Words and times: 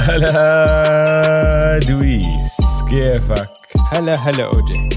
هلا 0.00 1.78
دويس 1.78 2.56
كيفك؟ 2.90 3.50
هلا 3.92 4.14
هلا 4.14 4.44
أوجي. 4.44 4.88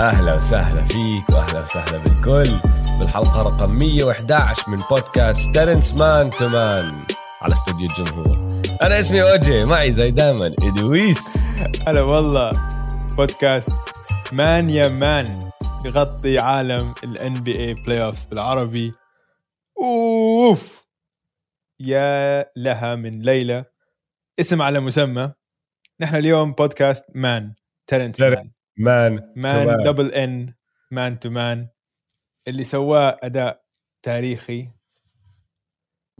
أهلا 0.00 0.36
وسهلا 0.36 0.84
فيك 0.84 1.30
وأهلا 1.30 1.60
وسهلا 1.62 1.98
بالكل. 1.98 2.60
بالحلقة 2.98 3.38
رقم 3.38 3.70
111 3.70 4.70
من 4.70 4.76
بودكاست 4.90 5.54
ترنس 5.54 5.94
Mann 5.94 6.30
to 6.30 6.48
man 6.48 6.92
على 7.42 7.52
استوديو 7.52 7.88
الجمهور. 7.90 8.62
أنا 8.82 9.00
اسمي 9.00 9.22
أوجي 9.22 9.64
معي 9.64 9.92
زي 9.92 10.10
دائما 10.10 10.46
ادويس 10.46 11.38
هلا 11.86 12.00
والله 12.02 12.50
بودكاست 13.16 13.72
man 14.32 14.70
يا 14.70 14.88
man 14.88 15.50
بغطي 15.84 16.38
عالم 16.38 16.94
ال 17.04 17.11
NBA 17.11 17.34
playoffs 17.34 18.24
بالعربي. 18.24 18.92
أوف! 19.78 20.84
يا 21.80 22.46
لها 22.56 22.94
من 22.94 23.18
ليلة 23.22 23.64
اسم 24.40 24.62
على 24.62 24.80
مسمى. 24.80 25.32
نحن 26.00 26.16
اليوم 26.16 26.52
بودكاست 26.52 27.06
man 27.14 27.54
ترنس 27.86 28.20
Mann 28.20 28.50
Mann 28.78 29.32
Mann 29.36 29.82
double 29.82 30.12
N 30.12 30.54
Mann 30.90 31.18
to 31.18 31.30
man 31.30 31.68
اللي 32.48 32.64
سواه 32.64 33.18
أداء 33.22 33.64
تاريخي 34.02 34.70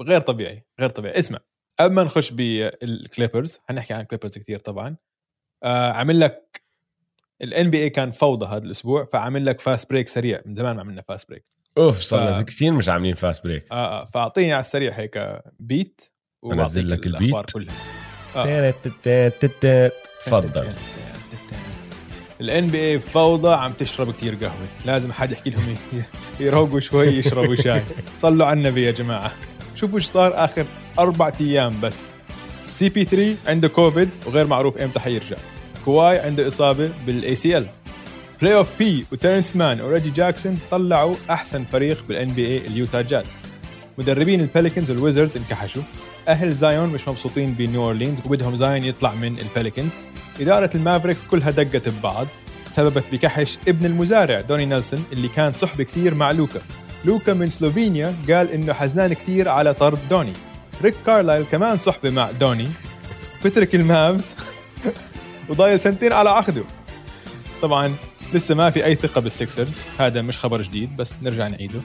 غير 0.00 0.20
طبيعي 0.20 0.66
غير 0.80 0.88
طبيعي. 0.88 1.18
اسمع 1.18 1.38
قبل 1.80 1.94
ما 1.94 2.02
نخش 2.04 2.30
بال 2.30 2.56
Clippers 2.56 3.60
حنحكي 3.68 3.94
عن 3.94 4.00
ال 4.00 4.04
Clippers 4.04 4.38
كثير 4.38 4.58
طبعا. 4.58 4.96
آه 5.62 5.92
عمل 5.92 6.20
لك 6.20 6.62
ال 7.42 7.70
NBA 7.70 7.90
كان 7.90 8.10
فوضى 8.10 8.46
هذا 8.46 8.64
الأسبوع 8.64 9.04
فعمل 9.04 9.46
لك 9.46 9.60
fast 9.60 9.90
break 9.90 10.08
سريع. 10.08 10.40
من 10.46 10.54
زمان 10.54 10.76
ما 10.76 10.80
عملنا 10.82 11.02
fast 11.02 11.28
break 11.28 11.44
أوف 11.78 12.00
صار 12.00 12.30
لنا 12.30 12.42
كثير 12.42 12.72
مش 12.72 12.88
عاملين 12.88 13.14
fast 13.14 13.44
break 13.44 13.72
آه 13.72 14.02
آه 14.02 14.10
فأعطيني 14.14 14.52
على 14.52 14.60
السريع 14.60 14.92
هيك 14.92 15.42
beat 15.60 16.00
أنزل 16.44 16.90
لك 16.90 17.06
ال 17.06 17.15
beat 17.15 17.50
كلها. 17.50 18.03
تفضل. 20.26 20.66
ال 22.40 22.66
NBA 22.66 23.00
فوضى 23.00 23.54
عم 23.54 23.72
تشرب 23.72 24.12
كتير 24.12 24.34
قهوة. 24.34 24.66
لازم 24.84 25.12
حد 25.12 25.32
يحكي 25.32 25.50
لهم 25.50 25.76
يروقوا 26.40 26.80
شوي 26.80 27.06
يشربوا 27.06 27.54
شاي. 27.54 27.82
صلوا 28.18 28.46
على 28.46 28.56
النبي 28.58 28.86
يا 28.86 28.90
جماعة. 28.90 29.32
شوفوا 29.74 29.98
إيش 29.98 30.06
صار 30.06 30.44
آخر 30.44 30.66
أربع 30.98 31.32
أيام 31.40 31.80
بس. 31.80 32.10
CP3 32.74 33.36
عنده 33.46 33.68
كوفيد 33.68 34.08
وغير 34.26 34.46
معروف 34.46 34.78
إمتى 34.78 35.00
حيرجع. 35.00 35.36
Kawhi 35.84 36.18
عنده 36.18 36.48
إصابة 36.48 36.90
بال 37.06 37.34
ACL 37.34 37.66
Playoff 38.42 38.78
P 38.78 39.06
وتيرنس 39.12 39.56
مان 39.56 39.80
وريجي 39.80 40.10
جاكسون 40.10 40.58
طلعوا 40.70 41.14
أحسن 41.30 41.64
فريق 41.72 42.04
بال 42.08 42.28
NBA 42.28 42.66
ال 42.66 42.73
Utah 42.73 43.02
Jazz. 43.02 43.42
مدربين 43.98 44.40
ال 44.40 44.46
Pelicans 44.46 44.90
وال 44.90 45.00
Wizards 45.00 45.36
انكحشوا. 45.36 45.82
أهل 46.28 46.52
زايون 46.52 46.88
مش 46.88 47.08
مبسوطين 47.08 47.54
بنيو 47.54 47.84
أورلينز 47.84 48.18
وبدهم 48.24 48.56
زايون 48.56 48.84
يطلع 48.84 49.14
من 49.14 49.38
ال 49.38 49.44
Pelicans. 49.44 49.92
إدارة 50.40 50.70
ال 50.74 50.79
Mavericks 50.79 51.24
كلها 51.24 51.50
دقت 51.50 51.88
ببعض 51.88 52.26
سببت 52.72 53.04
بكحش 53.12 53.58
ابن 53.68 53.86
المزارع 53.86 54.40
دوني 54.40 54.66
نيلسون 54.66 55.04
اللي 55.12 55.28
كان 55.28 55.52
صحبة 55.52 55.84
كتير 55.84 56.14
مع 56.14 56.30
لوكا. 56.30 56.60
لوكا 57.04 57.34
من 57.34 57.50
سلوفينيا 57.50 58.14
قال 58.30 58.50
إنه 58.50 58.72
حزنان 58.72 59.12
كتير 59.12 59.48
على 59.48 59.74
طرد 59.74 59.98
دوني. 60.10 60.32
ريك 60.82 60.94
كارلايل 61.06 61.44
كمان 61.44 61.78
صحبة 61.78 62.10
مع 62.10 62.30
دوني. 62.30 62.68
بترك 63.44 63.74
ال 63.74 63.86
Mavs 63.86 64.34
وضايل 65.48 65.80
سنتين 65.80 66.12
على 66.12 66.30
عقده. 66.30 66.64
طبعا 67.62 67.94
لسه 68.32 68.54
ما 68.54 68.70
في 68.70 68.84
أي 68.84 68.94
ثقة 68.94 69.20
بال 69.20 69.36
Sixers 69.36 69.82
هذا 69.98 70.22
مش 70.22 70.38
خبر 70.38 70.62
جديد 70.62 70.96
بس 70.96 71.14
نرجع 71.22 71.48
نعيده. 71.48 71.80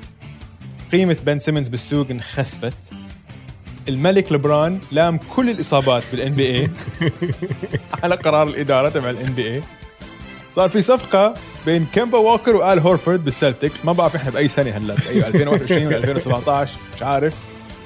قيمة 0.92 1.18
بن 1.26 1.40
سيمنز 1.40 1.68
بالسوق 1.68 2.08
انخسفت. 2.12 2.94
الملك 3.90 4.32
لبرون 4.32 4.80
لام 4.92 5.18
كل 5.18 5.50
الإصابات 5.50 6.04
بال 6.12 6.34
NBA 6.34 6.70
على 8.04 8.16
قرار 8.16 8.48
الإدارة 8.48 8.90
تبع 8.90 9.10
ال 9.10 9.34
NBA 9.34 9.64
صار 10.52 10.70
في 10.70 10.82
صفقة 10.82 11.34
بين 11.66 11.86
كيمبا 11.94 12.18
ووكر 12.18 12.56
وآل 12.56 12.80
هورفورد 12.80 13.24
بال 13.26 13.38
Celtics. 13.38 13.86
ما 13.86 13.92
بعرف 13.94 14.16
إحنا 14.16 14.30
بأي 14.32 14.48
سنة 14.48 14.72
هلا 14.72 14.96
أيوه 15.10 15.28
2021 15.34 15.88
ولا 15.88 15.98
2017 15.98 16.72
مش 16.96 17.04
عارف. 17.04 17.34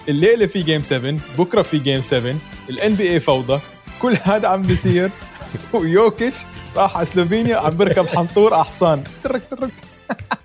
الليلة 0.09 0.45
في 0.45 0.61
game 0.63 0.83
7 0.83 1.15
بكرة 1.37 1.61
في 1.61 1.77
game 1.79 2.01
7 2.01 2.35
ال 2.69 2.95
NBA 2.95 3.19
فوضى. 3.19 3.59
كل 4.01 4.17
هذا 4.23 4.47
عم 4.47 4.61
بيصير. 4.61 5.09
ويوكيتش 5.73 6.37
راح 6.75 6.97
على 6.97 7.05
سلوفينيا 7.05 7.57
عم 7.57 7.77
بركب 7.77 8.07
حنطور 8.07 8.55
أحصان. 8.61 9.03
ترك 9.23 9.41
ترك. 9.51 9.71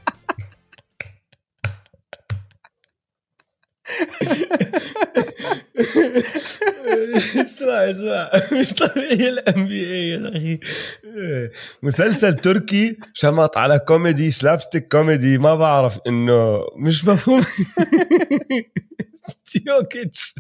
اسمع 7.19 7.91
اسمع. 7.91 8.31
مش 8.53 8.73
طبيعي 8.73 9.29
ال 9.29 9.69
NBA 9.69 10.09
يا 10.09 10.29
أخي. 10.29 10.59
مسلسل 11.83 12.35
تركي 12.35 12.97
شمط 13.15 13.57
على 13.57 13.79
comedy 13.79 14.31
slapstick 14.31 14.89
comedy. 14.89 15.39
ما 15.39 15.55
بعرف 15.55 15.99
إنه 16.07 16.61
مش 16.77 17.05
مفهوم. 17.05 17.43
يوكيتش. 19.67 20.35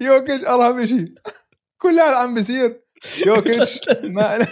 يوكيتش 0.00 0.44
ارهب 0.44 0.86
شيء 0.86 1.12
كل 1.78 2.00
هذا 2.00 2.16
عم 2.16 2.34
بيصير. 2.34 2.80
يوكيتش. 3.26 3.80
ما 4.04 4.46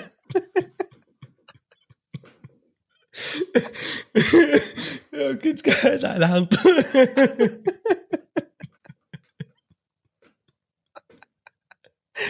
يوكيتش 5.12 5.62
قاعد 5.62 6.04
على 6.04 6.28
حنطور 6.28 6.84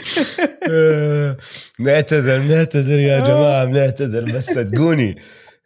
نعتذر 1.80 2.38
نعتذر 2.38 2.98
يا 2.98 3.20
جماعة 3.20 3.64
بنعتذر 3.64 4.24
بس 4.24 4.46
صدقوني 4.46 5.16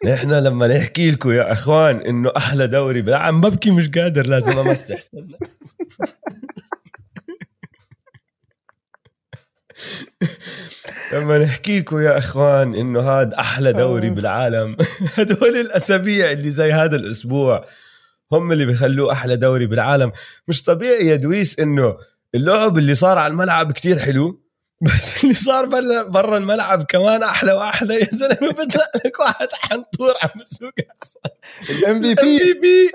نحن 0.05 0.33
لما 0.33 0.67
نحكي 0.67 1.11
لكم 1.11 1.31
يا 1.31 1.53
إخوان 1.53 2.01
إنه 2.01 2.33
أحلى 2.37 2.67
دوري 2.67 3.15
عم 3.15 3.41
ببكي 3.41 3.71
مش 3.71 3.89
قادر 3.89 4.27
لازم 4.27 4.59
أمسح. 4.59 4.97
استنى 4.97 5.39
لما 11.13 11.39
نحكي 11.39 11.81
لكم 11.81 12.01
يا 12.01 12.19
إخوان 12.19 12.75
إنه 12.75 13.01
هذا 13.01 13.41
أحلى 13.41 13.73
دوري 13.73 14.11
بالعالم 14.11 14.77
هدول 15.17 15.57
الأسابيع 15.57 16.31
اللي 16.31 16.51
زي 16.51 16.73
هذا 16.73 16.97
الأسبوع 16.97 17.65
هم 18.33 18.53
اللي 18.53 18.67
بيخلوه 18.67 19.13
أحلى 19.13 19.37
دوري 19.37 19.67
بالعالم. 19.67 20.13
مش 20.49 20.63
طبيعي 20.63 21.07
يا 21.07 21.17
دويس 21.17 21.61
إنه 21.61 21.97
اللعب 22.37 22.79
اللي 22.79 22.95
صار 22.95 23.19
على 23.19 23.31
الملعب 23.31 23.73
كتير 23.73 23.99
حلو 23.99 24.43
بس 24.81 25.25
اللي 25.25 25.35
صار 25.35 25.65
برا 26.03 26.39
الملعب 26.39 26.83
كمان 26.83 27.23
أحلى 27.23 27.53
وأحلى. 27.53 27.95
يا 27.95 28.09
زلمة 28.13 28.53
بيطلع 28.53 28.91
لك 29.05 29.21
واحد 29.21 29.49
حنطور 29.53 30.15
عم 30.23 30.41
يسوق. 30.41 30.73
ال 31.71 32.01
MVP 32.01 32.91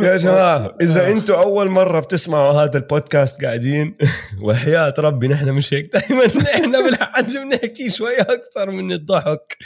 يا 0.00 0.16
جماعة 0.16 0.74
إذا 0.80 1.08
أنتم 1.08 1.34
أول 1.34 1.68
مرة 1.68 2.00
بتسمعوا 2.00 2.52
هذا 2.52 2.78
البودكاست 2.78 3.44
قاعدين 3.44 3.94
وحياة 4.44 4.94
ربي 4.98 5.28
نحن 5.28 5.48
مش 5.48 5.74
هيك. 5.74 5.92
دائما 5.96 6.26
نحن 6.26 6.84
بالحج 6.84 7.36
بنحكي 7.36 7.90
شوي 7.90 8.20
أكثر 8.20 8.70
من 8.70 8.92
الضحك. 8.92 9.56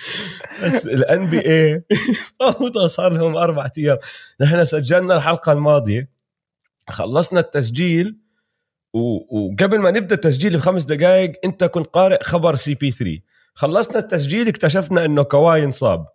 بس 0.64 0.86
ال 0.86 1.26
NBA 1.26 1.82
فوضى 2.40 2.88
صار 2.88 3.12
لهم 3.12 3.36
أربع 3.36 3.70
أيام. 3.78 3.98
نحن 4.40 4.64
سجلنا 4.64 5.16
الحلقة 5.16 5.52
الماضية 5.52 6.08
خلصنا 6.88 7.40
التسجيل 7.40 8.18
وقبل 8.92 9.78
ما 9.78 9.90
نبدأ 9.90 10.14
التسجيل 10.14 10.56
بخمس 10.56 10.84
دقائق 10.84 11.32
أنت 11.44 11.64
كنت 11.64 11.86
قارئ 11.86 12.22
خبر 12.22 12.54
CP3 12.54 13.20
خلصنا 13.54 13.98
التسجيل 13.98 14.48
اكتشفنا 14.48 15.04
إنه 15.04 15.22
كواي 15.22 15.64
انصاب. 15.64 16.06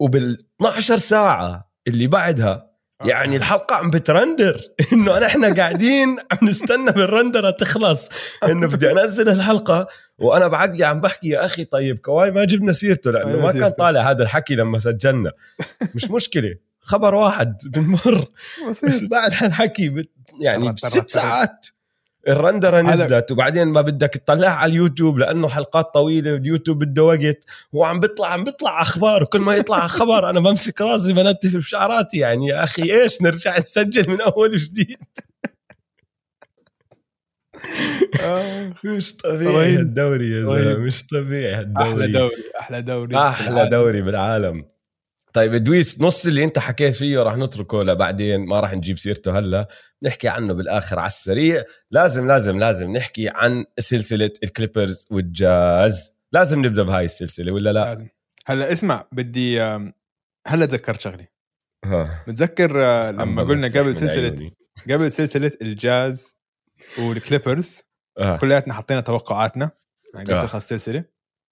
وبال 0.00 0.44
12 0.60 0.98
ساعة 0.98 1.70
اللي 1.88 2.06
بعدها 2.06 2.70
يعني 3.04 3.36
الحلقة 3.36 3.76
عم 3.76 3.90
بترندر. 3.90 4.60
إنه 4.92 5.26
إحنا 5.26 5.54
قاعدين 5.54 6.18
عم 6.32 6.48
نستنى 6.48 6.92
بالرندره 6.92 7.50
تخلص. 7.50 8.08
إنه 8.44 8.66
بدي 8.66 8.92
أنزل 8.92 9.28
الحلقة 9.28 9.86
وأنا 10.18 10.48
بعقلي 10.48 10.84
عم 10.84 11.00
بحكي 11.00 11.28
يا 11.28 11.44
أخي 11.44 11.64
طيب 11.64 11.98
كواي 11.98 12.30
ما 12.30 12.44
جبنا 12.44 12.72
سيرته 12.72 13.10
لأنه 13.10 13.46
ما 13.46 13.52
كان 13.52 13.70
طالع 13.70 14.10
هذا 14.10 14.22
الحكي 14.22 14.54
لما 14.54 14.78
سجلنا. 14.78 15.32
مش 15.94 16.10
مشكلة 16.10 16.54
خبر 16.80 17.14
واحد 17.14 17.54
بنمر. 17.66 18.24
بس 18.84 19.02
بعد 19.02 19.32
هالحكي 19.34 20.04
يعني 20.40 20.74
ست 20.76 21.10
ساعات. 21.10 21.66
الرندرة 22.28 22.80
نزلت 22.80 23.32
وبعدين 23.32 23.68
ما 23.68 23.80
بدك 23.80 24.08
تطلعها 24.08 24.50
على 24.50 24.70
اليوتيوب 24.70 25.18
لأنه 25.18 25.48
حلقات 25.48 25.94
طويلة 25.94 26.36
اليوتيوب 26.36 26.84
بده 26.84 27.04
وقت 27.04 27.44
هو 27.74 27.84
عم 27.84 28.00
بيطلع 28.00 28.32
عم 28.32 28.44
بيطلع 28.44 28.82
أخبار 28.82 29.22
وكل 29.22 29.40
ما 29.40 29.54
يطلع 29.54 29.86
خبر 29.86 30.30
أنا 30.30 30.40
بمسك 30.40 30.80
راسي 30.80 31.12
بنتف 31.12 31.56
بشعراتي 31.56 32.18
يعني 32.18 32.46
يا 32.46 32.64
أخي 32.64 32.82
إيش 33.02 33.22
نرجع 33.22 33.58
نسجل 33.58 34.10
من 34.10 34.20
أول 34.20 34.54
وجديد؟ 34.54 34.98
آه، 38.22 38.72
مش 38.84 39.16
طبيعي 39.16 39.76
الدوري 39.76 40.30
يا 40.30 40.44
زلمة 40.44 40.78
مش 40.78 41.06
طبيعي 41.06 41.60
الدوري 41.60 41.90
أحلى 41.90 42.12
دوري 42.12 42.36
أحلى 42.60 42.82
دوري. 42.82 43.16
أحلى 43.16 43.70
دوري 43.70 44.02
بالعالم. 44.02 44.64
طيب 45.32 45.54
دويس 45.54 46.00
نص 46.00 46.26
اللي 46.26 46.44
أنت 46.44 46.58
حكيت 46.58 46.94
فيه 46.94 47.18
راح 47.18 47.36
نتركه 47.36 47.82
لبعدين 47.82 48.40
ما 48.46 48.60
راح 48.60 48.74
نجيب 48.74 48.98
سيرته 48.98 49.38
هلا. 49.38 49.68
نحكي 50.02 50.28
عنه 50.28 50.54
بالآخر 50.54 50.98
على 50.98 51.06
السريع. 51.06 51.64
لازم 51.90 52.26
لازم 52.26 52.58
لازم 52.58 52.92
نحكي 52.96 53.28
عن 53.28 53.64
سلسلة 53.78 54.30
ال 54.42 54.49
Clippers 54.49 55.06
وال 55.10 55.40
Jazz. 55.40 56.14
لازم 56.32 56.66
نبدأ 56.66 56.82
بهاي 56.82 57.04
السلسلة 57.04 57.52
ولا 57.52 57.72
لا؟ 57.72 57.84
لازم. 57.84 58.08
هلا 58.46 58.72
اسمع 58.72 59.08
بدي 59.12 59.60
هلا 60.46 60.66
تذكرت 60.66 61.00
شغله. 61.00 61.24
متذكر 62.26 62.84
آه، 62.84 63.10
لما 63.10 63.42
قلنا 63.42 63.68
قبل 63.68 63.96
سلسلة. 63.96 64.50
قبل 64.90 65.12
سلسلة 65.12 65.52
ال 65.62 65.77
Jazz 65.77 66.36
وال 66.98 67.15
Clippers 67.15 67.82
آه. 68.18 68.36
كلياتنا 68.36 68.74
حطينا 68.74 69.00
توقعاتنا. 69.00 69.70
يعني 70.14 70.26
قبل 70.26 70.34
آه. 70.34 70.42
تخلص 70.42 70.72
السلسله 70.72 71.04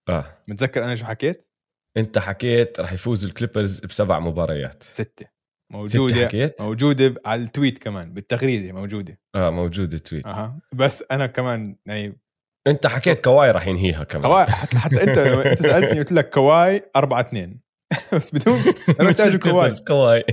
آه. 0.08 0.42
متذكر 0.48 0.84
أنا 0.84 0.96
شو 0.96 1.04
حكيت؟ 1.04 1.48
أنت 1.96 2.18
حكيت 2.18 2.80
راح 2.80 2.92
يفوزوا 2.92 3.28
ال 3.28 3.34
Clippers 3.34 3.80
بسبع 3.80 4.18
مباريات. 4.18 4.82
ستة. 4.82 5.26
ستة 5.68 5.78
موجودة 5.78 6.24
حكيت؟ 6.26 6.62
موجودة 6.62 7.14
على 7.26 7.42
ال 7.42 7.48
tweet 7.48 7.78
كمان 7.78 8.12
بالتغريدة 8.12 8.72
موجودة. 8.72 9.18
آه 9.34 9.50
موجود 9.50 9.94
ال 9.94 9.99
tweet. 9.99 10.26
أها. 10.26 10.58
بس 10.72 11.04
أنا 11.10 11.26
كمان 11.26 11.76
يعني 11.86 12.20
أنت 12.66 12.86
حكيت 12.86 13.24
كواي 13.24 13.50
راح 13.50 13.66
ينهيها 13.66 14.04
كمان. 14.04 14.22
كواي 14.22 14.46
حتى, 14.46 14.78
حتى 14.78 15.02
أنت 15.02 15.18
أنت 15.18 15.62
سألتني 15.62 15.98
قلت 15.98 16.12
لك 16.12 16.30
كواي 16.30 16.82
4 16.96 17.20
2 17.20 17.60
بس 18.14 18.34
بدون 18.34 18.58
أنا 19.00 19.08
محتاج 19.08 19.26
كواي. 19.26 19.34
ال 19.34 19.39
Clippers، 19.39 19.80
كواي. 19.80 20.24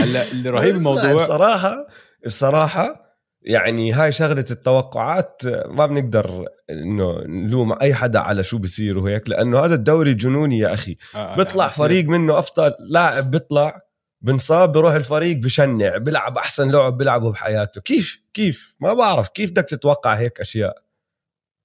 هلا 0.00 0.30
اللي 0.32 0.50
رهيب 0.50 0.76
الموضوع 0.76 1.12
بصراحه 1.12 1.86
بصراحة 2.26 3.10
يعني 3.42 3.92
هاي 3.92 4.12
شغلة 4.12 4.44
التوقعات 4.50 5.42
ما 5.66 5.86
بنقدر 5.86 6.44
إنه 6.70 7.18
نلوم 7.26 7.76
أي 7.82 7.94
حدا 7.94 8.18
على 8.18 8.42
شو 8.42 8.58
بصير 8.58 8.98
وهيك 8.98 9.28
لأنه 9.28 9.58
هذا 9.58 9.74
الدوري 9.74 10.14
جنوني 10.14 10.58
يا 10.58 10.74
أخي. 10.74 10.96
آه، 11.14 11.36
بيطلع 11.36 11.64
يعني 11.64 11.74
فريق 11.76 12.04
منه 12.04 12.38
أفضل 12.38 12.72
لاعب 12.90 13.30
بيطلع 13.30 13.80
بنصاب 14.22 14.72
بروح 14.72 14.94
الفريق 14.94 15.36
بشنع 15.36 15.96
بيلعب 15.96 16.38
أحسن 16.38 16.70
لعب 16.70 16.96
بيلعبه 16.98 17.30
بحياته. 17.32 17.80
كيف؟ 17.80 18.22
كيف؟ 18.34 18.76
ما 18.80 18.94
بعرف 18.94 19.28
كيف 19.28 19.50
بدك 19.50 19.64
تتوقع 19.64 20.14
هيك 20.14 20.40
أشياء. 20.40 20.82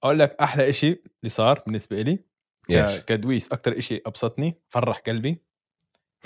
أقول 0.02 0.18
لك 0.18 0.36
أحلى 0.40 0.68
إشي 0.68 0.88
اللي 0.88 1.28
صار 1.28 1.62
بالنسبة 1.66 2.02
لي 2.02 2.24
كدويس 3.06 3.52
أكثر 3.52 3.78
إشي 3.78 4.02
أبسطني 4.06 4.60
فرح 4.68 4.98
قلبي 4.98 5.42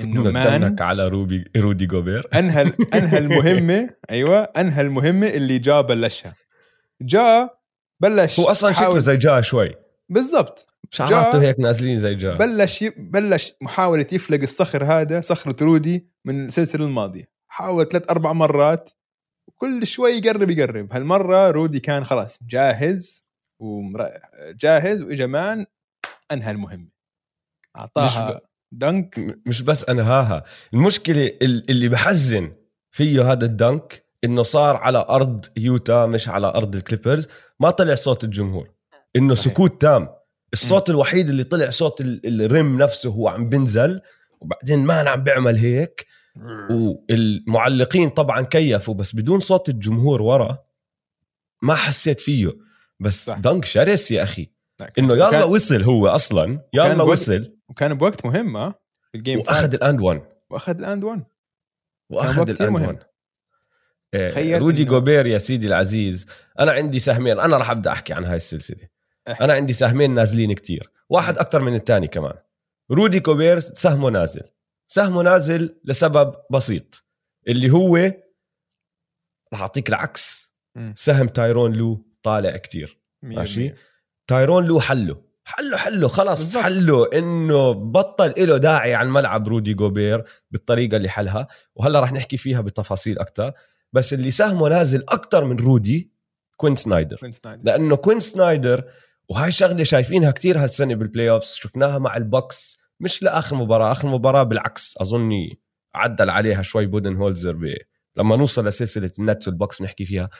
إنه 0.00 0.22
مان 0.22 0.76
على 0.80 1.04
روبي 1.04 1.44
رودي 1.56 1.86
جوبير. 1.86 2.28
أنهى 2.38 2.72
أنهى 2.94 3.18
المهمة 3.18 3.90
أيوه 4.10 4.42
أنهى 4.42 4.80
المهمة 4.80 5.26
اللي 5.26 5.58
جا 5.58 5.80
بلشها. 5.80 6.34
جا 7.02 7.50
بلش 8.00 8.40
هو 8.40 8.50
أصلا 8.50 8.72
شكله 8.72 8.98
زي 8.98 9.16
جا 9.16 9.40
شوي. 9.40 9.74
بالضبط. 10.08 10.66
شعراته 10.90 11.42
هيك 11.42 11.60
نازلين 11.60 11.96
زي 11.96 12.14
جا. 12.14 12.34
بلش 12.34 12.82
ي... 12.82 12.90
بلش 12.90 13.52
محاولة 13.60 14.06
يفلق 14.12 14.40
الصخر 14.42 14.84
هذا 14.84 15.20
صخرة 15.20 15.64
رودي 15.64 16.09
من 16.26 16.46
السلسلة 16.46 16.84
الماضية. 16.86 17.30
حاول 17.48 17.88
ثلاث 17.88 18.10
أربع 18.10 18.32
مرات 18.32 18.90
وكل 19.48 19.86
شوي 19.86 20.10
يقرب 20.10 20.50
يقرب. 20.50 20.92
هالمرة 20.92 21.50
رودي 21.50 21.80
كان 21.80 22.04
خلاص 22.04 22.38
جاهز 22.42 23.24
ومر... 23.62 24.10
جاهز 24.60 25.02
وإجا 25.02 25.26
مان 25.26 25.66
أنهى 26.32 26.50
المهمة. 26.50 26.88
أعطاها 27.76 28.40
dunk. 28.72 29.38
مش 29.46 29.62
بس 29.62 29.88
أنهاها. 29.88 30.44
المشكلة 30.74 31.26
ال- 31.26 31.70
اللي 31.70 31.88
بحزن 31.88 32.52
فيه 32.94 33.32
هذا 33.32 33.46
ال 33.46 33.58
dunk 33.58 34.04
إنه 34.24 34.42
صار 34.42 34.76
على 34.76 34.98
أرض 34.98 35.44
يوتا 35.56 36.06
مش 36.06 36.28
على 36.28 36.46
أرض 36.46 36.74
ال 36.74 36.79
Clippers. 36.79 37.28
ما 37.60 37.70
طلع 37.70 37.94
صوت 37.94 38.24
الجمهور. 38.24 38.70
إنه 39.16 39.34
صحيح. 39.34 39.52
سكوت 39.54 39.82
تام. 39.82 40.08
الصوت 40.52 40.90
الوحيد 40.90 41.28
اللي 41.28 41.44
طلع 41.44 41.70
صوت 41.70 42.00
ال- 42.00 42.42
ال 42.42 42.52
rim 42.52 42.82
نفسه 42.82 43.10
هو 43.10 43.28
عم 43.28 43.48
بنزل 43.48 44.00
وبعدين 44.40 44.78
ما 44.78 45.10
عم 45.10 45.24
بيعمل 45.24 45.56
هيك. 45.56 46.06
والمعلقين 46.70 48.08
طبعا 48.08 48.40
كيفوا 48.42 48.94
بس 48.94 49.16
بدون 49.16 49.40
صوت 49.40 49.68
الجمهور 49.68 50.22
ورا 50.22 50.58
ما 51.62 51.74
حسيت 51.74 52.20
فيه. 52.20 52.52
بس 53.00 53.26
صح. 53.26 53.38
dunk 53.38 53.64
شرس 53.64 54.10
يا 54.10 54.22
أخي. 54.22 54.50
إنه 54.98 55.14
يلا. 55.14 55.44
وصل 55.44 55.82
هو 55.82 56.08
أصلا. 56.08 56.60
يلا 56.72 56.94
بوقت- 56.94 57.08
وصل. 57.08 57.56
وكان 57.68 57.94
بوقت 57.94 58.24
مهم 58.26 58.56
ها 58.56 58.74
بال 59.14 59.22
game 59.22 59.38
وأخذ 59.38 59.74
ال 59.74 59.81
and 59.81 60.00
1 60.00 60.22
وأخذ 60.50 60.78
ال 60.78 60.85
and 60.85 61.04
1 61.04 61.22
وأخذ 62.10 62.50
ال 62.50 62.55
and 62.55 62.70
مهم. 62.70 62.82
1 62.86 62.98
إيه، 64.14 64.58
رودي 64.58 64.84
إنه- 64.84 64.88
جوبير 64.88 65.26
يا 65.26 65.38
سيدي 65.38 65.66
العزيز. 65.66 66.26
أنا 66.60 66.72
عندي 66.72 66.98
سهمين. 66.98 67.40
أنا 67.40 67.56
راح 67.56 67.70
أبدأ 67.70 67.92
أحكي 67.92 68.12
عن 68.12 68.24
هاي 68.24 68.36
السلسلة. 68.36 68.88
احكي. 69.30 69.44
أنا 69.44 69.52
عندي 69.52 69.72
سهمين 69.72 70.14
نازلين 70.14 70.52
كتير. 70.52 70.90
واحد 71.10 71.38
أكثر 71.38 71.60
من 71.60 71.74
الثاني 71.74 72.06
كمان. 72.06 72.34
رودي 72.90 73.20
جوبير 73.20 73.58
سهمه 73.58 74.10
نازل. 74.10 74.42
سهمه 74.88 75.22
نازل 75.22 75.80
لسبب 75.84 76.34
بسيط 76.50 77.04
اللي 77.48 77.70
هو 77.70 77.96
راح 79.52 79.60
أعطيك 79.60 79.88
العكس. 79.88 80.54
سهم 80.94 81.28
تايرون 81.28 81.72
لو 81.72 82.06
طالع 82.22 82.56
كتير. 82.56 83.00
ماشي؟ 83.22 83.74
تايرون 84.26 84.64
لو 84.64 84.80
حله. 84.80 85.22
حله 85.44 85.76
حله 85.76 86.08
خلص 86.08 86.40
بالضبط. 86.40 86.62
حله 86.62 87.18
إنه 87.18 87.72
بطل 87.72 88.34
له 88.38 88.56
داعي 88.56 88.94
على 88.94 89.06
الملعب 89.06 89.48
رودي 89.48 89.74
جوبير 89.74 90.24
بالطريقة 90.50 90.96
اللي 90.96 91.08
حلها. 91.08 91.48
وهلأ 91.74 92.00
رح 92.00 92.12
نحكي 92.12 92.36
فيها 92.36 92.60
بتفاصيل 92.60 93.18
أكثر 93.18 93.52
بس 93.92 94.14
اللي 94.14 94.30
سهمه 94.30 94.68
نازل 94.68 95.04
أكثر 95.08 95.44
من 95.44 95.56
رودي 95.56 96.12
كوين 96.56 96.76
سنايدر. 96.76 97.16
كوين 97.16 97.32
سنايدر. 97.32 97.62
لأنه 97.64 97.96
كوين 97.96 98.20
سنايدر 98.20 98.84
وهاي 99.28 99.50
شغلة 99.50 99.84
شايفينها 99.84 100.30
كتير 100.30 100.58
هالسنة 100.58 100.94
بال 100.94 101.30
playoffs 101.30 101.54
شفناها 101.54 101.98
مع 101.98 102.16
ال 102.16 102.25
Bucks. 102.25 102.79
مش 103.00 103.22
لآخر 103.22 103.56
مباراة 103.56 103.92
آخر 103.92 104.08
مباراة 104.08 104.42
بالعكس 104.42 104.94
أظني 105.00 105.60
عدل 105.94 106.30
عليها 106.30 106.62
شوي 106.62 106.86
بودن 106.86 107.16
هولزر 107.16 107.52
ب... 107.52 107.76
لما 108.16 108.36
نوصل 108.36 108.68
لسلسلة 108.68 109.12
ال 109.18 109.24
Nets 109.24 109.48
وال 109.48 109.58
Bucks 109.58 109.82
نحكي 109.82 110.06
فيها. 110.06 110.30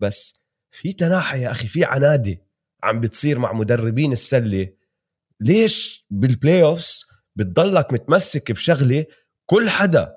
بس 0.00 0.42
في 0.70 0.92
تناحى 0.92 1.40
يا 1.40 1.50
أخي 1.50 1.68
في 1.68 1.84
عناده 1.84 2.38
عم 2.82 3.00
بتصير 3.00 3.38
مع 3.38 3.52
مدربين 3.52 4.12
السلة. 4.12 4.68
ليش 5.40 6.06
بال 6.10 6.62
playoffs 6.62 7.06
بتضلك 7.36 7.92
متمسك 7.92 8.52
بشغلة 8.52 9.06
كل 9.46 9.68
حدا 9.68 10.16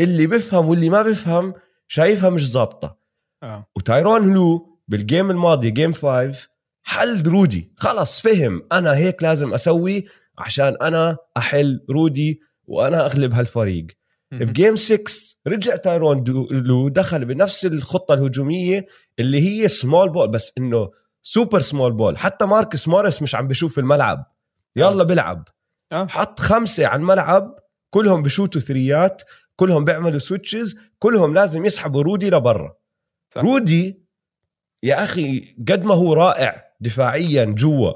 اللي 0.00 0.26
بفهم 0.26 0.68
واللي 0.68 0.90
ما 0.90 1.02
بفهم 1.02 1.54
شايفها 1.88 2.30
مش 2.30 2.50
ظابطة؟ 2.50 2.98
آه. 3.42 3.66
وتايرون 3.76 4.30
لو 4.30 4.78
بال 4.88 5.02
game 5.02 5.30
الماضي 5.30 5.70
game 5.70 5.92
5 5.92 6.48
حل 6.82 7.26
رودي 7.26 7.72
خلص 7.76 8.20
فهم. 8.20 8.62
أنا 8.72 8.96
هيك 8.96 9.22
لازم 9.22 9.54
أسوي 9.54 10.04
عشان 10.40 10.76
أنا 10.82 11.16
أحل 11.36 11.80
رودي 11.90 12.40
وأنا 12.66 13.06
أغلب 13.06 13.32
هالفريق. 13.32 13.86
ب 14.32 14.41
game 14.41 14.76
6 14.76 15.02
رجع 15.46 15.76
تايرون 15.76 16.24
لو 16.50 16.88
دخل 16.88 17.24
بنفس 17.24 17.66
الخطة 17.66 18.14
الهجومية 18.14 18.86
اللي 19.18 19.40
هي 19.48 19.68
small 19.68 20.08
ball 20.08 20.28
بس 20.28 20.52
إنه 20.58 20.90
super 21.22 21.60
small 21.60 21.92
ball 21.92 22.18
حتى 22.18 22.46
ماركس 22.46 22.88
موريس 22.88 23.22
مش 23.22 23.34
عم 23.34 23.48
بشوف 23.48 23.78
الملعب. 23.78 24.26
يلا 24.76 25.04
بيلعب 25.04 25.48
آه. 25.92 26.06
حط 26.06 26.40
خمسة 26.40 26.86
على 26.86 27.00
الملعب 27.00 27.58
كلهم 27.90 28.22
بشوتوا 28.22 28.60
ثريات 28.60 29.22
كلهم 29.56 29.84
بيعملوا 29.84 30.18
switches 30.18 30.78
كلهم 30.98 31.34
لازم 31.34 31.64
يسحبوا 31.66 32.02
رودي 32.02 32.30
لبرا. 32.30 32.74
رودي 33.36 34.02
يا 34.82 35.04
أخي 35.04 35.54
قد 35.68 35.84
ما 35.84 35.94
هو 35.94 36.12
رائع 36.12 36.64
دفاعيا 36.80 37.44
جوا. 37.44 37.92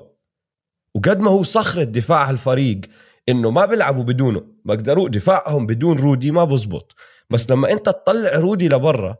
وقد 0.94 1.20
ما 1.20 1.30
هو 1.30 1.42
صخرة 1.42 1.84
دفاع 1.84 2.30
هالفريق 2.30 2.80
إنه 3.28 3.50
ما 3.50 3.66
بيلعبوا 3.66 4.04
بدونه 4.04 4.46
بقدروا 4.64 5.08
دفاعهم 5.08 5.66
بدون 5.66 5.98
رودي 5.98 6.30
ما 6.30 6.44
بزبط 6.44 6.94
بس 7.30 7.50
لما 7.50 7.72
أنت 7.72 7.86
تطلع 7.86 8.38
رودي 8.38 8.68
لبرا 8.68 9.16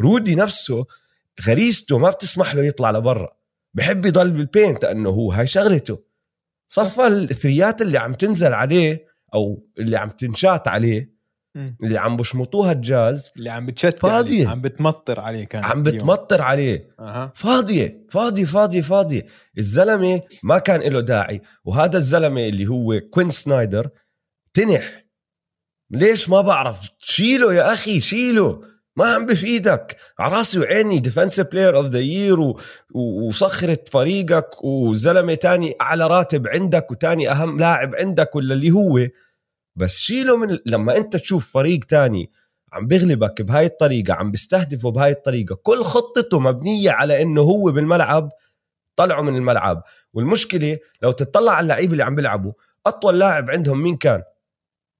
رودي 0.00 0.34
نفسه 0.34 0.86
غريزته 1.46 1.98
ما 1.98 2.10
بتسمح 2.10 2.54
له 2.54 2.64
يطلع 2.64 2.90
لبرا 2.90 3.36
بحب 3.74 4.06
يضل 4.06 4.30
بال 4.30 4.45
paint 4.45 4.84
لأنه 4.84 5.10
هو 5.10 5.32
هاي 5.32 5.46
شغلته 5.46 5.98
صفى 6.68 7.06
الثريات 7.06 7.82
اللي 7.82 7.98
عم 7.98 8.14
تنزل 8.14 8.52
عليه 8.52 9.06
أو 9.34 9.66
اللي 9.78 9.96
عم 9.96 10.08
تنشات 10.08 10.68
عليه. 10.68 11.13
اللي 11.56 11.98
عم 11.98 12.16
بشمطوها 12.16 12.72
الجاز 12.72 13.32
اللي 13.36 13.50
عم 13.50 13.66
بتشتت 13.66 13.98
فاضية. 13.98 14.36
عليه 14.38 14.48
عم 14.48 14.60
بتمطر 14.60 15.20
عليه 15.20 15.44
كان 15.44 15.64
عم. 15.64 15.82
بتمطر 15.82 16.42
عليه. 16.42 16.94
أها. 17.00 17.32
فاضية 17.34 18.06
فاضية 18.10 18.44
فاضية 18.44 18.80
فاضية. 18.80 19.26
الزلمة 19.58 20.22
ما 20.42 20.58
كان 20.58 20.80
له 20.80 21.00
داعي 21.00 21.42
وهذا 21.64 21.98
الزلمة 21.98 22.48
اللي 22.48 22.66
هو 22.66 23.00
كوين 23.10 23.30
سنايدر 23.30 23.88
تنح. 24.54 25.04
ليش 25.90 26.28
ما 26.28 26.40
بعرف؟ 26.40 26.80
شيله 26.98 27.54
يا 27.54 27.72
أخي 27.72 28.00
شيله. 28.00 28.62
ما 28.96 29.04
عم 29.06 29.26
بفيدك. 29.26 29.96
على 30.18 30.36
راسي 30.36 30.58
وعيني 30.58 30.98
defensive 30.98 31.46
player 31.52 31.76
of 31.76 31.86
the 31.86 31.98
year 32.00 32.54
وصخرة 32.94 33.78
فريقك 33.92 34.64
وزلمة 34.64 35.34
تاني 35.34 35.74
أعلى 35.80 36.06
راتب 36.06 36.46
عندك 36.48 36.90
وتاني 36.90 37.30
أهم 37.30 37.58
لاعب 37.58 37.94
عندك 37.94 38.36
ولا 38.36 38.54
اللي 38.54 38.70
هو. 38.70 39.08
بس 39.76 39.96
شيله 39.96 40.36
من 40.36 40.58
لما 40.66 40.96
أنت 40.96 41.16
تشوف 41.16 41.52
فريق 41.52 41.84
تاني 41.84 42.30
عم 42.72 42.86
بيغلبك 42.86 43.42
بهاي 43.42 43.66
الطريقة 43.66 44.14
عم 44.14 44.30
بيستهدفه 44.30 44.90
بهاي 44.90 45.10
الطريقة 45.10 45.54
كل 45.54 45.82
خطته 45.82 46.40
مبنية 46.40 46.90
على 46.90 47.22
إنه 47.22 47.40
هو 47.42 47.72
بالملعب 47.72 48.28
طلعوا 48.96 49.22
من 49.22 49.36
الملعب. 49.36 49.82
والمشكلة 50.12 50.78
لو 51.02 51.12
تطلع 51.12 51.52
على 51.52 51.62
اللعيبة 51.62 51.92
اللي 51.92 52.04
عم 52.04 52.14
بيلعبوا 52.14 52.52
أطول 52.86 53.18
لاعب 53.18 53.50
عندهم 53.50 53.82
مين 53.82 53.96
كان؟ 53.96 54.22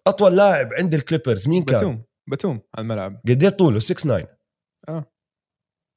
أطول 0.07 0.37
لاعب 0.37 0.69
عند 0.78 0.95
الكليبرز 0.95 1.49
مين 1.49 1.62
كان؟ 1.62 1.76
باتوم 1.76 2.02
باتوم 2.30 2.61
على 2.75 2.83
الملعب. 2.83 3.21
قد 3.28 3.43
إيه 3.43 3.50
طوله؟ 3.50 3.78
6 3.78 3.95
9 3.95 4.28
آه. 4.88 5.04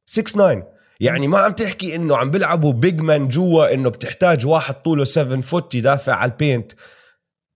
6 0.09 0.23
9 0.23 0.73
يعني 0.99 1.27
ما 1.27 1.39
عم 1.39 1.51
تحكي 1.51 1.95
إنه 1.95 2.17
عم 2.17 2.31
بيلعبوا 2.31 2.73
big 2.73 3.01
man 3.01 3.27
جوا 3.27 3.73
إنه 3.73 3.89
بتحتاج 3.89 4.45
واحد 4.45 4.73
طوله 4.73 5.03
7 5.03 5.41
foot 5.41 5.75
يدافع 5.75 6.13
على 6.13 6.31
ال 6.31 6.38
paint 6.38 6.71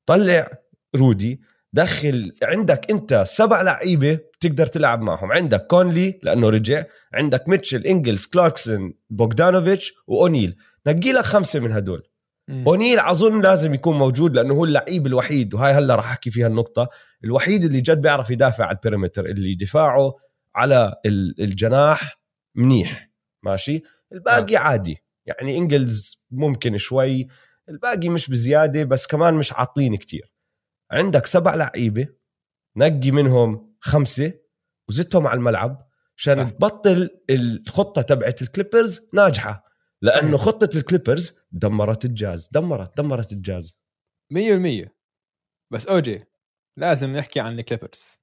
طلع 0.09 0.60
رودي 0.95 1.41
دخل 1.73 2.31
عندك 2.43 2.91
انت 2.91 3.23
سبع 3.27 3.61
لعيبة 3.61 4.13
بتقدر 4.13 4.65
تلعب 4.65 5.01
معهم. 5.01 5.31
عندك 5.31 5.67
كونلي 5.67 6.19
لأنه 6.23 6.49
رجع 6.49 6.83
عندك 7.13 7.49
ميتشل 7.49 7.85
إنجلز 7.85 8.25
كلاركسون 8.25 8.93
بوغدانوفيتش 9.09 9.93
وأونيل. 10.07 10.55
نقي 10.87 11.11
لك 11.11 11.23
خمسة 11.25 11.59
من 11.59 11.71
هدول. 11.71 12.03
مم. 12.47 12.63
أونيل 12.67 12.99
أظن 12.99 13.41
لازم 13.41 13.73
يكون 13.73 13.97
موجود 13.97 14.35
لأنه 14.35 14.53
هو 14.53 14.65
اللعيب 14.65 15.07
الوحيد 15.07 15.53
وهاي 15.53 15.73
هلأ 15.73 15.95
راح 15.95 16.09
أحكي 16.11 16.31
فيها 16.31 16.47
النقطة 16.47 16.89
الوحيد 17.23 17.63
اللي 17.63 17.81
جد 17.81 18.01
بيعرف 18.01 18.29
يدافع 18.29 18.65
على 18.65 18.75
ال 18.75 18.80
perimeter 18.80 19.25
اللي 19.25 19.55
دفاعه 19.55 20.15
على 20.55 20.93
ال- 21.05 21.41
الجناح 21.43 22.21
منيح. 22.55 23.09
ماشي؟ 23.43 23.81
الباقي 24.13 24.55
آه. 24.55 24.59
عادي. 24.59 24.97
يعني 25.25 25.57
إنجلز 25.57 26.25
ممكن 26.31 26.77
شوي 26.77 27.27
الباقي 27.69 28.09
مش 28.09 28.29
بزيادة 28.29 28.83
بس 28.83 29.07
كمان 29.07 29.33
مش 29.33 29.53
عاطلين 29.53 29.95
كتير. 29.95 30.30
عندك 30.91 31.25
سبع 31.25 31.55
لعيبة 31.55 32.07
نقي 32.77 33.11
منهم 33.11 33.75
خمسة 33.79 34.33
وزتهم 34.89 35.27
على 35.27 35.37
الملعب 35.37 35.87
عشان 36.17 36.35
صح. 36.35 36.49
تبطل 36.49 37.09
الخطة 37.29 38.01
تبعت 38.01 38.41
الكليبرز 38.41 39.09
ناجحة. 39.13 39.65
لأنه 40.01 40.37
صحيح. 40.37 40.47
خطة 40.47 40.77
الكليبرز 40.77 41.39
دمرت 41.51 42.05
الجاز 42.05 42.49
دمرت 42.51 42.97
دمرت 42.97 43.31
الجاز. 43.31 43.77
100% 44.33 44.89
بس 45.71 45.87
اوجي 45.87 46.25
لازم 46.77 47.15
نحكي 47.15 47.39
عن 47.39 47.59
الكليبرز. 47.59 48.19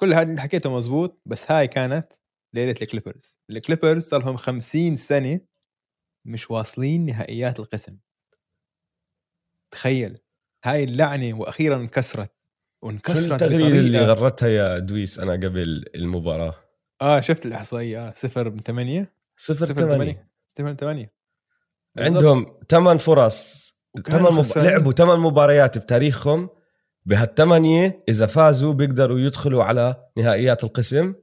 كل 0.00 0.12
هذا 0.12 0.30
اللي 0.30 0.40
حكيته 0.40 0.76
مزبوط 0.76 1.22
بس 1.26 1.50
هاي 1.50 1.68
كانت 1.68 2.12
ليلة 2.54 2.74
الكليبرز. 2.82 3.38
الكليبرز 3.50 4.02
صار 4.02 4.20
لهم 4.20 4.36
50 4.36 4.96
سنة 4.96 5.40
مش 6.24 6.50
واصلين 6.50 7.06
نهائيات 7.06 7.60
القسم. 7.60 7.98
تخيل. 9.70 10.18
هاي 10.66 10.84
اللعنة 10.84 11.40
وأخيرا 11.40 11.76
انكسرت. 11.76 12.30
شو 12.30 12.86
وانكسرت 12.86 13.42
التغريده 13.42 13.66
اللي 13.66 14.04
غرتها 14.04 14.48
يا 14.48 14.78
دويس؟ 14.78 15.18
أنا 15.18 15.32
قبل 15.32 15.84
المباراة. 15.94 16.54
آه 17.02 17.20
شفت 17.20 17.46
الإحصائية. 17.46 18.08
آه 18.08 18.12
صفر 18.16 18.50
من 18.50 18.58
8 18.58 19.12
صفر 19.36 19.66
صفر 19.66 19.74
ثمانية 19.74 20.28
8 20.56 20.76
8 20.76 21.12
عندهم 21.98 22.58
ثمان 22.68 22.98
فرص. 22.98 23.66
ثمان 24.06 24.32
مب... 24.32 24.44
لعبوا 24.56 24.92
ثمان 24.92 25.18
مباريات 25.18 25.78
بتاريخهم. 25.78 26.48
بهالثمانية 27.04 28.04
إذا 28.08 28.26
فازوا 28.26 28.72
بيقدروا 28.72 29.18
يدخلوا 29.18 29.64
على 29.64 29.96
نهائيات 30.16 30.64
القسم. 30.64 31.14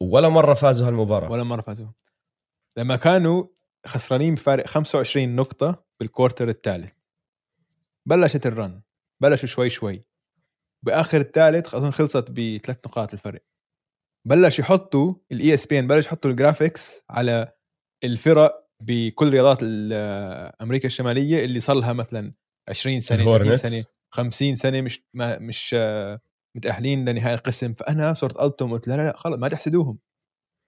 ولا 0.00 0.28
مرة 0.28 0.54
فازوا 0.54 0.88
هالمباراة. 0.88 1.30
ولا 1.30 1.42
مرة 1.42 1.60
فازوا. 1.60 1.86
لما 2.76 2.96
كانوا 2.96 3.44
خسرانين 3.86 4.34
بفارق 4.34 4.66
25 4.66 5.36
نقطة 5.36 5.84
بال 6.00 6.11
quarter 6.11 6.48
الثالث. 6.48 6.99
بلشت 8.10 8.46
ال 8.46 8.55
run 8.55 8.82
بلشوا 9.22 9.48
شوي 9.48 9.70
شوي. 9.70 10.04
بآخر 10.86 11.20
الثالث 11.20 11.74
أظن 11.74 11.90
خلصت 11.90 12.30
بثلاث 12.30 12.78
نقاط 12.86 13.12
الفرق 13.12 13.42
بلش 14.28 14.58
يحطوا 14.58 15.14
ال 15.32 15.54
ESPN 15.54 15.86
بلش 15.86 16.06
يحطوا 16.06 16.30
ال 16.30 16.38
graphics 16.38 17.04
على 17.10 17.52
الفرق 18.04 18.66
بكل 18.82 19.30
رياضات 19.30 19.58
ال- 19.62 19.92
أمريكا 20.62 20.86
الشمالية 20.86 21.44
اللي 21.44 21.60
صار 21.60 21.76
لها 21.76 21.92
مثلا 21.92 22.34
20 22.68 23.00
سنة 23.00 23.18
30 23.18 23.36
الهورنتس. 23.38 23.66
سنة 23.66 23.84
50 24.14 24.56
سنة 24.56 24.80
مش 24.80 25.02
ما 25.14 25.38
مش 25.38 25.74
آه، 25.78 26.20
متأهلين 26.56 27.08
لنهائي 27.08 27.34
القسم. 27.34 27.74
فأنا 27.74 28.12
صرت 28.14 28.40
التم 28.40 28.72
قلت 28.72 28.88
لا 28.88 28.96
لا 28.96 29.06
لا 29.06 29.16
خلص 29.16 29.34
ما 29.38 29.48
تحسدوهم. 29.48 29.98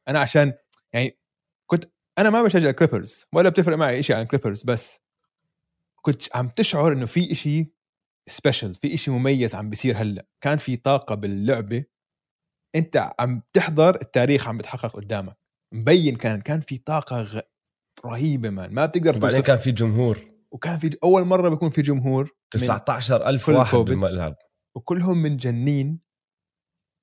أنا 0.09 0.19
عشان 0.19 0.53
يعني 0.95 1.19
كنت 1.71 1.85
أنا 2.19 2.31
ما 2.31 2.43
بشجع 2.43 2.71
الكليبرز 2.71 3.27
ولا 3.35 3.49
بتفرق 3.49 3.77
معي 3.77 4.03
شيء 4.03 4.17
عن 4.17 4.23
الكليبرز 4.23 4.63
بس 4.65 5.01
كنت 6.05 6.37
عم 6.37 6.49
تشعر 6.49 6.93
إنه 6.93 7.07
في 7.07 7.33
إشي 7.33 7.73
special 8.29 8.75
في 8.75 8.95
إشي 8.95 9.11
مميز 9.11 9.55
عم 9.55 9.71
بيصير 9.71 9.97
هلأ. 9.97 10.27
كان 10.45 10.59
في 10.59 10.77
طاقة 10.77 11.15
باللعبة. 11.15 11.85
أنت 12.77 13.11
عم 13.21 13.43
تحضر 13.53 13.95
التاريخ 14.03 14.49
عم 14.49 14.59
بتحقق 14.59 14.97
قدامك. 14.97 15.37
مبين 15.75 16.17
كان 16.17 16.41
كان 16.41 16.61
في 16.61 16.79
طاقة 16.79 17.23
غ... 17.23 17.41
رهيبة 18.05 18.51
man 18.51 18.75
ما 18.75 18.87
بتقدر 18.87 19.15
توصف. 19.15 19.47
كان 19.47 19.59
في 19.59 19.73
جمهور. 19.73 20.33
وكان 20.53 20.79
في 20.79 20.97
أول 21.05 21.25
مرة 21.25 21.49
بيكون 21.49 21.71
في 21.71 21.83
جمهور 21.83 22.23
من- 22.25 22.61
19 22.61 23.27
ألف 23.29 23.47
كل 23.47 23.53
واحد 23.53 23.71
كوفيد. 23.71 23.87
بالملعب. 23.89 24.37
وكلهم 24.77 25.19
منجنين 25.23 26.01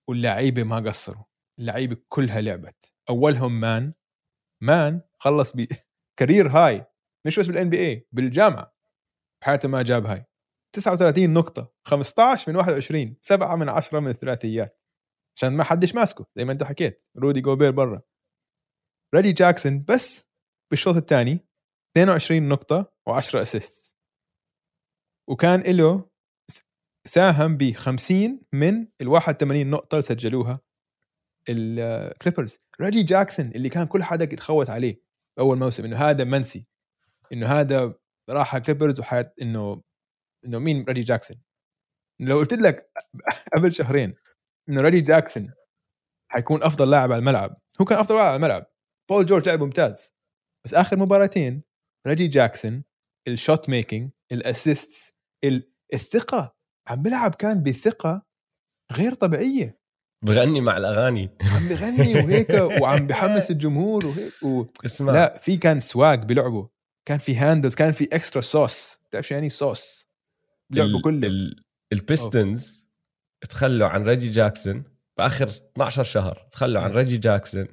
واللعيبة 0.09 0.63
ما 0.63 0.75
قصروا. 0.89 1.23
اللعيبة 1.59 1.97
كلها 2.09 2.41
لعبت. 2.41 2.93
أولهم 3.09 3.59
مان 3.59 3.93
مان 4.63 5.01
خلص 5.19 5.53
ب 5.55 5.68
career 5.68 6.47
هاي 6.49 6.85
مش 7.27 7.39
بس 7.39 7.47
بال 7.47 7.69
NBA 7.69 8.07
بالجامعة. 8.11 8.78
بحياته 9.41 9.69
ما 9.69 9.81
جاب 9.81 10.05
هاي. 10.05 10.25
39 10.75 11.33
نقطة. 11.33 11.73
15 11.87 12.51
من 12.51 12.57
21 12.57 13.17
7 13.21 13.55
من 13.55 13.69
10 13.69 13.99
من 13.99 14.07
الثلاثيات. 14.07 14.79
عشان 15.35 15.53
ما 15.57 15.63
حدش 15.63 15.95
ماسكه 15.95 16.25
زي 16.35 16.45
ما 16.45 16.51
انت 16.51 16.63
حكيت. 16.63 17.05
رودي 17.17 17.41
جوبير 17.41 17.71
برا. 17.71 18.01
ريجي 19.15 19.31
جاكسون 19.31 19.85
بس 19.87 20.29
بالشوط 20.71 20.95
الثاني 20.95 21.47
22 21.97 22.49
نقطة 22.49 22.93
و10 23.09 23.35
assist 23.35 23.97
وكان 25.29 25.61
له 25.61 26.09
ساهم 27.07 27.57
ب 27.57 27.71
50 27.73 28.41
من 28.53 28.87
ال 29.01 29.07
81 29.07 29.69
نقطة 29.69 29.95
اللي 29.95 30.01
سجلوها 30.01 30.59
الكليبرز 31.49 32.59
ريجي 32.81 33.03
جاكسون 33.03 33.51
اللي 33.51 33.69
كان 33.69 33.87
كل 33.87 34.03
حدا 34.03 34.23
يتخوت 34.23 34.69
عليه 34.69 35.01
اول 35.39 35.57
موسم 35.57 35.85
إنه 35.85 35.97
هذا 35.97 36.23
منسي. 36.23 36.65
إنه 37.33 37.47
هذا 37.47 37.93
راح 38.29 38.57
كليبرز 38.57 38.99
وحياة 38.99 39.33
إنه 39.41 39.81
إنه 40.45 40.59
مين 40.59 40.83
ريجي 40.83 41.01
جاكسون؟ 41.01 41.41
لو 42.21 42.37
قلت 42.37 42.53
لك 42.53 42.91
قبل 43.55 43.73
شهرين 43.73 44.15
إنه 44.69 44.81
ريجي 44.81 45.01
جاكسون 45.01 45.53
حيكون 46.31 46.63
أفضل 46.63 46.89
لاعب 46.89 47.11
على 47.11 47.19
الملعب. 47.19 47.55
هو 47.81 47.85
كان 47.85 47.97
أفضل 47.99 48.15
لاعب 48.15 48.27
على 48.27 48.35
الملعب. 48.35 48.65
بول 49.09 49.25
جورج 49.25 49.49
لعب 49.49 49.63
ممتاز. 49.63 50.13
بس 50.65 50.73
آخر 50.73 50.97
مباراتين 50.99 51.63
ريجي 52.07 52.27
جاكسون 52.27 52.83
ال 53.27 53.36
shot 53.36 53.69
making 53.69 54.11
ال 54.31 54.41
assists 54.41 55.13
ال- 55.43 55.71
الثقة 55.93 56.55
عم 56.87 57.01
بلعب 57.01 57.35
كان 57.35 57.63
بثقة 57.63 58.25
غير 58.91 59.13
طبيعية. 59.13 59.79
بغني 60.25 60.61
مع 60.61 60.77
الأغاني. 60.77 61.27
عم 61.55 61.69
بغني 61.69 62.15
وهيك 62.15 62.49
وعم 62.81 63.07
بحمس 63.07 63.51
الجمهور 63.51 64.05
وهيك 64.05 64.43
و... 64.43 64.65
اسمع. 64.85 65.13
لا 65.13 65.37
في 65.37 65.57
كان 65.57 65.79
swag 65.79 66.15
بلعبه. 66.15 66.69
كان 67.09 67.17
في 67.19 67.35
handles 67.35 67.75
كان 67.75 67.91
في 67.91 68.03
extra 68.13 68.41
sauce 68.41 68.99
بتعرف 69.09 69.27
شو 69.27 69.33
يعني 69.33 69.49
صوص 69.49 70.07
بلعبه 70.69 70.97
ال- 70.97 71.01
كله. 71.01 71.27
ال- 71.27 71.63
البيستونز 71.93 72.87
تخلوا 73.49 73.87
عن 73.87 74.03
ريجي 74.03 74.29
جاكسون 74.29 74.83
بآخر 75.17 75.47
12 75.47 76.03
شهر. 76.03 76.47
تخلوا 76.51 76.81
عن. 76.81 76.91
ريجي 76.91 77.17
جاكسون 77.17 77.67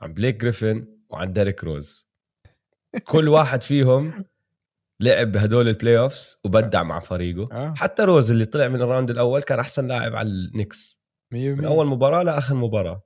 عن 0.00 0.12
بليك 0.14 0.36
جريفن 0.36 0.86
وعن 1.10 1.32
ديريك 1.32 1.64
روز 1.64 2.08
كل 3.04 3.28
واحد 3.28 3.62
فيهم 3.62 4.24
لعب 5.00 5.32
بهدول 5.32 5.68
ال 5.68 5.98
playoffs 5.98 6.36
وبدع 6.44 6.82
مع 6.82 7.00
فريقه. 7.00 7.48
آه. 7.52 7.74
حتى 7.74 8.02
روز 8.02 8.30
اللي 8.30 8.44
طلع 8.44 8.68
من 8.68 8.82
ال 8.82 8.87
round 8.87 9.10
الأول 9.10 9.42
كان 9.42 9.58
أحسن 9.58 9.86
لاعب 9.88 10.16
على 10.16 10.28
النكس 10.28 11.02
من 11.32 11.60
100% 11.62 11.66
أول 11.66 11.86
مباراة 11.86 12.22
لاخر 12.22 12.54
مباراة. 12.54 13.02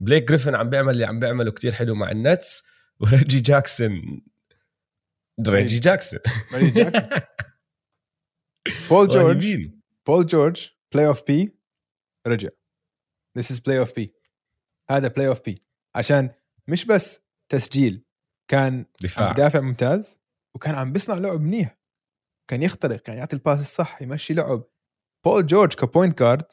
بليك 0.00 0.28
جريفن 0.28 0.54
عم 0.54 0.70
بيعمل 0.70 0.92
اللي 0.92 1.04
عم 1.04 1.20
بيعمله 1.20 1.50
كتير 1.50 1.72
حلو 1.72 1.94
مع 1.94 2.10
النتس 2.10 2.62
وريجي 3.00 3.40
جاكسون 3.40 4.20
ريجي 5.48 5.78
جاكسون 5.78 6.20
جاكسون 6.52 7.20
بول 8.90 9.08
جورج. 9.08 9.70
بول 10.06 10.26
جورج 10.26 10.70
Playoff 10.94 11.26
P 11.26 11.44
رجع 12.26 12.48
This 13.38 13.42
is 13.42 13.62
Playoff 13.62 13.94
P 13.94 14.14
هذا 14.90 15.08
Playoff 15.08 15.44
P 15.44 15.60
عشان 15.96 16.30
مش 16.68 16.84
بس 16.84 17.20
تسجيل 17.52 18.04
كان 18.50 18.86
دفاع. 19.02 19.32
بدافع 19.32 19.60
ممتاز. 19.60 20.20
وكان 20.56 20.74
عم 20.74 20.92
بيصنع 20.92 21.18
لعب 21.18 21.40
منيح. 21.40 21.78
كان 22.50 22.62
يخترق 22.62 22.96
كان 22.96 23.16
يعطي 23.16 23.36
ال 23.36 23.41
pass 23.41 23.60
الصح 23.60 24.02
يمشي 24.02 24.34
لعب. 24.34 24.64
بول 25.26 25.46
جورج 25.46 25.74
ك 25.74 25.81
point 25.81 26.18
guard 26.18 26.52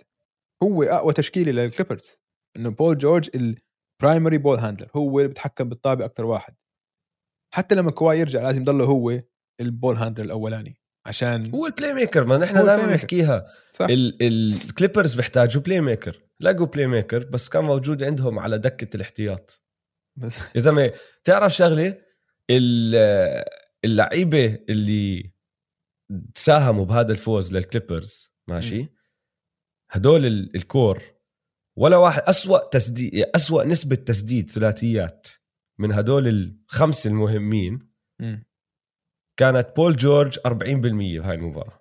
هو 0.63 0.84
أقوى 0.84 1.13
تشكيلة 1.13 1.51
للكليبرز. 1.51 2.22
إنه 2.57 2.69
بول 2.69 2.98
جورج 2.98 3.29
ال 3.36 3.48
primary 3.48 4.38
ball 4.38 4.57
handler 4.57 4.91
هو 4.96 5.17
اللي 5.17 5.27
بيتحكم 5.27 5.69
بالطابه 5.69 6.05
أكثر 6.05 6.25
واحد. 6.25 6.55
حتى 7.57 7.75
لما 7.75 7.91
كواي 7.91 8.19
يرجع 8.19 8.41
لازم 8.43 8.61
يضله 8.61 8.85
هو 8.85 9.19
ال 9.62 9.68
ball 9.68 9.95
handler 9.95 10.25
الأولاني 10.25 10.81
عشان 11.05 11.51
هو 11.51 11.65
ال 11.67 11.93
playmaker 11.93 12.24
ما 12.23 12.37
نحن 12.37 12.53
دائما. 12.65 12.93
نحكيها 12.95 13.47
الكليبرز 14.21 15.13
بيحتاجوا 15.13 15.61
بلاي 15.61 15.81
ميكر 15.81 16.19
لقوا 16.39 16.65
بلاي 16.65 16.87
ميكر 16.87 17.19
بس 17.29 17.49
كان 17.49 17.63
موجود 17.63 18.03
عندهم 18.03 18.39
على 18.39 18.57
دكة 18.57 18.95
الاحتياط. 18.95 19.63
بس. 20.17 20.37
يا 20.55 20.59
زلمة 20.59 20.93
تعرف 21.23 21.53
شغلة؟ 21.55 22.01
ال- 22.49 23.43
اللعيبة 23.85 24.59
اللي 24.69 25.31
ساهموا 26.35 26.85
بهذا 26.85 27.11
الفوز 27.11 27.53
للكليبرز 27.53 28.31
ماشي؟ 28.49 28.87
هدول 29.91 30.25
ال- 30.25 30.55
ال 30.55 30.65
core 30.65 31.03
ولا 31.77 31.97
واحد 31.97 32.21
أسوأ 32.21 32.69
تسديد 32.69 33.25
أسوأ 33.35 33.63
نسبة 33.63 33.95
تسديد 33.95 34.51
ثلاثيات. 34.51 35.27
من 35.79 35.91
هدول 35.91 36.27
الخمسة 36.27 37.10
المهمين. 37.10 37.89
كانت 39.38 39.67
بول 39.75 39.96
جورج 39.96 40.39
40% 40.39 40.41
بهاي 41.19 41.36
المباراة. 41.36 41.79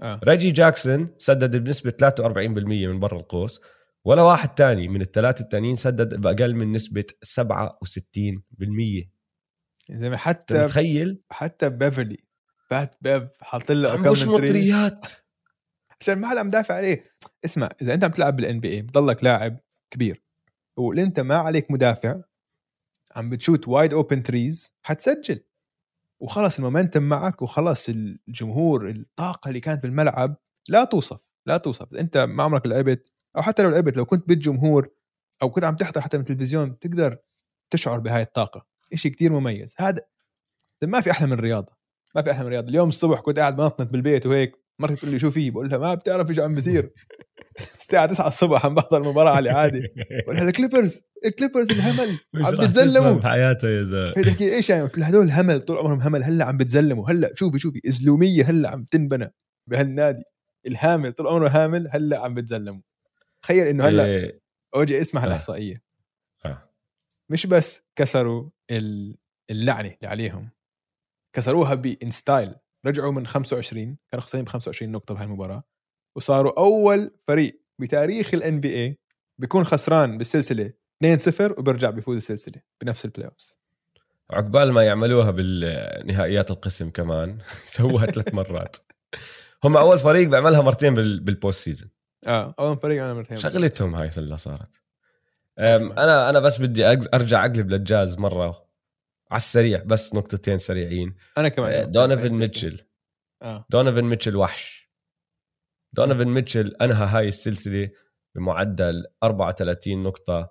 آه. 0.00 0.20
ريجي 0.24 0.50
جاكسون 0.50 1.14
سدد 1.18 1.56
بنسبة 1.56 1.90
43% 1.90 2.86
من 2.88 3.00
برا 3.00 3.18
القوس 3.18 3.60
ولا 4.04 4.22
واحد 4.22 4.54
تاني 4.54 4.88
من 4.88 5.00
الثلاثة 5.00 5.42
التانيين 5.42 5.76
سدد 5.76 6.14
بأقل 6.14 6.54
من 6.54 6.72
نسبة 6.72 7.04
67% 7.24 7.40
زي 9.90 10.10
ما 10.10 10.16
حتى 10.16 10.64
متخيل؟ 10.64 11.22
حتى 11.30 11.70
بيفرلي 11.70 12.16
بات 12.70 12.96
بيف 13.00 13.22
حاط 13.40 13.72
له 13.72 14.14
تري 14.14 14.30
مطريات 14.30 15.06
عشان 16.00 16.18
ما 16.18 16.28
حدا 16.28 16.42
مدافع 16.42 16.74
عليه. 16.74 17.04
اسمع 17.44 17.68
إذا 17.82 17.94
أنت 17.94 18.04
عم 18.04 18.10
تلعب 18.10 18.36
بال 18.36 18.60
NBA 18.60 18.82
بضلك 18.82 19.24
لاعب 19.24 19.58
كبير 19.90 20.22
وانت 20.76 21.20
ما 21.20 21.34
عليك 21.34 21.70
مدافع 21.70 22.22
عم 23.16 23.30
بتشوت 23.30 23.68
wide 23.68 23.94
open 23.94 24.22
threes 24.22 24.74
حتسجل. 24.82 25.40
وخلص 26.20 26.58
ال 26.58 26.63
momentum 26.63 27.02
معك 27.02 27.42
وخلص 27.42 27.88
الجمهور 27.88 28.88
الطاقة 28.88 29.48
اللي 29.48 29.60
كانت 29.60 29.82
بالملعب. 29.82 30.36
لا 30.68 30.84
توصف 30.84 31.26
لا 31.46 31.56
توصف. 31.56 31.94
انت 31.94 32.16
ما 32.16 32.42
عمرك 32.42 32.66
لعبت 32.66 33.12
أو 33.36 33.42
حتى 33.42 33.62
لو 33.62 33.70
لعبت 33.70 33.96
لو 33.96 34.04
كنت 34.04 34.28
بالجمهور 34.28 34.88
أو 35.42 35.50
كنت 35.50 35.64
عم 35.64 35.76
تحضر 35.76 36.00
حتى 36.00 36.16
من 36.16 36.20
التلفزيون 36.22 36.78
تقدر 36.78 37.18
تشعر 37.70 37.98
بهاي 37.98 38.22
الطاقة. 38.22 38.66
إشي 38.92 39.10
كتير 39.10 39.32
مميز. 39.32 39.74
هذا 39.78 40.00
ما 40.82 41.00
في 41.00 41.10
أحلى 41.10 41.26
من 41.26 41.32
الرياضة. 41.32 41.72
ما 42.14 42.22
في 42.22 42.30
أحلى 42.30 42.40
من 42.40 42.46
الرياضة. 42.46 42.68
اليوم 42.68 42.88
الصبح 42.88 43.20
كنت 43.20 43.38
قاعد 43.38 43.56
بنطنط 43.56 43.90
بالبيت 43.90 44.26
وهيك 44.26 44.52
مرتي 44.80 44.96
تقول 44.96 45.10
لي 45.10 45.18
شو 45.18 45.30
في؟ 45.30 45.50
بقول 45.50 45.68
لها 45.70 45.78
ما 45.78 45.94
بتعرف 45.94 46.30
إيش 46.30 46.38
عم 46.38 46.54
بصير 46.54 46.90
الساعة 47.78 48.06
9 48.06 48.28
الصبح 48.28 48.66
عم 48.66 48.74
بحضر 48.74 48.98
المباراة 49.02 49.30
على 49.32 49.50
عادي 49.50 49.80
بقول 50.24 50.36
لها 50.36 50.44
الكليبرز 50.44 51.00
الكليبرز 51.24 51.70
الهمل 51.70 52.18
عم 52.46 52.56
بتزلموا. 52.56 53.12
بحياتها 53.18 53.70
يا 53.70 53.82
زلمة. 53.82 54.14
هي 54.16 54.22
تحكي 54.24 54.54
إيش 54.54 54.70
يعني؟ 54.70 54.82
قلت 54.82 54.98
لها 54.98 55.10
هدول 55.10 55.30
همل 55.30 55.60
طول 55.60 55.76
عمرهم 55.78 56.00
همل 56.00 56.22
هلأ 56.24 56.44
عم 56.44 56.56
بتزلموا 56.56 57.10
هلأ 57.10 57.32
شوفي 57.34 57.58
شوفي 57.58 57.80
الزلومية 57.88 58.44
هلأ 58.44 58.70
عم 58.70 58.84
تنبنى 58.84 59.34
بهالنادي. 59.66 60.22
الهامل 60.66 61.12
طول 61.12 61.26
عمره 61.26 61.48
هامل 61.48 61.88
هلأ 61.90 62.18
عم 62.18 62.34
بتزلموا. 62.34 62.82
تخيل 63.42 63.66
إنه 63.66 63.84
هلأ 63.84 64.04
إيه، 64.04 64.40
أوجي 64.74 65.00
اسمع 65.00 65.22
آه. 65.22 65.26
الإحصائية. 65.26 65.74
آه. 66.44 66.70
مش 67.30 67.46
بس 67.46 67.82
كسروا 67.96 68.50
ال- 68.70 69.16
اللعنة 69.50 69.88
اللي 69.88 70.08
عليهم 70.08 70.50
كسروها 71.32 71.74
ب 71.74 71.86
in 71.86 72.10
style 72.10 72.54
رجعوا 72.86 73.12
من 73.12 73.26
25 73.26 73.96
كانوا 74.10 74.24
خسرين 74.24 74.44
ب 74.44 74.48
25 74.48 74.92
نقطة 74.92 75.14
بهاي 75.14 75.24
المباراة 75.26 75.62
وصاروا 76.16 76.58
أول 76.60 77.10
فريق 77.28 77.62
بتاريخ 77.78 78.34
ال 78.34 78.60
NBA 78.60 78.98
بيكون 79.38 79.64
خسران 79.64 80.18
بالسلسلة 80.18 80.72
2-0 81.04 81.58
وبيرجع 81.58 81.90
بيفوز 81.90 82.16
السلسلة 82.16 82.62
بنفس 82.80 83.04
ال 83.04 83.28
playoffs 83.28 83.58
عقبال 84.30 84.72
ما 84.72 84.82
يعملوها 84.84 85.30
بالنهائيات 85.30 86.50
القسم 86.50 86.90
كمان 86.90 87.38
سووها 87.64 88.06
ثلاث 88.06 88.34
مرات. 88.34 88.76
هم 89.64 89.76
أول 89.76 89.98
فريق 89.98 90.28
بيعملها 90.28 90.60
مرتين 90.60 90.94
بال- 90.94 91.20
بال 91.20 91.35
post 91.35 91.64
season 91.64 91.90
آه 92.26 92.54
أول 92.58 92.76
فريق 92.78 93.04
أنا 93.04 93.14
مرتين 93.14 93.38
شغلتهم 93.38 93.94
هاي 93.94 94.10
اللي 94.18 94.36
صارت. 94.36 94.82
أنا 95.58 96.30
أنا 96.30 96.40
بس 96.40 96.60
بدي 96.60 96.86
أرجع 96.86 97.40
أقلب 97.44 97.70
للجاز 97.70 98.18
مرة 98.18 98.69
على 99.30 99.36
السريع 99.36 99.82
بس 99.86 100.14
نقطتين 100.14 100.58
سريعين. 100.58 101.14
أنا 101.38 101.48
كمان 101.48 101.72
أه، 101.72 101.84
دونيفن 101.84 102.32
ميتشل. 102.32 102.80
آه. 103.42 103.66
دونيفن 103.70 104.04
ميتشل 104.04 104.36
وحش. 104.36 104.90
دونيفن 105.92 106.28
ميتشل 106.28 106.76
أنهى 106.82 107.06
هاي 107.06 107.28
السلسلة 107.28 107.90
بمعدل 108.34 109.06
34 109.22 110.02
نقطة 110.02 110.50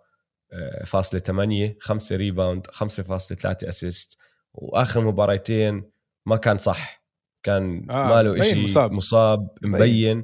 آه، 0.53 0.83
فاصلة 0.85 1.19
8 1.19 1.77
5 1.81 2.15
rebound 2.15 2.67
5.3 2.67 3.67
assist 3.67 4.17
وآخر 4.53 5.01
مباراتين 5.01 5.91
ما 6.25 6.37
كان 6.37 6.57
صح. 6.57 7.03
كان 7.43 7.87
آه، 7.89 7.93
آه 7.93 8.15
ماله 8.15 8.41
إشي 8.41 8.63
مصاب. 8.63 8.91
مصاب 8.91 9.49
مبين. 9.61 10.17
مبين. 10.17 10.23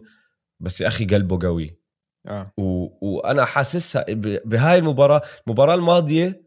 بس 0.60 0.82
يا 0.82 0.88
أخي 0.88 1.06
قلبه 1.06 1.40
قوي. 1.48 1.80
آه. 2.28 2.54
و... 2.58 2.88
وأنا 3.02 3.46
حاسسها 3.46 4.06
ب... 4.10 4.50
بهاي 4.50 4.78
المباراة 4.78 5.22
المباراة 5.48 5.76
الماضية 5.76 6.44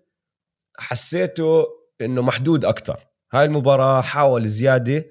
حسيته 0.78 1.77
إنه 2.00 2.22
محدود 2.22 2.64
أكتر 2.64 3.06
هاي 3.32 3.44
المباراة 3.44 4.00
حاول 4.00 4.46
زيادة 4.46 5.04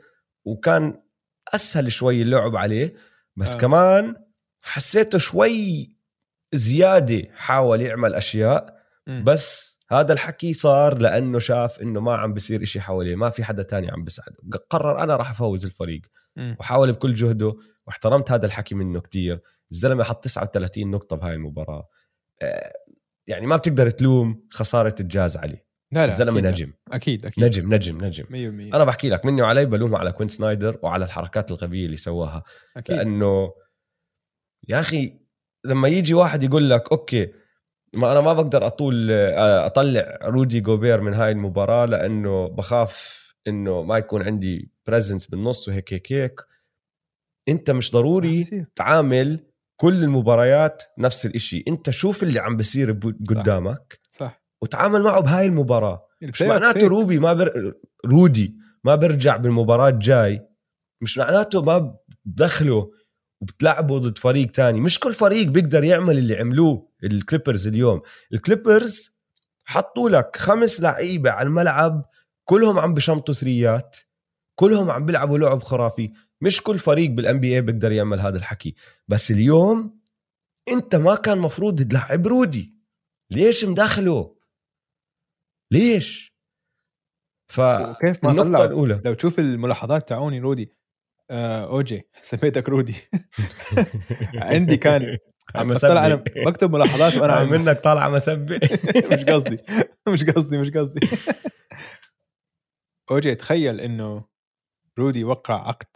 وكان 0.46 1.02
أسهل 1.54 1.92
شوي 1.92 2.22
اللعب 2.22 2.56
عليه 2.56 2.94
بس 3.36 3.56
آه. 3.56 3.60
كمان 3.60 4.16
حسيته 4.62 5.18
شوي 5.18 5.98
زيادة 6.54 7.24
حاول 7.34 7.82
يعمل 7.82 8.16
أشياء 8.16 8.78
مم. 9.08 9.24
بس 9.24 9.78
هذا 9.92 10.14
الحكي 10.14 10.54
صار 10.54 11.02
لأنه 11.02 11.40
شاف 11.40 11.82
إنه 11.82 12.02
ما 12.02 12.16
عم 12.16 12.34
بصير 12.34 12.64
إشي 12.64 12.82
حواليه 12.82 13.16
ما 13.16 13.30
في 13.30 13.44
حدا 13.44 13.64
تاني 13.64 13.92
عم 13.92 14.04
بيساعده 14.04 14.38
قرر 14.70 15.04
أنا 15.04 15.16
راح 15.16 15.30
أفوز 15.30 15.66
الفريق 15.66 16.02
مم. 16.36 16.56
وحاول 16.60 16.92
بكل 16.92 17.14
جهده 17.14 17.56
واحترمت 17.88 18.32
هذا 18.32 18.46
الحكي 18.46 18.76
منه 18.76 19.00
كتير 19.02 19.42
الزلمة 19.72 20.04
حط 20.04 20.24
39 20.24 20.92
نقطة 20.92 21.16
بهاي 21.16 21.34
المباراة 21.34 21.88
آه، 22.42 22.74
يعني 23.28 23.48
ما 23.48 23.56
بتقدر 23.56 23.90
تلوم 23.90 24.48
خسارة 24.52 24.96
الجاز 25.00 25.38
عليه 25.38 25.67
لا 25.92 26.08
لا 26.08 26.12
الزلمة 26.14 26.40
أكيد. 26.40 26.46
نجم. 26.52 26.74
أكيد 26.92 27.26
أكيد. 27.26 27.44
نجم 27.44 27.74
نجم 27.74 27.98
نجم. 28.06 28.26
100% 28.26 28.76
أنا 28.76 28.84
بحكي 28.84 29.10
لك 29.10 29.26
مني 29.26 29.42
وعلي 29.42 29.66
بلومه 29.66 29.98
على 29.98 30.12
كوين 30.12 30.30
سنايدر 30.30 30.80
وعلى 30.84 31.06
الحركات 31.06 31.52
الغبية 31.52 31.86
اللي 31.86 31.98
سواها. 31.98 32.44
أكيد. 32.78 32.96
لأنه 32.96 33.54
يا 34.68 34.80
أخي 34.80 35.20
لما 35.66 35.88
يجي 35.88 36.14
واحد 36.14 36.44
يقول 36.44 36.70
لك 36.70 36.92
okay 36.92 37.32
ما 37.94 38.12
أنا 38.12 38.22
ما 38.22 38.34
بقدر 38.34 38.68
أطول 38.68 39.12
آه، 39.12 39.66
أطلع 39.66 40.20
رودي 40.24 40.60
جوبير 40.60 41.02
من 41.02 41.14
هاي 41.14 41.32
المباراة 41.32 41.86
لأنه 41.86 42.48
بخاف 42.48 43.28
إنه 43.48 43.84
ما 43.84 43.98
يكون 43.98 44.22
عندي 44.22 44.72
presence 44.88 45.26
بالنص 45.26 45.68
وهيك 45.68 45.94
هيك 45.94 46.12
هيك. 46.14 46.42
أنت 47.50 47.72
مش 47.72 47.92
ضروري. 47.92 48.66
تعامل 48.76 49.46
كل 49.76 50.04
المباريات 50.04 50.84
نفس 50.98 51.26
الإشي. 51.26 51.64
أنت 51.68 51.90
شوف 51.90 52.24
اللي 52.24 52.40
عم 52.40 52.58
بصير 52.58 52.92
قدامك. 53.30 54.00
صح. 54.12 54.47
وتعامل 54.62 55.02
معه 55.02 55.22
بهاي 55.22 55.46
المباراة. 55.46 56.08
مش 56.22 56.42
ال 56.42 56.58
playoff 56.58 56.64
معناته. 56.64 56.88
رودي 56.88 57.20
ما 57.20 57.34
بر... 57.34 57.74
رودي 58.06 58.56
ما 58.84 58.96
برجع 58.96 59.38
بالمباراة 59.38 59.90
الجاي. 59.90 60.48
مش 61.02 61.18
معناته 61.18 61.62
ما 61.62 61.96
بدخله 62.26 62.92
وبتلعبه 63.42 64.00
ضد 64.00 64.18
فريق 64.18 64.52
تاني. 64.52 64.82
مش 64.82 65.00
كل 65.00 65.14
فريق 65.14 65.48
بيقدر 65.48 65.84
يعمل 65.84 66.18
اللي 66.18 66.36
عملوه 66.36 66.90
الكليبرز 67.04 67.68
اليوم. 67.68 68.02
الكليبرز 68.34 69.18
حطوا 69.66 70.10
لك 70.10 70.38
خمس 70.38 70.82
لعيبة 70.82 71.32
على 71.32 71.48
الملعب 71.48 72.06
كلهم 72.44 72.80
عم 72.80 72.94
بشمطوا 72.94 73.34
ثريات 73.34 73.98
كلهم 74.56 74.92
عم 74.92 75.06
بيلعبوا 75.06 75.38
لعب 75.38 75.64
خرافي. 75.64 76.12
مش 76.42 76.62
كل 76.62 76.80
فريق 76.80 77.12
بالان 77.12 77.40
بي 77.40 77.56
اي 77.56 77.62
بيقدر 77.62 77.92
يعمل 77.92 78.20
هذا 78.20 78.38
الحكي. 78.38 78.76
بس 79.08 79.32
اليوم 79.32 80.00
انت 80.72 80.96
ما 80.96 81.16
كان 81.16 81.38
مفروض 81.38 81.82
تلعب 81.82 82.28
رودي. 82.28 82.74
ليش 83.32 83.66
مدخله 83.66 84.37
ليش؟ 85.72 86.34
ف 87.52 87.60
وكيف 87.60 88.24
ما 88.24 88.32
النقطة 88.32 88.50
طلع 88.50 88.66
الأولى. 88.66 89.02
لو 89.06 89.14
تشوف 89.14 89.40
الملاحظات 89.40 90.10
تاعوني 90.10 90.40
رودي. 90.40 90.78
آه 91.32 91.66
أوجي 91.66 92.10
سميتك 92.22 92.70
رودي. 92.70 92.96
عندي 94.36 94.78
كان 94.78 95.18
عم 95.56 95.68
بطلع 95.74 96.06
أنا 96.06 96.16
بكتب 96.16 96.74
ملاحظات 96.76 97.16
وأنا 97.16 97.34
عم 97.34 97.50
منك 97.50 97.80
طالعة 97.80 98.10
مسبة 98.10 98.60
مش 99.14 99.24
قصدي. 99.24 99.58
مش 100.08 100.24
قصدي 100.24 100.58
مش 100.58 100.70
قصدي. 100.70 101.08
أوجي 103.12 103.36
تخيل 103.36 103.80
إنه 103.82 104.26
رودي 105.00 105.24
وقع 105.24 105.68
عقد 105.68 105.88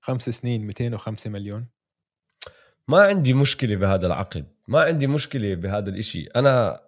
خمس 0.00 0.30
سنين 0.30 0.66
205 0.66 1.30
مليون. 1.30 1.68
ما 2.88 3.02
عندي 3.02 3.34
مشكلة 3.34 3.76
بهذا 3.76 4.06
العقد. 4.06 4.46
ما 4.68 4.80
عندي 4.80 5.06
مشكلة 5.06 5.54
بهذا 5.54 5.90
الإشي. 5.90 6.26
أنا 6.26 6.83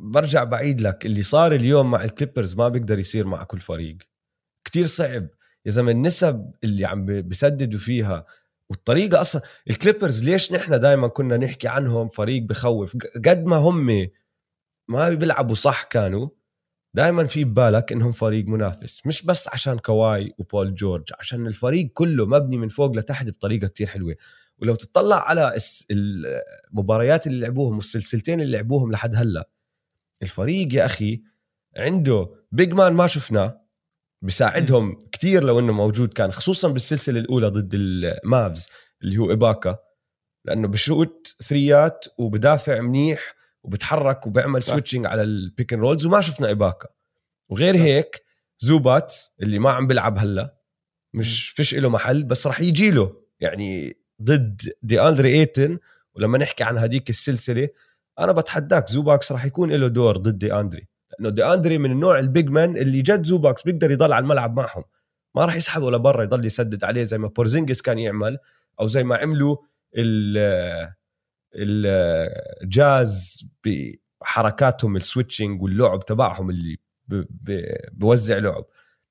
برجع 0.00 0.44
بعيد 0.44 0.80
لك 0.80 1.06
اللي 1.06 1.22
صار 1.22 1.52
اليوم 1.52 1.90
مع 1.90 2.04
الكليبرز 2.04 2.54
ما 2.54 2.68
بيقدر 2.68 2.98
يصير 2.98 3.26
مع 3.26 3.44
كل 3.44 3.60
فريق. 3.60 3.96
كتير 4.64 4.86
صعب. 4.86 5.26
يا 5.66 5.70
زلمة 5.70 5.90
النسب 5.90 6.50
اللي 6.64 6.84
عم 6.84 7.06
بسددوا 7.28 7.78
فيها 7.78 8.26
والطريقة 8.70 9.20
أصلا 9.20 9.42
الكليبرز 9.70 10.24
ليش 10.24 10.52
نحن 10.52 10.80
دائما 10.80 11.08
كنا 11.08 11.36
نحكي 11.36 11.68
عنهم 11.68 12.08
فريق 12.08 12.42
بخوف؟ 12.42 12.96
قد 13.26 13.44
ما 13.44 13.56
هم 13.56 14.08
ما 14.88 15.10
بيلعبوا 15.10 15.54
صح 15.54 15.82
كانوا 15.82 16.28
دائما 16.94 17.26
في 17.26 17.44
ببالك 17.44 17.92
إنهم 17.92 18.12
فريق 18.12 18.46
منافس. 18.46 19.06
مش 19.06 19.24
بس 19.24 19.48
عشان 19.48 19.78
كواي 19.78 20.34
وبول 20.38 20.74
جورج 20.74 21.04
عشان 21.18 21.46
الفريق 21.46 21.90
كله 21.94 22.26
مبني 22.26 22.56
من 22.56 22.68
فوق 22.68 22.96
لتحت 22.96 23.26
بطريقة 23.26 23.68
كتير 23.68 23.86
حلوة. 23.86 24.16
ولو 24.58 24.74
تطلع 24.74 25.28
على 25.28 25.56
المباريات 25.90 27.26
اللي 27.26 27.40
لعبوهم 27.40 27.74
والسلسلتين 27.74 28.40
اللي 28.40 28.56
لعبوهم 28.56 28.92
لحد 28.92 29.16
هلأ 29.16 29.48
الفريق 30.22 30.74
يا 30.74 30.86
أخي 30.86 31.22
عنده 31.76 32.30
big 32.52 32.72
man 32.72 32.92
ما 32.92 33.06
شفناه 33.06 33.62
بيساعدهم 34.22 34.98
كتير 35.12 35.44
لو 35.44 35.58
إنه 35.58 35.72
موجود 35.72 36.12
كان 36.12 36.32
خصوصا 36.32 36.68
بالسلسلة 36.68 37.20
الأولى 37.20 37.48
ضد 37.48 37.74
المافز 37.74 38.70
اللي 39.02 39.18
هو 39.18 39.32
اباكا 39.32 39.78
لأنه 40.44 40.68
بشوت 40.68 41.36
ثريات 41.42 42.04
وبدافع 42.18 42.80
منيح 42.80 43.34
وبتحرك 43.62 44.26
وبيعمل 44.26 44.62
صح. 44.62 44.72
switching 44.72 45.06
على 45.06 45.22
ال 45.22 45.32
pick 45.32 45.72
and 45.72 45.82
rolls 45.82 46.06
وما 46.06 46.20
شفنا 46.20 46.50
اباكا 46.50 46.88
وغير 47.48 47.76
هيك 47.76 48.22
زوباتس 48.58 49.16
اللي 49.42 49.58
ما 49.58 49.70
عم 49.70 49.86
بيلعب 49.86 50.18
هلأ 50.18 50.58
مش 51.14 51.48
فيش 51.48 51.74
له 51.74 51.88
محل 51.88 52.24
بس 52.24 52.46
راح 52.46 52.60
يجي 52.60 52.90
له 52.90 53.22
يعني 53.40 53.96
ضد 54.22 54.72
دي 54.82 55.00
اندري 55.00 55.32
ايتن 55.32 55.78
ولما 56.14 56.38
نحكي 56.38 56.64
عن 56.64 56.78
هذيك 56.78 57.10
السلسلة 57.10 57.68
أنا 58.18 58.32
بتحداك 58.32 58.88
زوباكس 58.88 59.32
راح 59.32 59.44
يكون 59.44 59.72
له 59.72 59.88
دور 59.88 60.16
ضد 60.16 60.38
دي 60.38 60.54
أندري 60.54 60.88
لأنه 61.10 61.28
دي 61.28 61.44
أندري 61.44 61.78
من 61.78 61.92
النوع 61.92 62.18
ال 62.18 62.26
big 62.26 62.48
man 62.48 62.76
اللي 62.76 63.02
جد 63.02 63.22
زوباكس 63.24 63.62
بيقدر 63.62 63.90
يضل 63.90 64.12
على 64.12 64.22
الملعب 64.22 64.56
معهم. 64.56 64.84
ما 65.34 65.44
راح 65.44 65.56
يسحبه 65.56 65.90
لبرا 65.90 66.22
يضل 66.22 66.46
يسدد 66.46 66.84
عليه 66.84 67.02
زي 67.02 67.18
ما 67.18 67.28
بورزينجس 67.28 67.82
كان 67.82 67.98
يعمل 67.98 68.38
أو 68.80 68.86
زي 68.86 69.04
ما 69.04 69.16
عملوا 69.16 69.56
ال 69.96 70.92
الجاز 72.62 73.44
بحركاتهم 73.64 74.96
ال 74.96 75.03
switching 75.03 75.62
واللعب 75.62 76.04
تبعهم 76.04 76.50
اللي 76.50 76.78
بوزع 77.92 78.38
لعب. 78.38 78.64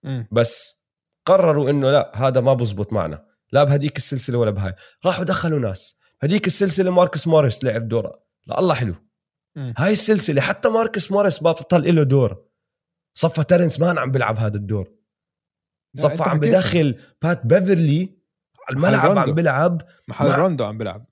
مم. 0.04 0.28
بس 0.32 0.82
قرروا 1.26 1.70
إنه 1.70 1.92
لا 1.92 2.12
هذا 2.16 2.42
ما 2.42 2.54
بزبط 2.54 2.94
معنا 2.94 3.26
لا 3.52 3.64
بهديك 3.64 3.98
السلسلة 3.98 4.38
ولا 4.38 4.52
بهاي. 4.52 4.74
راحوا 5.06 5.24
دخلوا 5.24 5.60
ناس 5.60 6.00
هديك 6.22 6.48
السلسلة 6.48 6.92
ماركس 6.92 7.28
موريس 7.28 7.64
لعب 7.64 7.88
دور 7.88 8.12
والله 8.48 8.74
حلو. 8.76 8.96
مم. 9.56 9.74
هاي 9.78 9.92
السلسلة 9.92 10.42
حتى 10.42 10.70
ماركس 10.70 11.12
موريس 11.12 11.44
بطل 11.44 11.96
له 11.96 12.04
دور. 12.04 12.46
صفى 13.18 13.44
ترنس 13.44 13.80
مان 13.80 13.98
عم 13.98 14.12
بيلعب 14.12 14.38
هذا 14.38 14.58
الدور. 14.58 14.92
لا، 15.96 16.02
صفى 16.02 16.24
عم. 16.24 16.40
بدخل 16.40 17.00
بات 17.22 17.46
بيفرلي 17.46 18.18
على 18.68 18.76
الملعب. 18.76 19.18
عم 19.18 19.32
بيلعب 19.36 19.82
محل 20.08 20.28
مع- 20.30 20.36
روندو 20.36 20.64
عم 20.66 20.78
بيلعب. 20.78 21.06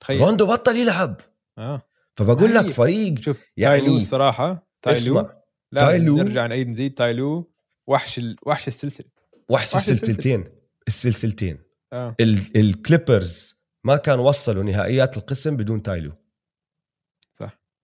تخيل. 0.00 0.20
روندو 0.20 0.46
بطل 0.46 0.76
يلعب. 0.76 1.20
آه. 1.58 1.82
فبقول 2.16 2.54
لك 2.54 2.70
فريق 2.70 3.18
شوف 3.20 3.40
يعني 3.56 3.80
تايلو 3.80 3.96
الصراحه 3.96 4.68
تايلو 4.82 4.98
اسمع. 5.20 5.36
لازم 5.72 5.86
تايلو- 5.88 6.18
نرجع 6.18 6.46
نعيد 6.46 6.68
نزيد. 6.68 6.94
تايلو 6.94 7.52
وحش 7.86 8.18
ال... 8.18 8.36
وحش 8.46 8.68
السلسلة. 8.68 9.06
وحش 9.48 9.74
وحش 9.74 9.76
السلسلتين. 9.90 10.44
السلسلتين. 10.88 11.58
آه. 11.92 12.16
ال- 12.20 12.56
الكليبرز 12.56 13.62
ما 13.84 13.96
كان 13.96 14.18
وصلوا 14.18 14.62
نهائيات 14.64 15.16
القسم 15.16 15.56
بدون 15.56 15.82
تايلو 15.82 16.12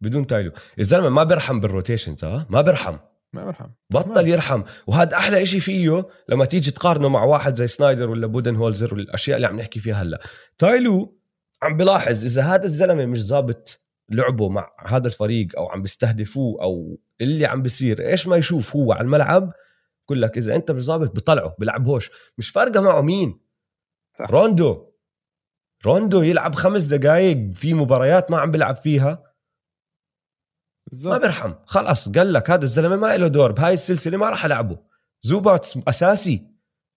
بدون 0.02 0.26
تايلو. 0.26 0.52
الزلمه 0.78 1.08
ما 1.08 1.24
بيرحم 1.24 1.60
بال 1.60 1.72
rotations 1.72 2.24
ها 2.24 2.46
ما 2.50 2.60
بيرحم 2.60 2.96
ما 3.32 3.44
برحم. 3.44 3.68
بطل 3.90 4.28
يرحم. 4.28 4.62
وهذا 4.86 5.16
أحلى 5.16 5.42
إشي 5.42 5.60
فيه 5.60 6.08
لما 6.28 6.44
تيجي 6.44 6.70
تقارنه 6.70 7.08
مع 7.08 7.24
واحد 7.24 7.54
زي 7.54 7.66
سنايدر 7.66 8.10
ولا 8.10 8.26
بودنهولزر 8.26 8.94
والأشياء 8.94 9.36
اللي 9.36 9.46
عم 9.46 9.56
نحكي 9.56 9.80
فيها 9.80 9.94
هلا. 9.94 10.20
تايلو 10.58 11.18
عم 11.62 11.76
بلاحظ 11.76 12.24
إذا 12.24 12.42
هذا 12.42 12.64
الزلمة 12.64 13.06
مش 13.06 13.22
ظابط 13.26 13.80
لعبه 14.10 14.48
مع 14.48 14.70
هذا 14.86 15.06
الفريق 15.06 15.48
أو 15.56 15.68
عم 15.68 15.82
بيستهدفوه 15.82 16.62
أو 16.62 16.98
اللي 17.20 17.46
عم 17.46 17.62
بيصير 17.62 18.08
إيش 18.08 18.26
ما 18.26 18.36
يشوف 18.36 18.76
هو 18.76 18.92
على 18.92 19.04
الملعب؟ 19.04 19.52
بقول 20.06 20.22
لك 20.22 20.36
إذا 20.36 20.56
أنت 20.56 20.70
مش 20.70 20.82
ظابط 20.82 21.16
بطلعه 21.16 21.54
بلعبهوش. 21.58 22.10
مش 22.38 22.50
فارقة 22.50 22.80
معه 22.80 23.00
مين. 23.00 23.40
صح. 24.18 24.30
روندو. 24.30 24.92
روندو 25.86 26.22
يلعب 26.22 26.54
خمس 26.54 26.84
دقائق 26.84 27.52
في 27.54 27.74
مباريات 27.74 28.30
ما 28.30 28.38
عم 28.38 28.50
بيلعب 28.50 28.76
فيها. 28.76 29.31
ما 30.86 30.90
بالضبط. 30.90 31.20
بيرحم. 31.20 31.54
خلص 31.66 32.08
قال 32.08 32.32
لك 32.32 32.50
هذا 32.50 32.64
الزلمة 32.64 32.96
ما 32.96 33.16
له 33.16 33.28
دور 33.28 33.52
بهاي 33.52 33.74
السلسلة 33.74 34.16
ما 34.18 34.30
راح 34.30 34.44
ألعبه. 34.44 34.78
زوباتس 35.22 35.78
أساسي 35.88 36.46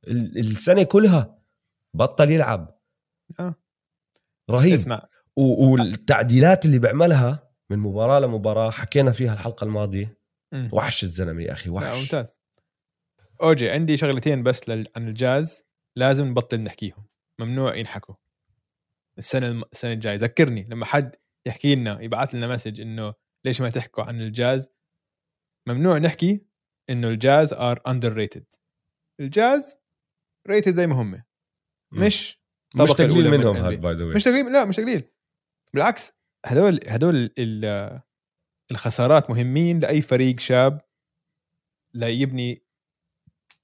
ال- 0.08 0.38
السنة 0.38 0.84
كلها 0.84 1.39
بطل 1.93 2.32
يلعب. 2.32 2.80
آه. 3.39 3.56
رهيب. 4.50 4.74
اسمع. 4.74 5.08
و- 5.38 5.71
والتعديلات 5.71 6.65
اللي 6.65 6.80
بيعملها 6.80 7.50
من 7.69 7.80
مباراة 7.80 8.19
لمباراة 8.19 8.71
حكينا 8.71 9.12
فيها 9.12 9.34
الحلقة 9.34 9.63
الماضية. 9.65 10.17
مم. 10.54 10.69
وحش 10.74 11.04
الزلمة 11.04 11.41
يا 11.43 11.52
أخي 11.52 11.69
وحش. 11.69 12.02
ممتاز. 12.02 12.39
أوجي 13.41 13.69
عندي 13.69 13.98
شغلتين 13.98 14.43
بس 14.43 14.69
لل... 14.69 14.88
عن 14.95 15.08
الجاز. 15.08 15.63
لازم 15.95 16.28
نبطل 16.28 16.62
نحكيهم. 16.62 17.06
ممنوع 17.39 17.76
ينحكوا. 17.76 18.15
السنة 19.17 19.48
الم... 19.48 19.63
السنة 19.74 19.93
الجاية. 19.93 20.15
ذكرني 20.15 20.67
لما 20.69 20.86
حد 20.86 21.15
يحكي 21.48 21.76
لنا 21.76 22.02
يبعث 22.02 22.36
لنا 22.36 22.48
message 22.47 22.82
إنه 22.82 23.13
ليش 23.45 23.62
ما 23.62 23.69
تحكوا 23.69 24.03
عن 24.03 24.21
الجاز؟ 24.21 24.69
ممنوع 25.67 25.97
نحكي 25.97 26.45
إنه 26.89 27.08
الجاز 27.10 27.53
are 27.54 27.82
underrated 27.88 28.45
الجاز 29.19 29.77
rated 30.47 30.73
زي 30.73 30.88
ما 30.88 30.95
هم. 31.01 31.23
مش 31.93 32.39
مش 32.75 32.89
تقليل 32.91 33.29
منهم 33.31 33.55
NBA. 33.55 33.79
by 33.80 33.93
the 33.95 34.06
مش 34.05 34.23
تقليل 34.23 34.51
لا 34.51 34.65
مش 34.65 34.75
تقليل 34.75 35.03
بالعكس 35.73 36.13
هدول 36.45 36.79
هدول 36.88 37.29
ال- 37.39 38.01
الخسارات 38.71 39.29
مهمين 39.29 39.79
لأي 39.79 40.01
فريق 40.01 40.39
شاب 40.39 40.81
ليبني 41.93 42.65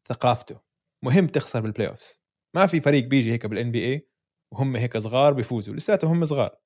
ثقافته. 0.10 0.60
مهم 1.04 1.28
تخسر 1.28 1.62
بال 1.62 1.88
playoffs 1.88 2.22
ما 2.56 2.68
في 2.68 2.82
فريق 2.82 3.06
بيجي 3.08 3.32
هيك 3.32 3.46
بال 3.46 3.72
NBA 3.72 4.10
وهم 4.54 4.76
هيك 4.76 4.98
صغار 4.98 5.34
بيفوزوا. 5.34 5.76
لساتهم 5.76 6.12
هم 6.12 6.26
صغار. 6.26 6.58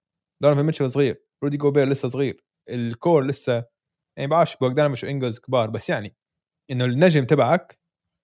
دونيفن 0.41 0.63
ميتشل 0.63 0.91
صغير. 0.91 1.25
رودي 1.43 1.57
جوبير 1.57 1.87
لسه 1.89 2.07
صغير. 2.07 2.44
ال 2.69 2.81
core 2.81 3.25
لسه 3.25 3.65
يعني 4.17 4.29
بعرفش 4.29 4.55
بوغدانوفيتش 4.55 5.03
وانجلز 5.03 5.39
كبار 5.39 5.69
بس 5.69 5.89
يعني 5.89 6.15
إنه 6.71 6.85
النجم 6.85 7.25
تبعك 7.25 7.79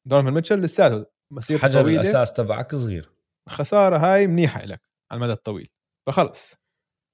دونيفن 0.05 0.33
ميتشل 0.33 0.61
لساته 0.61 1.05
مسيرته 1.31 1.63
حجر 1.63 1.81
طويلة. 1.81 2.01
الأساس 2.01 2.33
تبعك 2.33 2.75
صغير. 2.75 3.11
خسارة 3.49 3.97
هاي 3.97 4.27
منيحة 4.27 4.65
لك 4.65 4.81
على 5.11 5.17
المدى 5.17 5.33
الطويل. 5.33 5.69
فخلص. 6.07 6.61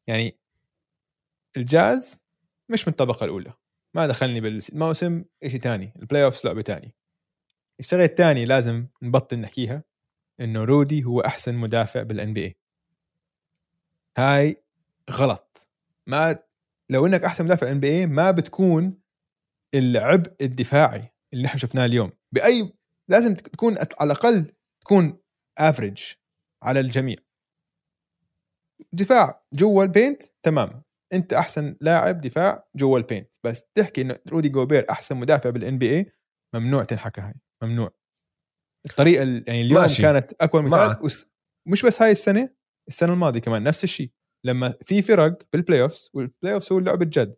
يعني 0.07 0.39
الجاز 1.57 2.25
مش 2.69 2.87
من 2.87 2.91
الطبقة 2.91 3.23
الأولى. 3.23 3.53
ما 3.93 4.07
دخلني 4.07 4.41
بالموسم 4.41 5.25
شيء 5.47 5.59
تاني 5.59 5.93
ال 5.95 6.23
playoffs 6.23 6.45
لعبة 6.45 6.61
تاني. 6.61 6.93
الشغلة 7.79 8.05
الثانية 8.05 8.45
لازم 8.45 8.87
نبطل 9.01 9.39
نحكيها 9.39 9.83
إنه 10.39 10.63
رودي 10.63 11.03
هو 11.03 11.21
أحسن 11.21 11.55
مدافع 11.55 12.03
بال 12.03 12.33
NBA 12.33 12.55
هاي 14.17 14.63
غلط. 15.11 15.69
ما 16.07 16.39
لو 16.91 17.05
إنك 17.05 17.23
أحسن 17.23 17.45
مدافع 17.45 17.65
بال 17.65 17.79
NBA 17.79 18.05
ما 18.05 18.31
بتكون 18.31 19.01
العبء 19.75 20.33
الدفاعي 20.41 21.13
اللي 21.33 21.43
نحن 21.43 21.57
شفناه 21.57 21.85
اليوم. 21.85 22.11
بأي 22.35 22.73
لازم 23.09 23.33
تكون 23.35 23.77
على 23.77 23.87
الأقل 24.11 24.51
تكون 24.83 25.19
average 25.57 26.03
على 26.63 26.79
الجميع. 26.79 27.15
دفاع 28.93 29.45
جوا 29.53 29.83
ال 29.83 29.90
paint 29.90 30.23
تمام. 30.43 30.83
أنت 31.13 31.33
أحسن 31.33 31.75
لاعب 31.81 32.21
دفاع 32.21 32.67
جوا 32.75 32.97
ال 32.97 33.03
paint. 33.03 33.35
بس 33.43 33.65
تحكي 33.75 34.01
إنه 34.01 34.19
رودي 34.29 34.49
جوبير 34.49 34.85
أحسن 34.89 35.17
مدافع 35.17 35.49
بال 35.49 35.77
NBA 35.77 36.11
ممنوع 36.55 36.83
تنحكى 36.83 37.21
هاي. 37.21 37.33
ممنوع. 37.63 37.91
الطريقة 38.89 39.23
ال- 39.23 39.43
يعني 39.47 39.61
اليوم 39.61 39.81
ماشي. 39.81 40.01
كانت 40.01 40.33
معك. 40.41 41.03
مثال 41.03 41.29
مش 41.67 41.85
بس 41.85 42.01
هاي 42.01 42.11
السنة 42.11 42.49
السنة 42.87 43.13
الماضية 43.13 43.39
كمان 43.39 43.63
نفس 43.63 43.83
الشيء. 43.83 44.11
لما 44.47 44.73
في 44.81 45.01
فرق 45.01 45.37
بال 45.53 45.81
playoffs 45.81 46.09
وال 46.13 46.53
playoffs 46.53 46.71
هو 46.71 46.79
اللعب 46.79 47.01
الجد. 47.01 47.35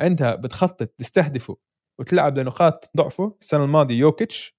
عندها 0.00 0.34
بتخطط 0.34 0.86
تستهدفه 0.88 1.56
وتلعب 2.00 2.38
لنقاط 2.38 2.90
ضعفه. 2.96 3.36
السنة 3.40 3.64
الماضية 3.64 3.98
يوكيتش 3.98 4.56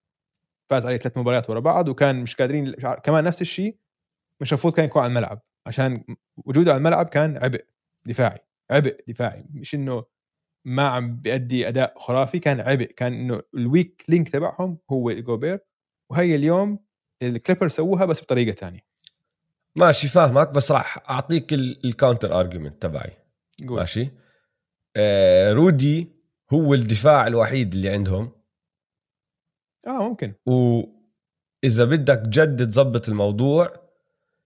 فاز 0.72 0.86
عليه 0.86 0.98
ثلاث 0.98 1.18
مباريات 1.18 1.50
ورا 1.50 1.60
بعض 1.60 1.88
وكان 1.90 2.22
مش 2.22 2.36
قادرين 2.36 2.72
كمان 3.04 3.24
نفس 3.24 3.42
الشيء 3.42 3.78
مش 4.42 4.54
المفروض 4.54 4.74
كان 4.74 4.86
يكون 4.86 5.02
على 5.02 5.10
الملعب. 5.10 5.42
عشان 5.68 6.04
وجوده 6.46 6.72
على 6.72 6.78
الملعب 6.78 7.10
كان 7.10 7.38
عبء 7.38 7.66
دفاعي 8.08 8.40
عبء 8.72 9.04
دفاعي. 9.08 9.46
مش 9.54 9.76
إنه 9.76 10.06
ما 10.68 10.88
عم 10.88 11.16
بيأدي 11.18 11.68
أداء 11.68 12.00
خرافي 12.00 12.40
كان 12.40 12.60
عبء. 12.60 12.86
كان 12.86 13.14
إنه 13.14 13.42
ال 13.56 13.65
weak 13.65 14.04
link 14.10 14.30
تبعهم 14.30 14.78
هو 14.92 15.12
جوبير 15.12 15.60
وهي 16.12 16.36
اليوم 16.36 16.80
الكليبر 17.24 17.68
سووها 17.68 18.06
بس 18.06 18.22
بطريقة 18.22 18.54
تانية. 18.56 18.95
ماشي 19.76 20.08
فاهمك 20.08 20.50
بس 20.50 20.72
راح 20.72 21.10
أعطيك 21.10 21.54
ال- 21.54 21.86
ال 21.86 21.93
counter 21.93 22.40
argument 22.40 22.82
تبعي. 22.82 23.12
قول. 23.68 23.80
ماشي؟ 23.80 24.10
آه 24.96 25.54
رودي 25.54 26.08
هو 26.54 26.74
الدفاع 26.74 27.28
الوحيد 27.28 27.74
اللي 27.74 27.90
عندهم. 27.90 28.32
آه 29.88 30.10
ممكن. 30.10 30.34
واذا 30.46 31.86
بدك 31.86 32.20
جد 32.20 32.70
تظبط 32.70 33.10
الموضوع 33.10 33.74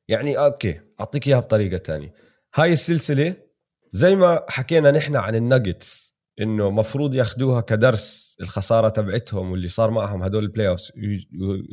يعني 0.07 0.37
okay 0.37 0.81
أعطيك 0.99 1.27
إياها 1.27 1.39
بطريقة 1.39 1.77
تانية. 1.77 2.13
هاي 2.55 2.73
السلسلة 2.73 3.35
زي 3.91 4.15
ما 4.15 4.45
حكينا 4.49 4.91
نحن 4.91 5.15
عن 5.15 5.35
الناجتس 5.35 6.19
إنه 6.41 6.69
مفروض 6.69 7.15
ياخدوها 7.15 7.61
كدرس 7.61 8.37
الخسارة 8.41 8.89
تبعتهم 8.89 9.51
واللي 9.51 9.67
صار 9.67 9.91
معهم 9.91 10.23
هدول 10.23 10.43
ال 10.43 10.67
playoffs 10.67 10.91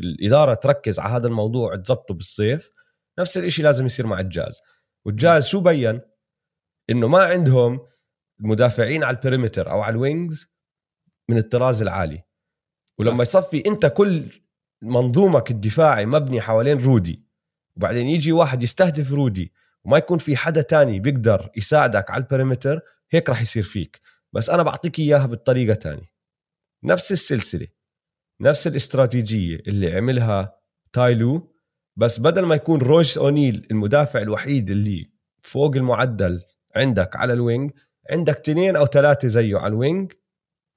الإدارة 0.05 0.55
تركز 0.55 0.99
على 0.99 1.13
هذا 1.13 1.27
الموضوع 1.29 1.77
تزبطه 1.77 2.15
بالصيف. 2.15 2.71
نفس 3.19 3.39
الشيء 3.39 3.65
لازم 3.65 3.87
يصير 3.87 4.07
مع 4.07 4.21
الجاز. 4.21 4.61
والجاز 5.05 5.47
شو 5.47 5.61
بين؟ 5.61 6.01
إنه 6.91 7.09
ما 7.09 7.25
عندهم 7.25 7.81
المدافعين 8.41 9.05
على 9.05 9.17
ال 9.17 9.22
perimeter 9.22 9.71
أو 9.71 9.81
على 9.81 9.93
ال 9.93 10.02
wings 10.02 10.47
من 11.29 11.39
الطراز 11.39 11.83
العالي. 11.83 12.23
ولما 12.99 13.23
يصفي 13.23 13.63
أنت 13.67 13.87
كل 13.87 14.43
منظومتك 14.83 15.51
الدفاعي 15.51 16.07
مبني 16.07 16.41
حوالين 16.41 16.79
رودي 16.79 17.27
وبعدين 17.77 18.07
يجي 18.09 18.33
واحد 18.33 18.63
يستهدف 18.63 19.13
رودي 19.13 19.53
وما 19.85 19.99
يكون 19.99 20.19
في 20.19 20.37
حدا 20.37 20.63
تاني 20.63 21.01
بيقدر 21.01 21.51
يساعدك 21.57 22.11
على 22.11 22.23
ال 22.23 22.29
perimeter 22.29 22.81
هيك 23.11 23.29
راح 23.29 23.41
يصير 23.41 23.63
فيك. 23.63 24.01
بس 24.33 24.51
أنا 24.51 24.63
بعطيك 24.63 24.99
إياها 24.99 25.27
بالطريقة 25.27 25.75
تانية. 25.75 26.13
نفس 26.85 27.13
السلسلة 27.13 27.67
نفس 28.41 28.67
الاستراتيجية 28.67 29.57
اللي 29.57 29.97
عملها 29.97 30.59
تايلو 30.93 31.56
بس 31.97 32.21
بدل 32.21 32.45
ما 32.45 32.55
يكون 32.55 32.81
رويس 32.81 33.19
أونيل 33.19 33.67
المدافع 33.71 34.21
الوحيد 34.21 34.71
اللي 34.71 35.11
فوق 35.43 35.77
المعدل 35.77 36.43
عندك 36.77 37.17
على 37.17 37.33
ال 37.33 37.40
wing 37.40 37.71
عندك 38.11 38.39
اثنين 38.39 38.77
أو 38.77 38.87
ثلاثة 38.87 39.29
زيه 39.29 39.57
على 39.59 39.67
ال 39.67 39.76
wing 39.76 40.13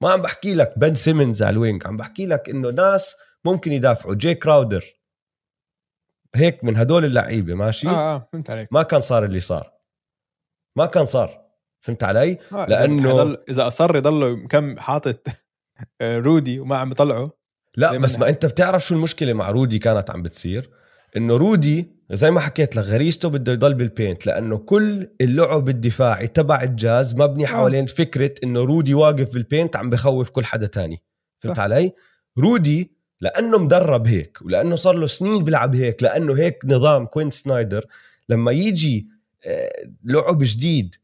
ما 0.02 0.10
عم 0.10 0.22
بحكي 0.22 0.54
لك 0.54 0.72
بن 0.76 0.94
سيمنز 0.94 1.42
على 1.42 1.52
ال 1.52 1.59
wing 1.59 1.86
عم 1.86 1.96
بحكي 1.96 2.26
لك 2.26 2.48
إنه 2.48 2.70
ناس 2.70 3.16
ممكن 3.44 3.72
يدافعوا. 3.72 4.14
جاي 4.14 4.34
كراودر. 4.34 4.84
هيك 6.34 6.64
من 6.64 6.76
هدول 6.76 7.04
اللعيبة 7.04 7.54
ماشي؟ 7.54 7.88
آه 7.88 7.90
آه 8.16 8.28
فهمت 8.32 8.50
عليك. 8.50 8.68
ما 8.72 8.82
كان 8.82 9.00
صار 9.00 9.24
اللي 9.24 9.40
صار. 9.40 9.72
ما 10.76 10.86
كان 10.86 11.04
صار. 11.04 11.40
فهمت 11.80 12.04
علي؟ 12.04 12.38
آه 12.52 12.66
لأنه- 12.66 13.06
إذا, 13.06 13.36
إذا 13.48 13.66
أصر 13.66 13.96
يضله 13.96 14.46
كم 14.46 14.78
حاطط 14.78 15.28
آه، 16.00 16.18
رودي 16.18 16.60
وما 16.60 16.76
عم 16.76 16.88
بيطلعه 16.88 17.30
لا 17.76 17.98
بس 17.98 18.18
ما 18.18 18.28
أنت 18.28 18.46
بتعرف 18.46 18.86
شو 18.86 18.94
المشكلة 18.94 19.32
مع 19.32 19.50
رودي 19.50 19.78
كانت 19.78 20.10
عم 20.10 20.22
بتصير؟ 20.22 20.70
إنه 21.16 21.36
رودي 21.36 21.88
زي 22.12 22.30
ما 22.30 22.40
حكيت 22.40 22.76
لك 22.76 22.84
غريزته 22.84 23.28
بده 23.28 23.52
يضل 23.52 23.74
بال 23.74 23.89
paint 23.89 24.26
لأنه 24.26 24.58
كل 24.58 25.08
اللعب 25.20 25.68
الدفاعي 25.68 26.26
تبع 26.26 26.62
الجاز 26.62 27.14
مبني 27.14 27.46
حوالين 27.46 27.86
فكرة 27.86 28.34
إنه 28.44 28.60
رودي 28.60 28.94
واقف 28.94 29.32
بال 29.34 29.46
paint 29.46 29.76
عم 29.76 29.90
بخوف 29.90 30.30
كل 30.30 30.44
حدا 30.44 30.66
تاني. 30.66 31.02
فهمت. 31.40 31.58
علي؟ 31.58 31.92
رودي 32.38 32.90
لأنه 33.20 33.58
مدرب 33.58 34.06
هيك 34.06 34.38
ولأنه 34.42 34.76
صار 34.76 34.94
له 34.94 35.06
سنين 35.06 35.44
بيلعب 35.44 35.74
هيك 35.74 36.02
لأنه 36.02 36.34
هيك 36.38 36.58
نظام 36.64 37.06
كوين 37.06 37.30
سنايدر. 37.30 37.86
لما 38.28 38.52
يجي 38.52 39.08
آه، 39.46 39.70
لعب 40.04 40.38
جديد 40.42 40.94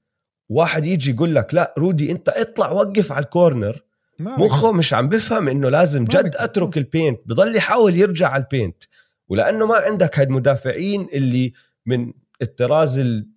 واحد 0.48 0.86
يجي 0.86 1.10
يقول 1.10 1.34
لك 1.34 1.54
لا 1.54 1.74
رودي 1.78 2.12
أنت 2.12 2.28
اطلع 2.28 2.70
وقف 2.70 3.12
على 3.12 3.24
ال 3.24 3.32
corner 3.32 3.82
مخه 4.20 4.72
مش 4.72 4.94
عم 4.94 5.08
بفهم 5.08 5.48
إنه 5.48 5.68
لازم 5.68 6.04
جد. 6.04 6.36
أترك 6.36 6.78
ال 6.78 6.85
paint 6.85 7.20
بضل 7.26 7.56
يحاول 7.56 7.96
يرجع 7.96 8.28
على 8.28 8.42
ال 8.42 8.49
paint 8.49 8.84
ولأنه 9.28 9.66
ما 9.66 9.74
عندك 9.74 10.18
هاي 10.18 10.26
المدافعين 10.26 11.08
اللي 11.12 11.52
من 11.86 12.12
الطراز 12.42 12.98
ال... 12.98 13.28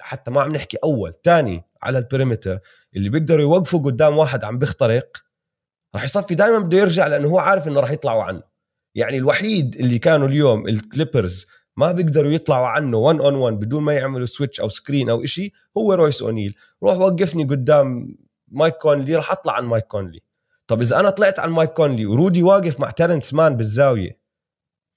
حتى 0.00 0.30
ما 0.30 0.40
عم 0.40 0.52
نحكي 0.52 0.78
أول 0.84 1.14
تاني 1.14 1.64
على 1.82 1.98
ال 1.98 2.04
perimeter 2.04 2.58
اللي 2.96 3.08
بيقدروا 3.08 3.42
يوقفوا 3.42 3.80
قدام 3.80 4.18
واحد 4.18 4.44
عم 4.44 4.58
بيخترق 4.58 5.16
راح 5.94 6.04
يصفي 6.04 6.34
دائما 6.34 6.58
بده 6.58 6.78
يرجع 6.78 7.06
لأنه 7.06 7.28
هو 7.28 7.38
عارف 7.38 7.68
إنه 7.68 7.80
راح 7.80 7.90
يطلعوا 7.90 8.22
عنه. 8.22 8.42
يعني 8.94 9.18
الوحيد 9.18 9.76
اللي 9.76 9.98
كانوا 9.98 10.28
اليوم 10.28 10.68
الكليبرز 10.68 11.46
ما 11.76 11.92
بيقدروا 11.92 12.30
يطلعوا 12.30 12.66
عنه 12.66 12.96
1 12.96 13.20
on 13.20 13.34
1 13.34 13.56
بدون 13.56 13.82
ما 13.82 13.92
يعملوا 13.94 14.26
switch 14.26 14.60
أو 14.60 14.68
screen 14.68 15.10
أو 15.10 15.24
إشي 15.24 15.52
هو 15.78 15.94
رويس 15.94 16.22
أونيل. 16.22 16.54
روح 16.82 16.98
وقفني 16.98 17.44
قدام 17.44 18.16
مايك 18.48 18.74
كونلي 18.74 19.16
راح 19.16 19.32
أطلع 19.32 19.52
عن 19.52 19.64
مايك 19.64 19.84
كونلي. 19.84 20.20
طب 20.66 20.80
إذا 20.80 21.00
أنا 21.00 21.10
طلعت 21.10 21.38
عن 21.38 21.50
مايك 21.50 21.70
كونلي 21.70 22.06
ورودي 22.06 22.42
واقف 22.42 22.80
مع 22.80 22.90
تيرنس 22.90 23.34
مان 23.34 23.56
بالزاوية 23.56 24.21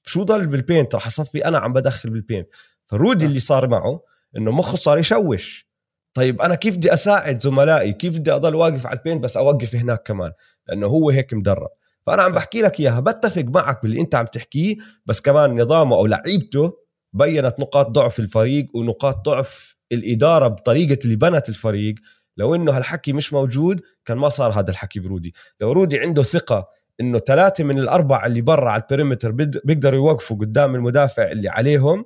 شو 0.06 0.24
ضل 0.24 0.48
بال 0.48 0.61
paint 0.61 0.96
راح 0.96 1.08
أصفي 1.08 1.46
أنا 1.46 1.58
عم 1.58 1.74
بدخل 1.74 2.10
بال 2.10 2.21
paint 2.21 2.48
فرودي 2.86 3.20
صح. 3.20 3.28
اللي 3.28 3.40
صار 3.40 3.68
معه 3.68 4.02
إنه 4.38 4.52
مخه 4.52 4.76
صار 4.76 4.98
يشوش. 4.98 5.70
طيب 6.14 6.42
أنا 6.42 6.56
كيف 6.56 6.78
بدي 6.78 6.94
أساعد 6.94 7.42
زملائي؟ 7.42 7.94
كيف 7.94 8.18
بدي 8.18 8.32
أضل 8.32 8.56
واقف 8.56 8.88
على 8.88 8.98
ال 9.00 9.04
paint 9.04 9.24
بس 9.24 9.38
أوقف 9.38 9.76
هناك 9.76 10.04
كمان؟ 10.04 10.32
لأنه 10.68 10.88
هو 10.88 11.10
هيك 11.10 11.34
مدرب. 11.34 11.70
فأنا 12.06 12.24
عم. 12.24 12.32
بحكي 12.32 12.62
لك 12.62 12.80
إياها 12.80 13.00
بتفق 13.00 13.44
معك 13.44 13.82
باللي 13.84 14.02
أنت 14.02 14.16
عم 14.16 14.26
تحكيه 14.26 14.76
بس 15.06 15.22
كمان 15.22 15.62
نظامه 15.62 15.96
أو 15.96 16.06
لعيبته 16.06 16.78
بينت 17.14 17.60
نقاط 17.60 17.90
ضعف 17.90 18.20
الفريق 18.20 18.68
ونقاط 18.76 19.26
ضعف 19.26 19.78
الإدارة 19.92 20.48
بطريقة 20.48 21.00
اللي 21.06 21.16
بنت 21.16 21.50
الفريق. 21.50 21.96
لو 22.38 22.56
إنه 22.56 22.78
هالحكي 22.78 23.14
مش 23.14 23.34
موجود 23.34 23.82
كان 24.06 24.18
ما 24.18 24.30
صار 24.30 24.60
هذا 24.60 24.72
الحكي 24.72 25.00
برودي. 25.00 25.34
لو 25.62 25.72
رودي 25.72 26.00
عنده 26.00 26.24
ثقة 26.24 26.68
إنه 27.02 27.20
ثلاثة 27.20 27.64
من 27.64 27.80
الأربعة 27.80 28.26
اللي 28.26 28.42
برا 28.42 28.70
على 28.72 28.82
ال 28.84 28.88
perimeter 28.88 29.32
بيقدروا 29.32 30.00
يوقفوا 30.00 30.38
قدام 30.38 30.76
المدافع 30.76 31.32
اللي 31.32 31.50
عليهم 31.50 32.06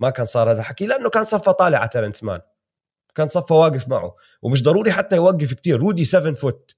ما 0.00 0.10
كان 0.10 0.24
صار 0.26 0.50
هذا 0.50 0.60
الحكي 0.60 0.86
لأنه 0.86 1.08
كان 1.10 1.24
صفى 1.24 1.52
طالع 1.52 1.78
على 1.78 1.88
تيرنس 1.88 2.24
مان. 2.24 2.40
كان 3.14 3.28
صفى 3.28 3.54
واقف 3.54 3.88
معه. 3.88 4.16
ومش 4.42 4.62
ضروري 4.62 4.92
حتى 4.92 5.16
يوقف 5.16 5.54
كتير. 5.54 5.78
رودي 5.80 6.04
7 6.04 6.32
foot 6.34 6.76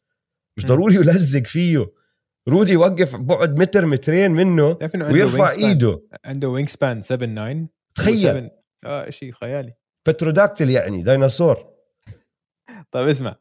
مش. 0.57 0.67
ضروري 0.67 0.95
يلزق 0.95 1.47
فيه. 1.47 1.93
رودي 2.49 2.73
يوقف 2.73 3.17
بعد 3.17 3.59
متر 3.59 3.87
مترين 3.87 4.31
منه 4.31 4.79
ويرفع 4.95 5.49
wingspan- 5.49 5.59
إيده. 5.59 6.03
عنده 6.25 6.49
wingspan 6.49 7.01
7 7.01 7.27
9 7.35 7.69
تخيل 7.95 8.51
آه 8.85 9.11
شيء 9.11 9.33
خيالي. 9.33 9.75
pterodactyl 10.09 10.71
يعني 10.71 11.03
ديناصور 11.03 11.73
طيب 12.91 13.09
اسمع. 13.09 13.37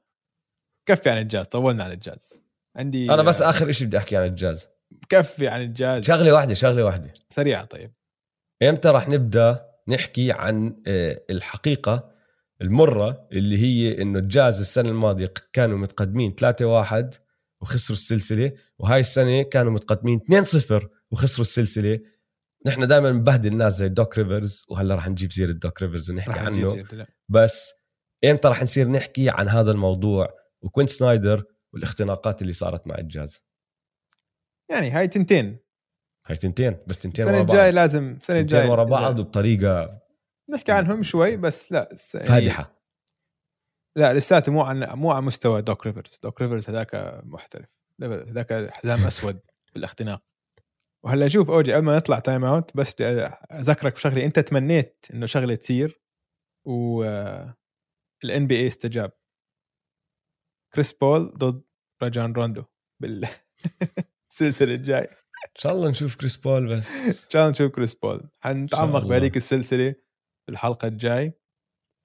كفي 0.86 1.10
عن 1.10 1.18
الجاز 1.18 1.48
طولنا 1.48 1.84
عن 1.84 1.92
الجاز. 1.92 2.44
عندي 2.76 3.14
أنا 3.14 3.24
بس 3.24 3.42
آخر 3.42 3.72
شيء 3.72 3.88
بدي 3.88 3.98
أحكي 3.98 4.18
عن 4.18 4.26
الجاز. 4.26 4.68
كفي 5.10 5.48
عن 5.48 5.62
الجاز. 5.62 6.04
شغلة 6.04 6.34
واحدة 6.34 6.54
شغلة 6.54 6.84
واحدة. 6.84 7.14
سريعة 7.30 7.66
طيب. 7.66 7.94
إمتى 8.64 8.90
راح 8.90 9.10
نبدأ 9.10 9.66
نحكي 9.88 10.32
عن 10.32 10.82
آه، 10.88 11.22
الحقيقة 11.30 12.12
المرة 12.62 13.28
اللي 13.32 13.58
هي 13.58 14.02
إنه 14.02 14.20
الجاز 14.20 14.60
السنة 14.60 14.90
الماضية 14.90 15.34
كانوا 15.54 15.78
متقدمين 15.78 16.36
3-1 16.36 17.20
وخسروا 17.62 17.98
السلسلة 17.98 18.52
وهاي 18.80 19.00
السنة 19.00 19.42
كانوا 19.42 19.72
متقدمين 19.72 20.20
2-0 20.20 20.86
وخسروا 21.12 21.42
السلسلة. 21.42 22.00
نحن 22.66 22.88
دائما 22.88 23.12
بنبهدل 23.12 23.52
الناس 23.52 23.78
زي 23.78 23.90
دوك 23.90 24.18
ريفرز 24.18 24.66
وهلأ 24.70 24.96
راح 24.96 25.08
نجيب 25.08 25.32
سيرة 25.32 25.52
دوك 25.52 25.82
ريفرز 25.82 26.12
ونحكي 26.12 26.32
رح 26.32 26.38
عنه. 26.38 26.78
بس 27.30 27.74
إمتى 28.26 28.48
راح 28.48 28.64
نصير 28.64 28.88
نحكي 28.88 29.30
عن 29.30 29.50
هذا 29.50 29.72
الموضوع؟ 29.72 30.34
وكوين 30.62 30.88
سنايدر 30.88 31.44
والاختناقات 31.74 32.42
اللي 32.42 32.54
صارت 32.54 32.88
مع 32.88 32.96
الجاز. 32.98 33.46
يعني 34.72 34.92
هاي 34.92 35.08
تنتين. 35.08 35.60
هاي 36.26 36.36
تنتين 36.36 36.78
بس 36.88 37.02
تنتين 37.02 37.26
السنة 37.26 37.38
ورا 37.38 37.44
الجاي 37.44 37.66
بعض. 37.66 37.74
لازم 37.74 38.18
السنة 38.22 38.40
الجاي 38.40 38.70
ورا 38.70 38.84
بعض 38.84 39.20
وبطريقه 39.20 40.02
نحكي 40.50 40.72
عنهم 40.72 41.04
شوي 41.04 41.38
بس 41.38 41.72
لا 41.72 41.90
يعني 42.14 42.28
فادحة. 42.28 42.82
لا 43.96 44.14
لساته 44.14 44.52
مو 44.52 44.62
عن 44.62 44.84
مو 44.84 45.12
على 45.12 45.22
مستوى 45.22 45.62
دوك 45.62 45.88
ريفرز. 45.88 46.20
دوك 46.24 46.42
ريفرز 46.42 46.70
هذاك 46.70 47.22
محترف. 47.24 47.70
هذاك 48.02 48.72
حزام 48.72 49.06
أسود 49.08 49.40
بالاختناق. 49.74 50.24
وهلا 51.06 51.28
شوف 51.28 51.52
أوجي 51.52 51.74
قبل 51.74 51.86
ما 51.86 51.96
نطلع 51.96 52.20
timeout 52.20 52.78
بس 52.78 52.96
أذكرك 53.52 53.94
بشغله 53.94 54.26
أنت 54.26 54.40
تمنيت 54.40 55.06
إنه 55.14 55.26
شغلة 55.26 55.56
تصير 55.56 56.02
وال 56.66 57.04
NBA 58.24 58.68
استجاب. 58.68 59.12
كريس 60.74 60.94
بول 60.94 61.34
ضد 61.38 61.64
راجان 62.04 62.34
روندو 62.34 62.64
بالسلسله 63.02 64.74
الجاي 64.76 65.08
إن 65.46 65.56
شاء 65.56 65.74
الله 65.74 65.90
نشوف 65.90 66.16
كريس 66.16 66.38
بول 66.38 66.78
بس. 66.78 67.24
إن 67.26 67.30
شاء 67.30 67.42
الله 67.42 67.52
نشوف 67.52 67.72
كريس 67.72 67.96
بول. 67.96 68.30
حنتعمق. 68.40 69.08
بهذيك 69.08 69.38
السلسلة 69.38 69.92
في 70.46 70.52
الحلقة 70.52 70.88
الجاي. 70.88 71.34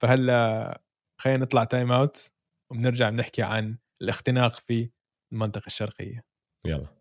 فهلا 0.01 0.81
خلينا 1.21 1.43
نطلع 1.43 1.63
timeout 1.63 2.31
وبنرجع 2.71 3.09
بنحكي 3.09 3.43
عن 3.43 3.77
الاختناق 4.01 4.55
في 4.55 4.89
المنطقة 5.33 5.67
الشرقية. 5.67 6.23
يلا. 6.65 6.96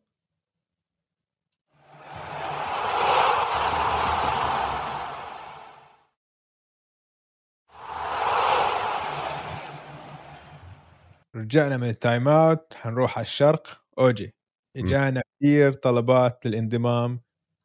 رجعنا 11.36 11.76
من 11.76 11.88
ال 11.88 12.28
timeout 12.28 12.74
حنروح 12.74 13.18
على 13.18 13.24
الشرق. 13.24 13.82
أوجي. 13.98 14.34
إجانا 14.76 15.22
كثير 15.40 15.72
طلبات 15.72 16.46
للانضمام 16.46 17.20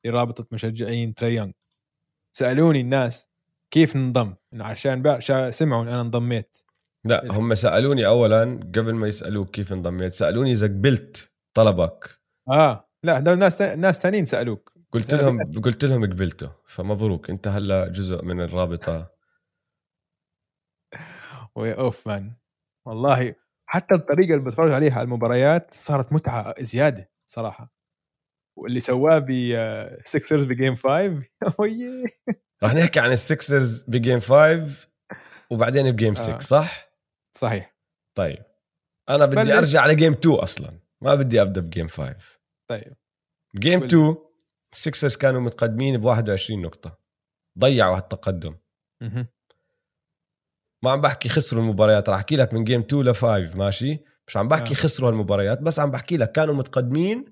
لرابطة 0.05 0.45
مشجعين 0.51 1.13
تري 1.13 1.31
يونج 1.31 1.53
سألوني 2.38 2.81
الناس 2.81 3.29
كيف 3.71 3.95
ننضم؟ 3.95 4.36
عشان 4.53 5.01
بقى 5.01 5.21
سمعوا 5.51 5.84
إن 5.84 5.88
أنا 5.88 6.01
انضميت. 6.01 6.57
لا 7.05 7.31
هم 7.31 7.55
سألوني 7.55 8.05
اولا 8.05 8.60
قبل 8.75 8.95
ما 8.95 9.07
يسألوك 9.07 9.49
كيف 9.49 9.73
انضميت 9.73 10.13
سألوني 10.13 10.51
إذا 10.51 10.67
قبلت 10.67 11.34
طلبك. 11.53 12.21
آه. 12.49 12.89
لا 13.03 13.19
هدول 13.19 13.38
ناس 13.38 13.62
ناس 13.62 13.99
ثانيين 13.99 14.25
سألوك. 14.25 14.73
قلت 14.91 15.13
لهم 15.13 15.62
قلت 15.62 15.86
لهم 15.86 16.05
قبلته 16.05 16.51
فمبروك. 16.65 17.29
أنت 17.29 17.47
هلا 17.47 17.88
جزء 17.88 18.25
من 18.25 18.41
الرابطة. 18.41 19.12
ويا 21.55 21.73
oof 21.73 22.07
man 22.07 22.34
والله 22.86 23.36
حتى 23.71 23.95
الطريقة 23.95 24.34
اللي 24.34 24.45
بتفرج 24.45 24.71
عليها 24.71 24.93
على 24.93 25.03
المباريات 25.03 25.71
صارت 25.71 26.13
متعة 26.13 26.63
زيادة 26.63 27.12
صراحة. 27.29 27.73
واللي 28.57 28.79
سواه 28.81 29.19
ب 29.27 29.31
سكسرز 30.05 30.45
ب 30.45 30.51
game 30.51 30.75
5 30.75 31.23
ويي 31.60 32.03
راح 32.63 32.73
نحكي 32.73 32.99
عن 32.99 33.12
السكسرز 33.12 33.84
ب 33.84 33.91
game 33.91 34.19
5 34.19 34.88
وبعدين 35.51 35.91
ب 35.91 35.96
game 35.96 36.15
6 36.15 36.36
آه. 36.36 36.39
صح؟ 36.39 36.91
صحيح. 37.38 37.75
طيب. 38.17 38.43
أنا 39.10 39.25
بدي 39.25 39.36
بلش. 39.36 39.51
أرجع 39.51 39.88
ل 39.88 39.93
game 39.93 40.13
2 40.13 40.36
أصلا. 40.36 40.79
ما 41.01 41.15
بدي 41.15 41.41
أبدأ 41.41 41.62
ب 41.62 41.67
game 41.67 41.88
5 41.88 42.15
طيب. 42.69 42.95
game 43.55 43.79
قل. 43.79 43.86
2 43.86 44.15
السكسرز 44.73 45.15
كانوا 45.15 45.41
متقدمين 45.41 45.97
ب 45.97 46.03
21 46.03 46.62
نقطة. 46.62 46.99
ضيعوا 47.60 47.97
هالتقدم. 47.97 48.55
ما 50.83 50.91
عم 50.91 51.01
بحكي 51.01 51.29
خسروا 51.29 51.63
المباريات 51.63 52.09
راح 52.09 52.17
أحكي 52.17 52.35
لك 52.35 52.53
من 52.53 52.63
جيم 52.63 52.81
2 52.81 53.03
ل 53.03 53.15
5 53.15 53.57
ماشي 53.57 53.99
مش 54.27 54.37
عم 54.37 54.47
بحكي 54.47 54.73
آه. 54.73 54.77
خسروا 54.77 55.09
المباريات 55.09 55.61
بس 55.61 55.79
عم 55.79 55.91
بحكي 55.91 56.17
لك 56.17 56.31
كانوا 56.31 56.53
متقدمين 56.53 57.25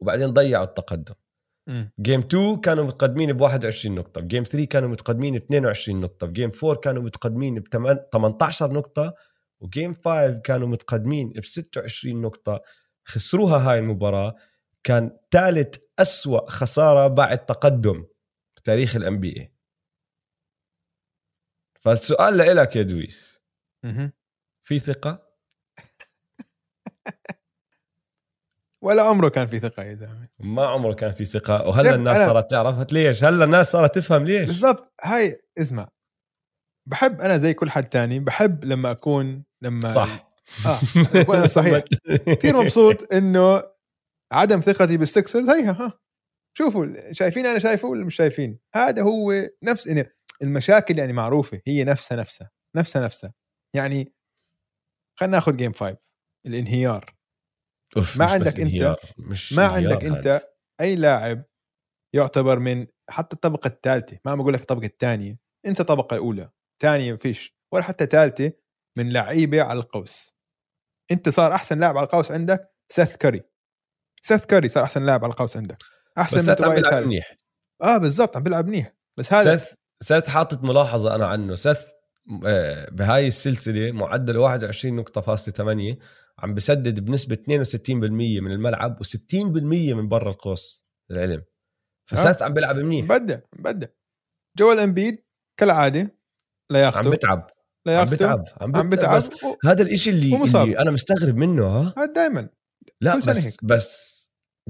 وبعدين 0.00 0.32
ضيعوا 0.32 0.64
التقدم. 0.64 1.14
جيم 2.00 2.20
2 2.20 2.56
كانوا 2.56 2.84
متقدمين 2.84 3.32
ب 3.32 3.40
21 3.40 3.94
نقطة، 3.94 4.20
بجيم 4.20 4.42
3 4.42 4.64
كانوا 4.66 4.88
متقدمين 4.88 5.34
ب 5.38 5.42
22 5.42 6.00
نقطة، 6.00 6.26
بجيم 6.26 6.52
4 6.64 6.76
كانوا 6.76 7.02
متقدمين 7.02 7.60
ب 7.60 7.68
18 8.12 8.72
نقطة، 8.72 9.14
وجيم 9.60 9.94
5 9.94 10.40
كانوا 10.44 10.68
متقدمين 10.68 11.28
ب 11.30 11.44
26 11.44 12.20
نقطة، 12.20 12.60
خسروها 13.04 13.70
هاي 13.70 13.78
المباراة، 13.78 14.34
كان 14.84 15.10
ثالث 15.30 15.76
أسوأ 15.98 16.50
خسارة 16.50 17.06
بعد 17.08 17.38
تقدم 17.38 18.04
بتاريخ 18.56 18.96
الام 18.96 19.20
بي 19.20 19.36
اي. 19.40 19.55
فالسؤال 21.86 22.36
لإلك 22.36 22.76
يا 22.76 22.82
دويس،. 22.82 23.40
في 24.62 24.78
ثقة؟ 24.78 25.26
ولا 28.82 29.02
عمره 29.02 29.28
كان 29.28 29.46
في 29.46 29.60
ثقة 29.60 29.82
يا 29.82 29.94
زلمة. 29.94 30.26
ما 30.38 30.66
عمره 30.66 30.94
كان 30.94 31.12
في 31.12 31.24
ثقة، 31.24 31.68
وهلا 31.68 31.94
الناس 31.94 32.16
أنا- 32.16 32.26
صارت 32.26 32.50
تعرف؟ 32.50 32.92
ليش؟ 32.92 33.24
هلا 33.24 33.44
الناس 33.44 33.72
صارت 33.72 33.94
تفهم 33.94 34.24
ليش؟ 34.24 34.46
بالضبط. 34.46 34.92
هاي 35.02 35.40
اسمع 35.58 35.88
بحب 36.86 37.20
أنا 37.20 37.38
زي 37.38 37.54
كل 37.54 37.70
حد 37.70 37.88
تاني 37.88 38.20
بحب 38.20 38.64
لما 38.64 38.90
أكون 38.90 39.44
لما 39.62 39.88
صح. 39.88 40.32
آه 40.66 41.46
صحيح. 41.46 41.84
كثير 42.38 42.56
مبسوط 42.56 43.12
إنه 43.12 43.62
عدم 44.32 44.60
ثقتي 44.60 44.96
بالسكسرز 44.96 45.50
هيها 45.50 45.72
ها. 45.72 45.92
شوفوا 46.58 47.12
شايفين 47.12 47.46
أنا 47.46 47.58
شايفه 47.58 47.88
ولا 47.88 48.04
مش 48.04 48.14
شايفين؟ 48.14 48.58
هذا 48.74 49.02
هو 49.02 49.32
نفس 49.62 49.86
يعني 49.86 50.15
المشاكل 50.42 50.98
يعني 50.98 51.12
معروفة 51.12 51.60
هي 51.66 51.84
نفسها 51.84 52.16
نفسها 52.16 52.50
نفسها 52.76 53.02
نفسها 53.02 53.34
يعني 53.76 54.12
خلينا 55.18 55.36
ناخذ 55.36 55.56
جيم 55.56 55.72
5 55.72 55.96
الانهيار 56.46 57.16
أوف 57.96 58.16
ما 58.16 58.24
عندك 58.24 58.60
انهيار. 58.60 59.00
مش 59.18 59.52
ما 59.52 59.66
عندك 59.66 60.04
هاد. 60.04 60.12
أنت 60.12 60.48
أي 60.80 60.96
لاعب 60.96 61.44
يعتبر 62.14 62.58
من 62.58 62.86
حتى 63.10 63.36
الطبقة 63.36 63.68
الثالثة 63.68 64.18
ما 64.24 64.32
عم 64.32 64.42
بقول 64.42 64.54
لك 64.54 64.60
الطبقة 64.60 64.86
الثانية 64.86 65.38
انسى 65.66 65.82
الطبقة 65.82 66.14
الأولى 66.14 66.50
ثانية 66.82 67.14
فيش 67.14 67.56
ولا 67.72 67.82
حتى 67.84 68.06
ثالثة 68.06 68.52
من 68.98 69.12
لعيبة 69.12 69.62
على 69.62 69.78
القوس 69.78 70.36
أنت 71.10 71.28
صار 71.28 71.54
أحسن 71.54 71.80
لاعب 71.80 71.96
على 71.96 72.04
القوس 72.04 72.32
عندك 72.32 72.74
سيث 72.92 73.16
كاري 73.16 73.42
سيث 74.22 74.44
كاري 74.44 74.68
صار 74.68 74.84
أحسن 74.84 75.06
لاعب 75.06 75.24
على 75.24 75.30
القوس 75.30 75.56
عندك 75.56 75.78
أحسن 76.18 76.36
بس 76.36 76.48
من 76.48 76.56
توبايس. 76.56 76.92
منيح 76.92 77.36
آه 77.82 77.98
بالضبط 77.98 78.36
عم 78.36 78.42
بيلعب 78.42 78.66
منيح 78.66 78.94
بس 79.18 79.32
هذا 79.32 79.56
سيث 79.56 79.74
سيث 80.02 80.28
حاطط 80.28 80.62
ملاحظة 80.62 81.14
أنا 81.14 81.26
عنه. 81.26 81.54
سيث 81.54 81.80
آه، 82.46 82.90
بهاي 82.90 83.26
السلسلة 83.26 83.92
معدل 83.92 84.36
21 84.36 84.96
نقطة 84.96 85.20
فاصلة 85.20 85.54
8 85.54 85.98
عم 86.38 86.54
بسدد 86.54 87.00
بنسبة 87.00 87.36
62% 87.36 88.40
من 88.40 88.50
الملعب 88.50 89.02
و60% 89.02 89.34
من 89.94 90.08
برا 90.08 90.30
القوس 90.30 90.84
العلم 91.10 91.42
فسيث 92.04 92.42
عم 92.42 92.54
بيلعب 92.54 92.76
منيح. 92.76 93.04
مبدع 93.04 93.38
مبدع. 93.58 93.86
جويل 94.58 94.78
إمبيد 94.78 95.24
كالعادة 95.60 96.16
لياقته 96.72 96.98
عم 96.98 97.10
بتعب. 97.10 97.38
عم 97.38 97.46
لياقته 97.86 98.16
بتعب 98.16 98.44
عم, 98.60 98.76
عم 98.76 98.88
بتعب. 98.88 99.16
بس 99.16 99.30
هذا 99.64 99.82
الإشي 99.82 100.10
اللي. 100.10 100.36
اللي 100.36 100.78
أنا 100.78 100.90
مستغرب 100.90 101.36
منه 101.36 101.66
ها؟ 101.66 101.94
هذا 101.98 102.12
دائما 102.12 102.48
لا 103.00 103.16
بس 103.16 103.46
هيك. 103.46 103.64
بس 103.64 104.16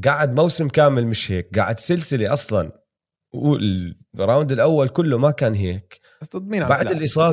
قعد 0.04 0.40
موسم 0.40 0.68
كامل 0.68 1.06
مش 1.06 1.32
هيك. 1.32 1.58
قعد 1.58 1.78
سلسلة 1.78 2.32
أصلا 2.32 2.85
وال 3.36 3.69
round 3.69 4.52
الأول 4.52 4.88
كله 4.88 5.18
ما 5.18 5.30
كان 5.30 5.54
هيك. 5.54 6.00
بس 6.22 6.36
ضد 6.36 6.48
مين 6.48 6.62
عم 6.62 6.68
بعد. 6.68 6.86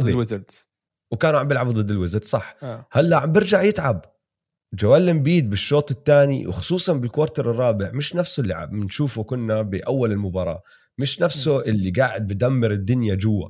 ضد 0.03 0.07
الويزردز. 0.07 0.69
وكانوا 1.11 1.39
عم 1.39 1.47
بيلعبوا 1.47 1.71
ضد 1.71 1.91
الويزردز 1.91 2.23
صح. 2.23 2.55
آه. 2.63 2.87
هلأ 2.91 3.17
عم 3.17 3.31
برجع 3.31 3.61
يتعب. 3.61 4.05
جويل 4.73 5.09
امبيد 5.09 5.49
بالشوط 5.49 5.91
الثاني 5.91 6.47
وخصوصا 6.47 6.93
بال 6.93 7.06
quarter 7.06 7.51
الرابع 7.51 7.91
مش 7.91 8.15
نفسه 8.15 8.41
اللي 8.41 8.53
عم 8.53 8.83
نشوفه 8.83 9.23
كنا 9.23 9.61
بأول 9.61 10.11
المباراة. 10.11 10.63
مش 10.97 11.21
نفسه 11.21 11.61
اللي 11.61 11.91
قاعد 11.91 12.27
بدمر 12.27 12.71
الدنيا 12.71 13.15
جوا. 13.15 13.49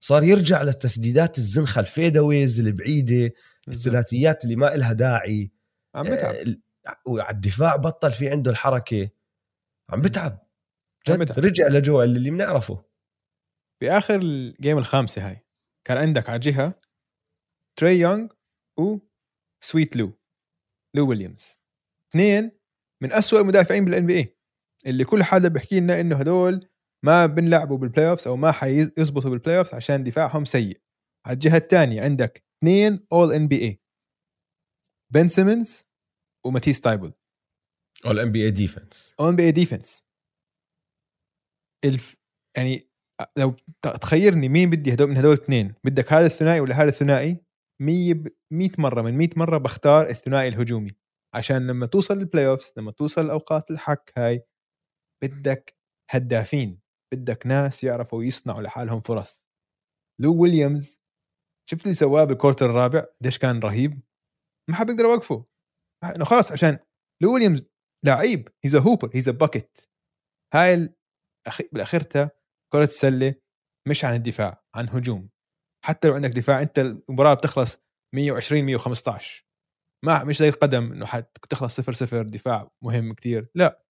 صار 0.00 0.24
يرجع 0.24 0.62
للتسديدات 0.62 1.38
الزنخة 1.38 1.80
ال 1.80 1.88
fadeaways 1.88 2.60
البعيده 2.60 3.32
الثلاثيات 3.68 4.44
اللي 4.44 4.56
ما 4.56 4.74
إلها 4.74 4.92
داعي. 4.92 5.50
عم 5.94 6.04
بتعب. 6.04 6.34
آه، 6.34 6.96
وعلى 7.06 7.34
الدفاع 7.34 7.76
بطل 7.76 8.10
في 8.10 8.30
عنده 8.30 8.50
الحركة. 8.50 9.08
عم 9.90 10.00
بتعب. 10.00 10.43
جد؟ 11.08 11.20
بتعب. 11.20 11.38
رجع 11.38 11.68
لجويل 11.68 12.16
اللي 12.16 12.30
بنعرفه. 12.30 12.84
بآخر 13.82 14.20
ال 14.20 14.32
game 14.32 14.78
الخامسة 14.78 15.28
هاي 15.28 15.46
كان 15.86 15.96
عندك 15.98 16.28
على 16.28 16.38
جهة 16.38 16.80
تري 17.78 18.00
يونغ 18.00 18.28
و 18.78 18.98
Sweet 19.64 19.96
Lou 19.96 20.12
لو 20.96 21.08
ويليامز. 21.08 21.58
اثنين 22.10 22.50
من 23.02 23.12
أسوأ 23.12 23.40
المدافعين 23.40 23.84
بال 23.84 24.06
NBA 24.06 24.38
اللي 24.86 25.04
كل 25.04 25.22
حدا 25.22 25.48
بيحكي 25.48 25.80
لنا 25.80 26.00
إنه 26.00 26.16
هدول 26.16 26.68
ما 27.04 27.26
بنلعبوا 27.26 27.78
بال 27.78 28.10
playoffs 28.10 28.26
أو 28.28 28.36
ما 28.36 28.52
حيزبطوا 28.52 29.30
بال 29.30 29.58
playoffs 29.58 29.74
عشان 29.74 30.04
دفاعهم 30.04 30.44
سيء. 30.44 30.80
على 31.26 31.34
الجهة 31.34 31.56
الثانية 31.56 32.02
عندك 32.02 32.44
اثنين 32.58 33.06
All 33.12 33.32
NBA 33.32 33.80
بن 35.12 35.28
سيمنز 35.28 35.84
وماتيس 36.46 36.80
تايبل 36.80 37.12
All 38.06 38.20
NBA 38.20 38.50
defense 38.50 38.95
All 38.95 39.14
NBA 39.20 39.42
defense 39.42 40.04
الف 41.84 42.16
يعني 42.56 42.88
لو 43.38 43.56
تخيرني 44.00 44.48
مين 44.48 44.70
بدي 44.70 44.94
هدول 44.94 45.08
من 45.08 45.16
هدول 45.16 45.32
الاثنين 45.34 45.74
بدك 45.84 46.12
هذا 46.12 46.26
الثنائي 46.26 46.60
ولا 46.60 46.74
هذا 46.74 46.88
الثنائي؟ 46.88 47.44
100 47.82 48.14
ب- 48.14 48.28
100 48.52 48.70
مرة 48.78 49.02
من 49.02 49.14
100 49.18 49.28
مرة 49.36 49.58
بختار 49.58 50.08
الثنائي 50.08 50.48
الهجومي 50.48 50.90
عشان 51.34 51.66
لما 51.66 51.86
توصل 51.86 52.18
لل 52.18 52.46
playoffs 52.48 52.74
لما 52.76 52.90
توصل 52.92 53.26
لاوقات 53.26 53.70
الحك 53.70 54.12
هاي 54.16 54.42
بدك 55.24 55.76
هدافين 56.10 56.80
بدك 57.14 57.46
ناس 57.46 57.84
يعرفوا 57.84 58.24
يصنعوا 58.24 58.62
لحالهم 58.62 59.00
فرص. 59.00 59.48
لو 60.20 60.42
ويليامز 60.42 61.00
شفت 61.70 61.82
اللي 61.82 61.94
سواه 61.94 62.24
بال 62.24 62.33
quarter 62.33 62.66
الرابع؟ 62.70 63.06
قديش 63.20 63.38
كان 63.38 63.58
رهيب؟ 63.58 64.00
ما 64.70 64.76
حد 64.76 64.86
بيقدر 64.86 65.04
يوقفه 65.04 65.44
إنه 66.16 66.24
خلص 66.24 66.52
عشان 66.52 66.78
لو 67.22 67.34
ويليامز 67.34 67.64
لعيب 68.04 68.48
he's 68.64 68.76
a 68.76 68.81
hooper 68.81 69.10
he's 69.14 69.28
a 69.30 69.37
bucket 69.37 69.78
هاي 70.54 70.94
بالاخرتها 71.72 72.30
كرة 72.72 72.84
السلة 72.84 73.34
مش 73.88 74.04
عن 74.04 74.14
الدفاع 74.14 74.62
عن 74.74 74.88
هجوم. 74.88 75.28
حتى 75.84 76.08
لو 76.08 76.14
عندك 76.14 76.30
دفاع 76.30 76.62
أنت 76.62 76.78
المباراة 76.78 77.34
بتخلص 77.34 77.78
120 78.14 78.64
115 78.64 79.44
ما 80.04 80.24
مش 80.24 80.38
زي 80.38 80.48
القدم 80.48 80.92
إنه 80.92 81.06
حت 81.06 81.38
تخلص 81.50 81.76
0 81.76 81.92
0 81.92 82.22
دفاع 82.22 82.70
مهم 82.82 83.12
كتير. 83.12 83.48
لا 83.54 83.84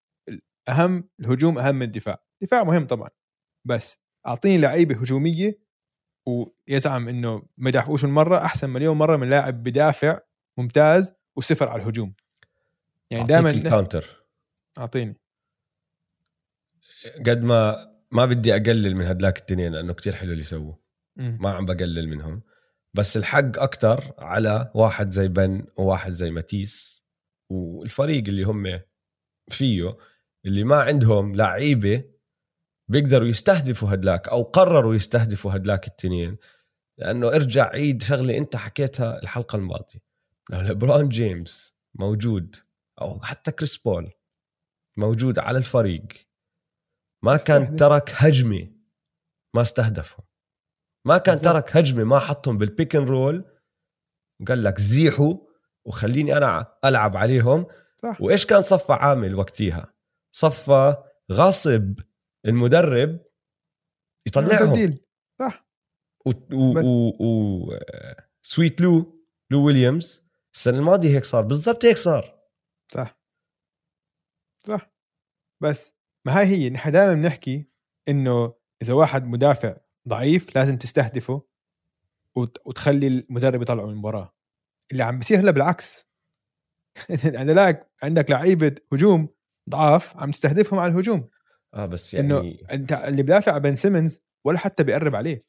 أهم 0.68 1.08
الهجوم 1.20 1.58
أهم 1.58 1.74
من 1.74 1.82
الدفاع. 1.82 2.24
الدفاع 2.42 2.64
مهم 2.64 2.86
طبعا. 2.86 3.10
بس 3.66 3.98
أعطيني 4.26 4.58
لعيبة 4.58 4.94
هجومية 4.94 5.58
ويزعم 6.26 7.08
إنه 7.08 7.42
ما 7.56 7.68
يدافعوش 7.68 8.04
من 8.04 8.10
مرة 8.10 8.38
أحسن 8.38 8.70
مليون 8.70 8.96
مرة 8.96 9.16
من 9.16 9.30
لاعب 9.30 9.62
بدافع 9.62 10.20
ممتاز 10.58 11.12
وصفر 11.36 11.68
على 11.68 11.82
الهجوم. 11.82 12.14
يعني 13.10 13.24
دائما 13.24 13.52
دائما 13.52 13.66
الكاونتر 13.66 14.26
أعطيني. 14.78 15.16
قد 17.26 17.42
ما 17.42 17.90
ما 18.10 18.26
بدي 18.26 18.56
أقلل 18.56 18.96
من 18.96 19.06
هدلاك 19.06 19.38
التنين 19.38 19.72
لأنه 19.72 19.92
كتير 19.92 20.12
حلو 20.14 20.30
اللي 20.32 20.42
يسووه. 20.42 20.78
ما 21.16 21.50
عم 21.50 21.64
بقلل 21.64 22.08
منهم. 22.08 22.42
بس 22.94 23.16
الحق 23.16 23.58
أكتر 23.58 24.14
على 24.18 24.72
واحد 24.74 25.10
زي 25.10 25.28
بن 25.28 25.66
وواحد 25.78 26.12
زي 26.12 26.30
ماتيس 26.30 27.04
والفريق 27.50 28.24
اللي 28.24 28.42
هم 28.42 28.80
فيه 29.50 29.96
اللي 30.46 30.64
ما 30.64 30.76
عندهم 30.76 31.34
لعيبة 31.34 32.04
بيقدروا 32.90 33.28
يستهدفوا 33.28 33.94
هدلاك 33.94 34.28
أو 34.28 34.42
قرروا 34.42 34.94
يستهدفوا 34.94 35.56
هدلاك 35.56 35.86
التنين. 35.86 36.36
لأنه 36.98 37.28
ارجع 37.28 37.68
عيد 37.68 38.02
شغلة 38.02 38.36
أنت 38.38 38.56
حكيتها 38.56 39.22
الحلقة 39.22 39.56
الماضية. 39.56 40.00
لو 40.50 40.60
ليبرون 40.60 41.08
جيمس 41.08 41.76
موجود 41.94 42.56
أو 43.00 43.20
حتى 43.20 43.52
كريس 43.52 43.76
بول 43.76 44.12
موجود 44.96 45.38
على 45.38 45.58
الفريق 45.58 46.04
ما 47.24 47.36
كان 47.36 47.62
استهدف. 47.62 47.78
ترك 47.78 48.10
هجمه 48.14 48.70
ما 49.54 49.62
استهدفهم. 49.62 50.26
ما 51.06 51.18
كان 51.18 51.34
بالضبط. 51.34 51.52
ترك 51.52 51.76
هجمه 51.76 52.04
ما 52.04 52.18
حطهم 52.18 52.58
بال 52.58 52.71
pick 52.71 52.96
and 52.96 53.08
roll 53.08 53.44
وقال 54.42 54.64
لك 54.64 54.80
زيحوا 54.80 55.34
وخليني 55.86 56.36
أنا 56.36 56.78
ألعب 56.84 57.16
عليهم. 57.16 57.66
صح. 58.02 58.20
وإيش 58.20 58.46
كان 58.46 58.62
صفى 58.62 58.92
عامل 58.92 59.34
وقتيها؟ 59.34 59.94
صفى 60.34 60.96
غصب 61.32 62.00
المدرب 62.46 63.20
يطلعهم. 64.26 64.66
تبديل. 64.68 65.04
صح. 65.38 65.66
و, 66.26 66.30
و. 66.52 66.78
و, 66.78 67.08
و 67.24 67.78
sweet 68.42 68.80
لو 68.80 69.24
لو 69.50 69.66
ويليامز. 69.66 70.24
السنة 70.54 70.78
الماضية 70.78 71.16
هيك 71.16 71.24
صار. 71.24 71.42
بالضبط 71.42 71.84
هيك 71.84 71.96
صار. 71.96 72.40
صح. 72.92 73.20
صح. 74.66 74.90
بس. 75.62 75.93
ما 76.26 76.38
هاي 76.40 76.46
هي 76.46 76.70
نحن 76.70 76.92
دائما 76.92 77.14
بنحكي 77.14 77.66
إنه 78.08 78.54
إذا 78.82 78.94
واحد 78.94 79.24
مدافع 79.24 79.76
ضعيف 80.08 80.56
لازم 80.56 80.76
تستهدفه 80.76 81.42
وت- 82.36 82.58
وتخلي 82.66 83.06
المدرب 83.06 83.62
يطلعه 83.62 83.84
من 83.86 83.90
المباراه 83.92 84.34
اللي 84.92 85.02
عم 85.02 85.18
بيصير 85.18 85.40
هلا 85.40 85.50
بالعكس. 85.50 86.08
عندك 87.34 87.90
عندك 88.02 88.30
لعيبة 88.30 88.74
هجوم 88.92 89.28
ضعاف 89.70 90.16
عم 90.16 90.30
تستهدفهم 90.30 90.78
على 90.80 90.92
الهجوم. 90.92 91.28
آه 91.74 91.86
بس 91.86 92.14
إنه 92.14 92.34
يعني 92.34 92.66
أنت 92.72 92.92
اللي 92.92 93.22
بدافع 93.22 93.58
بن 93.58 93.74
سيمنز 93.74 94.20
ولا 94.44 94.58
حتى 94.58 94.84
بيقرب 94.84 95.14
عليه. 95.14 95.44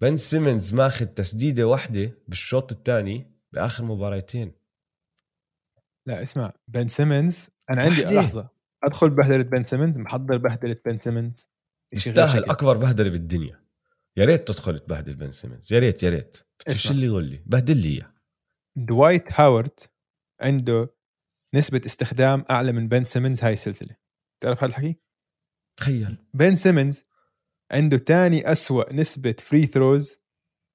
بن 0.00 0.16
سيمنز 0.16 0.74
ماخذ 0.74 1.06
تسديدة 1.06 1.66
واحدة 1.66 2.18
بالشوط 2.28 2.72
الثاني 2.72 3.32
بآخر 3.52 3.84
مباراتين. 3.84 4.52
لا 6.06 6.22
اسمع 6.22 6.52
بن 6.68 6.88
سيمنز 6.88 7.50
أنا 7.70 7.82
عندي. 7.82 8.02
لحظة. 8.04 8.48
أدخل 8.84 9.10
بهدلة 9.10 9.42
بن 9.42 9.64
سيمنز 9.64 9.98
محضر 9.98 10.36
بهدلة 10.36 10.76
بن 10.84 10.98
سيمنز 10.98 11.50
يستاهل. 11.92 12.44
أكبر 12.44 12.76
بهدلة 12.76 13.10
بالدنيا. 13.10 13.66
يا 14.16 14.24
ريت 14.24 14.48
تدخل 14.48 14.78
تبهدل 14.78 15.14
بن 15.14 15.30
سيمنز 15.30 15.72
يا 15.72 15.78
ريت 15.78 16.02
يا 16.02 16.10
ريت. 16.10 16.36
شو 16.70 16.90
اللي 16.90 17.06
يقول 17.06 17.24
لي. 17.24 17.42
بهدل 17.46 17.76
لي 17.76 17.88
إياه. 17.88 18.14
دوايت 18.76 19.32
هاورد 19.32 19.80
عنده 20.40 20.94
نسبة 21.54 21.80
استخدام 21.86 22.44
أعلى 22.50 22.72
من 22.72 22.88
بن 22.88 23.04
سيمنز 23.04 23.44
هاي 23.44 23.52
السلسلة. 23.52 23.96
تعرف 24.42 24.58
هذا 24.58 24.66
الحكي؟ 24.66 24.96
تخيل. 25.78 26.26
بن 26.34 26.56
سيمنز 26.56 27.04
عنده 27.72 27.98
تاني 27.98 28.52
أسوأ 28.52 28.92
نسبة 28.92 29.36
free 29.38 29.66
throws 29.66 30.20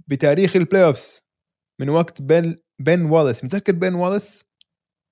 بتاريخ 0.08 0.56
ال 0.56 0.86
playoffs 0.86 1.22
من 1.80 1.90
وقت 1.90 2.22
بن 2.22 2.58
بن 2.80 3.06
واليس 3.06 3.44
متذكر 3.44 3.74
بن 3.74 3.94
واليس؟ 3.94 4.46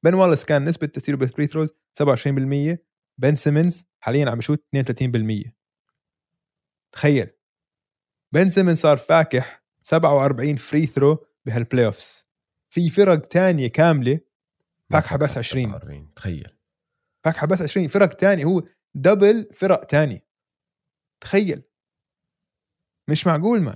بن 0.06 0.14
واليس 0.14 0.46
كان 0.46 0.66
نسبة 0.66 0.88
تسديده 0.88 1.18
بال 1.18 1.28
free 1.28 1.48
throws 1.48 1.70
27% 1.94 2.78
بن 3.18 3.36
سيمنز 3.36 3.86
حاليا 4.00 4.30
عم 4.30 4.38
بشوت 4.38 4.64
32% 4.76 5.52
تخيل 6.92 7.30
بن 8.34 8.50
سيمنز 8.50 8.78
صار 8.80 8.98
فاكح 8.98 9.64
47 9.82 10.56
free 10.56 10.86
throw 10.86 11.26
بهال 11.46 11.86
playoffs 11.86 12.28
في 12.70 12.90
فرق 12.90 13.20
تانية 13.26 13.68
كاملة 13.68 14.20
فاكحة 14.90 15.18
بس 15.18 15.38
20. 15.38 15.64
47. 15.72 16.14
تخيل. 16.14 16.58
فاكحة 17.24 17.48
بس 17.48 17.62
20 17.62 17.88
فرق 17.88 18.14
تاني 18.14 18.46
هو 18.46 18.64
double 18.96 19.50
فرق 19.54 19.84
تاني 19.84 20.26
تخيل. 21.22 21.64
مش 23.10 23.28
معقول 23.28 23.62
man 23.62 23.76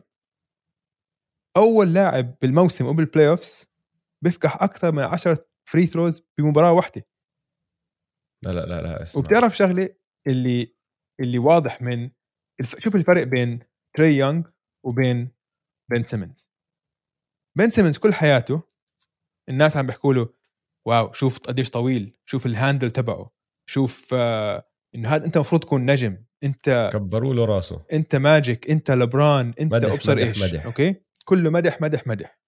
أول 1.57 1.93
لاعب 1.93 2.35
بالموسم 2.41 2.85
وبال 2.85 3.29
playoffs 3.29 3.65
بيفكح 4.21 4.63
أكثر 4.63 4.91
من 4.91 5.03
10 5.03 5.45
free 5.65 5.87
throws 5.87 6.21
بمباراة 6.37 6.71
واحدة. 6.73 7.05
لا 8.45 8.51
لا 8.51 8.65
لا 8.65 8.81
لا 8.81 9.03
اسمع 9.03 9.19
وبتعرف 9.19 9.57
شغلة 9.57 9.89
اللي 10.27 10.75
اللي 11.19 11.39
واضح 11.39 11.81
من. 11.81 12.09
شوف 12.77 12.95
الفرق 12.95 13.23
بين 13.23 13.59
تري 13.97 14.17
يونغ 14.17 14.47
وبين 14.83 15.31
بن 15.91 16.03
سيمنز 16.05 16.51
بن 17.57 17.69
سيمنز 17.69 17.97
كل 17.97 18.13
حياته 18.13 18.61
الناس 19.49 19.77
عم 19.77 19.87
بيحكوا 19.87 20.13
له 20.13 20.29
wow 20.85 21.13
شوف 21.13 21.39
قديش 21.39 21.69
طويل 21.69 22.17
شوف 22.25 22.45
ال 22.45 22.52
handle 22.52 22.91
تبعه 22.91 23.31
شوف 23.69 24.13
آه 24.13 24.69
إنه 24.95 25.09
هذا 25.09 25.25
أنت 25.25 25.35
المفروض 25.35 25.61
تكون 25.61 25.91
نجم 25.91 26.17
أنت 26.43 26.89
كبروا 26.93 27.33
له 27.33 27.45
راسه 27.45 27.85
أنت 27.93 28.15
ماجيك 28.15 28.69
أنت 28.69 28.91
لبران 28.91 29.53
أنت 29.59 29.73
مدح، 29.73 29.91
أبصر 29.91 30.15
مدح، 30.15 30.27
إيش 30.27 30.43
مدح. 30.43 30.65
okay 30.65 30.95
كله 31.25 31.49
مدح 31.49 31.81
مدح 31.81 32.07
مدح 32.07 32.39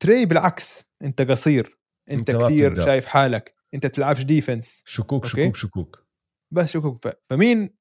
تري 0.00 0.26
بالعكس 0.26 0.90
أنت 1.02 1.22
قصير 1.22 1.78
أنت, 2.10 2.30
كثير. 2.30 2.84
شايف 2.84 3.06
حالك 3.06 3.55
انت 3.74 3.86
تلعبش 3.86 4.22
defense 4.22 4.82
شكوك 4.86 5.24
okay. 5.24 5.42
شكوك 5.42 5.56
شكوك. 5.56 6.06
بس 6.50 6.70
شكوك. 6.70 7.08
ف- 7.08 7.12
فمين 7.30 7.76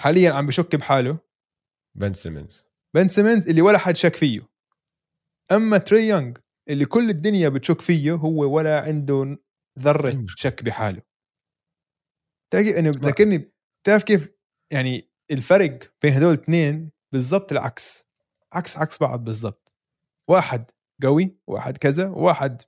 حاليا 0.00 0.32
عم 0.32 0.46
بشك 0.46 0.76
بحاله؟ 0.76 1.18
بن 1.94 2.12
سيمنز 2.14 2.64
بن 2.94 3.08
سيمنز 3.08 3.48
اللي 3.48 3.62
ولا 3.62 3.78
حد 3.78 3.96
شك 3.96 4.16
فيه. 4.16 4.48
أما 5.52 5.78
تري 5.78 6.08
يونغ 6.08 6.32
اللي 6.68 6.84
كل 6.84 7.10
الدنيا 7.10 7.48
بتشك 7.48 7.80
فيه 7.80 8.12
هو 8.12 8.56
ولا 8.56 8.80
عنده 8.80 9.38
ذرة. 9.78 10.24
شك. 10.36 10.62
بحاله. 10.62 11.02
تلاقي 12.52 12.78
إنه 12.78 12.90
بتذكرني 12.90 13.52
بتعرف 13.82 14.02
كيف 14.04 14.30
يعني 14.72 15.10
الفرق 15.30 15.92
بين 16.02 16.12
هدول 16.12 16.34
الاثنين 16.34 16.90
بالضبط 17.12 17.52
العكس. 17.52 18.06
عكس 18.52 18.76
عكس 18.78 18.98
بعض 18.98 19.24
بالضبط. 19.24 19.74
واحد 20.28 20.70
قوي 21.02 21.36
واحد 21.46 21.78
كذا 21.78 22.08
وواحد 22.08 22.62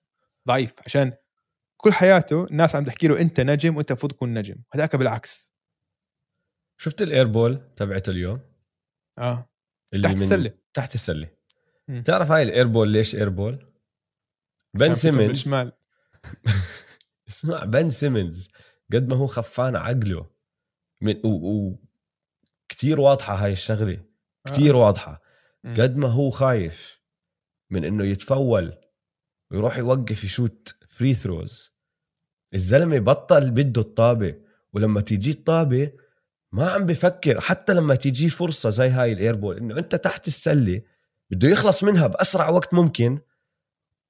ضعيف. 0.48 0.74
عشان 0.86 1.12
كل 1.84 1.92
حياته 1.92 2.44
الناس 2.44 2.76
عم 2.76 2.84
تحكي 2.84 3.08
له 3.08 3.20
أنت 3.20 3.40
نجم 3.40 3.76
وأنت 3.76 3.90
المفروض 3.90 4.12
تكون 4.12 4.34
نجم 4.34 4.56
هذاك 4.74 4.96
بالعكس. 4.96 5.54
شفت 6.80 7.02
ال 7.02 7.11
airball 7.11 7.74
تبعته 7.76 8.10
اليوم؟ 8.10 8.40
آه. 9.18 9.50
اللي 9.92 10.08
تحت 10.08 10.16
السلة. 10.16 10.52
تحت 10.74 10.94
السلة. 10.94 11.30
مم. 11.88 12.02
تعرف 12.02 12.30
هاي 12.30 12.42
ال 12.42 12.48
airball 12.48 12.88
ليش 12.88 13.14
airball 13.14 13.72
بن 14.74 14.94
سيمنز. 14.94 15.54
اسمع 17.28 17.64
بن 17.64 17.90
سيمنز 17.90 18.48
قد 18.92 19.08
ما 19.08 19.16
هو 19.16 19.26
خفان 19.26 19.76
عقله 19.76 20.30
من 21.02 21.20
و... 21.24 21.28
و... 21.28 21.78
كتير 22.68 23.00
واضحة 23.00 23.34
هاي 23.34 23.52
الشغلة. 23.52 24.04
كتير 24.46 24.76
واضحة. 24.76 25.22
مم. 25.64 25.74
قد 25.80 25.96
ما 25.96 26.08
هو 26.08 26.30
خايف 26.30 27.00
من 27.70 27.84
إنه 27.84 28.04
يتفول 28.04 28.78
ويروح 29.50 29.78
يوقف 29.78 30.24
يشوت 30.24 30.76
free 30.88 31.14
throws 31.14 31.73
الزلمة 32.54 32.98
بطل 32.98 33.50
بده 33.50 33.80
الطابة 33.80 34.34
ولما 34.72 35.00
تيجي 35.00 35.30
الطابة 35.30 35.92
ما 36.52 36.70
عم 36.70 36.86
بفكر 36.86 37.40
حتى 37.40 37.74
لما 37.74 37.94
تيجي 37.94 38.28
فرصة 38.28 38.70
زي 38.70 38.88
هاي 38.88 39.12
الإيربول 39.12 39.56
إنه 39.56 39.78
أنت 39.78 39.94
تحت 39.94 40.26
السلة 40.26 40.82
بده 41.30 41.48
يخلص 41.48 41.84
منها 41.84 42.06
بأسرع 42.06 42.48
وقت 42.48 42.74
ممكن 42.74 43.18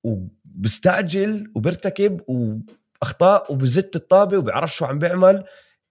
وبستعجل 0.05 1.53
وبرتكب 1.55 2.21
واخطاء 2.29 3.53
وبزت 3.53 3.97
الطابة 3.97 4.39
وبيعرف 4.39 4.75
شو 4.77 4.85
عم 4.85 4.99
بيعمل 4.99 5.45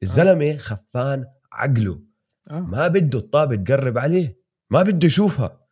الزلمة 0.03 0.57
خفان 0.57 1.25
عقله. 1.51 2.01
آه. 2.51 2.59
ما 2.59 2.87
بده 2.87 3.19
الطابة 3.19 3.55
تقرب 3.55 3.97
عليه 3.97 4.39
ما 4.69 4.83
بده 4.83 5.07
يشوفها 5.07 5.67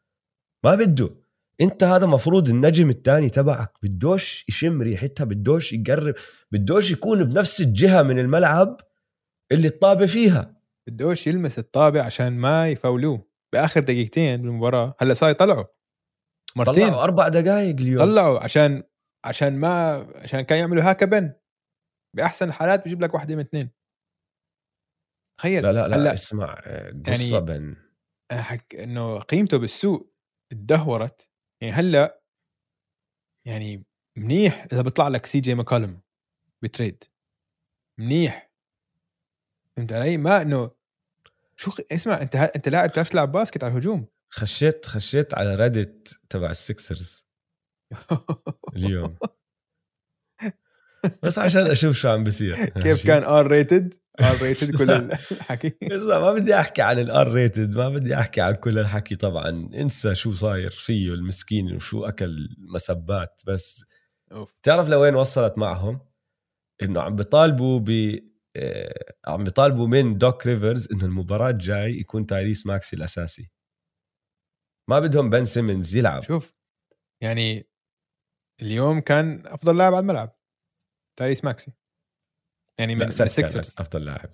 ما 0.64 0.76
بده. 0.76 1.21
انت 1.62 1.84
هذا 1.84 2.06
مفروض 2.08 2.50
النجم 2.50 2.90
الثاني 2.90 3.30
تبعك 3.30 3.74
بدوش 3.84 4.46
يشم 4.50 4.82
ريحتها 4.82 5.24
بدوش 5.24 5.74
يقرب 5.74 6.16
بدوش 6.52 6.92
يكون 6.92 7.24
بنفس 7.24 7.62
الجهة 7.62 8.02
من 8.04 8.20
الملعب 8.20 8.78
اللي 9.52 9.68
الطابة 9.68 10.06
فيها. 10.06 10.62
بدوش 10.88 11.28
يلمس 11.28 11.60
الطابع 11.60 12.04
عشان 12.06 12.34
ما 12.34 12.68
يفاولوه. 12.70 13.28
بآخر 13.54 13.80
دقيقتين 13.82 14.42
بالمباراة 14.42 14.96
هلأ 15.00 15.14
صار 15.14 15.30
يطلعوا 15.30 15.66
مرتين. 16.56 16.88
طلعوا 16.88 17.04
أربع 17.04 17.28
دقائق 17.28 17.76
اليوم. 17.80 18.00
طلعوا 18.00 18.44
عشان 18.44 18.84
عشان 19.26 19.58
ما 19.60 19.94
عشان 20.16 20.42
كان 20.42 20.60
يعملوا 20.60 20.84
هاكا 20.84 21.06
بن. 21.06 21.34
بأحسن 22.16 22.48
الحالات 22.48 22.84
بيجيب 22.84 23.02
لك 23.04 23.14
واحدة 23.14 23.36
من 23.36 23.42
اثنين. 23.42 23.70
تخيل. 25.38 25.64
لا 25.64 25.72
لا 25.72 25.88
لا 25.88 25.96
هلأ 25.98 26.14
اسمع 26.14 26.62
آه، 26.66 27.02
قصة 27.06 27.34
يعني- 27.36 27.46
بن. 27.46 27.76
حك 28.32 28.76
إنه 28.76 29.20
قيمته 29.20 29.58
بالسوق 29.58 30.14
تدهورت 30.52 31.30
يعني 31.62 31.74
هلأ 31.74 32.22
يعني 33.48 33.86
منيح 34.18 34.68
إذا 34.74 34.82
بيطلع 34.82 35.08
لك 35.08 35.26
سي 35.26 35.40
جي 35.40 35.56
ماكالم 35.56 36.02
ب 36.64 36.70
trade 36.70 37.04
منيح 38.00 38.52
فهمت 39.78 39.94
علي؟ 39.94 40.18
ما 40.18 40.42
إنه 40.42 40.72
شو 41.56 41.72
اسمع 41.92 42.22
أنت. 42.22 42.36
أنت 42.36 42.70
لاعب 42.70 42.90
بتعرف 42.90 43.10
تلعب 43.10 43.32
basket 43.32 43.64
على 43.64 43.72
الهجوم 43.72 44.08
خشيت 44.30 44.86
خشيت 44.86 45.34
على 45.34 45.56
Reddit 45.56 46.20
تبع 46.30 46.50
السكسرز 46.50 47.28
اليوم 48.76 49.18
بس 51.24 51.40
عشان 51.40 51.68
أشوف 51.68 51.96
شو 51.96 52.10
عم 52.10 52.24
بصير 52.24 52.66
كيف 52.66 53.08
كان 53.08 53.24
R 53.24 53.48
rated 53.48 53.94
R 54.22 54.42
rated 54.42 54.76
كل 54.76 54.92
الحكي. 54.92 55.74
اسمع 55.96 56.20
ما 56.20 56.34
بدي 56.34 56.56
أحكي 56.56 56.82
عن 56.82 57.00
ال 57.00 57.32
R 57.32 57.39
rated 57.39 57.76
ما 57.76 57.90
بدي 57.90 58.16
أحكي 58.16 58.42
عن 58.42 58.54
كل 58.54 58.80
الحكي 58.80 59.16
طبعا. 59.16 59.50
انسى 59.50 60.16
شو 60.16 60.32
صاير 60.32 60.72
فيه 60.72 61.14
المسكين 61.14 61.76
وشو 61.76 62.06
أكل 62.06 62.50
مسبات. 62.74 63.42
بس 63.48 63.86
أوف. 64.32 64.54
تعرف 64.64 64.90
لوين 64.90 65.16
وصلت 65.16 65.58
معهم؟ 65.58 66.00
إنه 66.84 67.02
عم 67.02 67.16
بيطالبوا 67.16 67.80
ب 67.80 68.20
آه، 68.56 69.14
عم 69.28 69.44
بيطالبوا 69.44 69.88
من 69.88 70.18
دوك 70.18 70.48
ريفرز 70.48 70.92
إنه 70.92 71.06
المباراة 71.06 71.50
الجاي 71.50 72.00
يكون 72.00 72.26
تايريس 72.26 72.66
ماكسي 72.66 72.96
الأساسي. 72.96 73.52
ما 74.90 75.00
بدهم 75.00 75.30
بن 75.30 75.46
سيمنز 75.46 75.96
يلعب. 75.96 76.24
شوف 76.24 76.54
يعني 77.24 77.70
اليوم 78.62 79.00
كان 79.00 79.44
أفضل 79.48 79.78
لاعب 79.78 79.94
على 79.94 80.02
الملعب. 80.02 80.41
تايريس 81.20 81.44
ماكسي. 81.44 81.72
يعني 82.80 82.96
من 82.96 83.04
السكسرز 83.04 83.76
أفضل 83.80 84.06
لاعب. 84.06 84.30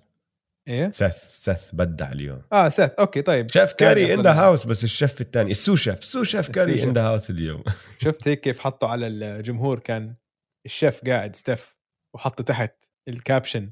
إيه؟ 0.68 0.90
سيث 0.90 1.14
سيث 1.14 1.74
بدع 1.74 2.12
اليوم. 2.12 2.42
آه 2.52 2.68
سيث. 2.68 2.90
okay 2.90 3.22
طيب. 3.22 3.50
شيف 3.50 3.72
كان 3.72 3.88
كاري 3.88 4.14
in 4.14 4.22
the. 4.22 4.32
house 4.32 4.66
بس 4.66 4.84
الشيف 4.84 5.20
الثاني. 5.20 5.50
ال 5.50 5.55
sous 5.55 5.76
chef 5.76 6.04
sous 6.04 6.22
chef 6.22 6.50
كاري 6.50 6.82
in 6.82 6.92
the 6.92 7.02
house 7.02 7.30
اليوم. 7.30 7.64
شفت 8.04 8.28
هيك 8.28 8.40
كيف 8.40 8.58
حطوا 8.60 8.88
على 8.88 9.06
الجمهور؟ 9.06 9.78
كان 9.78 10.14
الشيف 10.66 11.04
قاعد 11.04 11.36
ستيف 11.36 11.76
وحطوا 12.14 12.44
تحت 12.44 12.84
ال 13.08 13.15
caption. 13.15 13.70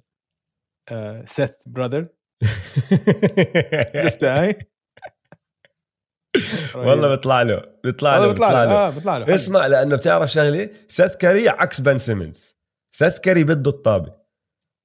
آه 0.90 1.24
سيث 1.24 1.50
brother 1.66 2.09
شفتها 4.04 4.42
هاي؟ 4.42 4.59
والله 6.74 7.09
بيطلع 7.09 7.42
له 7.42 7.62
بيطلع 7.84 8.18
له 8.18 8.28
بيطلع 8.28 8.50
له. 8.50 8.64
له. 8.64 8.72
آه 8.72 8.90
بيطلع 8.90 9.18
له. 9.18 9.34
اسمع 9.34 9.66
لأنه 9.66 9.96
بتعرف 9.96 10.30
شغله 10.30 10.70
سيث 10.88 11.16
كاري 11.16 11.48
عكس 11.48 11.80
بن 11.80 11.98
سيمنز. 11.98 12.55
سيث 12.97 13.18
كاري 13.18 13.44
بده 13.44 13.70
الطابة. 13.70 14.12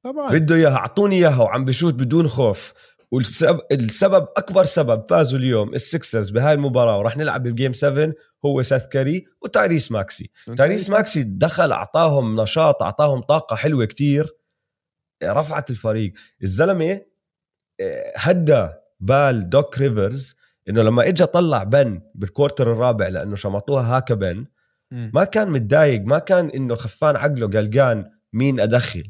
طبعا. 0.04 0.32
بده 0.32 0.56
إياها 0.56 0.76
أعطوني 0.76 1.16
إياها 1.16 1.44
وعم 1.44 1.66
بشوت 1.66 1.94
بدون 1.94 2.28
خوف. 2.28 2.74
والسبب 3.12 3.60
السبب 3.72 4.28
أكبر 4.38 4.66
سبب 4.66 5.06
فازوا 5.10 5.40
اليوم 5.40 5.74
السكسرز 5.74 6.30
بهاي 6.30 6.54
المباراة 6.54 6.98
وراح 6.98 7.18
نلعب 7.18 7.44
بال 7.44 7.54
game 7.54 7.74
7 7.74 8.14
هو 8.46 8.62
سيث 8.62 8.88
كاري 8.88 9.26
وتايريس 9.42 9.92
ماكسي 9.92 10.30
تايريس 10.58 10.90
ماكسي 10.90 11.24
دخل 11.24 11.72
أعطاهم 11.72 12.42
نشاط 12.42 12.84
أعطاهم 12.84 13.22
طاقة 13.22 13.56
حلوة 13.56 13.86
كتير. 13.86 14.28
رفعت 15.24 15.70
الفريق. 15.70 16.14
الزلمة 16.44 17.02
آه، 17.80 18.14
هدى 18.16 18.68
بال 19.00 19.50
دوك 19.50 19.78
ريفرز 19.78 20.36
إنه 20.70 20.82
لما 20.82 21.08
اجى 21.08 21.26
طلع 21.26 21.64
بن 21.64 22.02
بال 22.16 22.28
quarter 22.28 22.72
الرابع 22.72 23.08
لأنه 23.08 23.36
شمطوها 23.36 23.98
هاكا 23.98 24.14
بن. 24.14 24.46
ما 24.92 25.24
كان 25.24 25.50
متضايق 25.52 26.02
ما 26.02 26.20
كان 26.20 26.50
إنه 26.50 26.76
خفان 26.76 27.16
عقله 27.16 27.48
قلقان 27.48 28.12
مين 28.34 28.60
أدخل؟ 28.60 29.04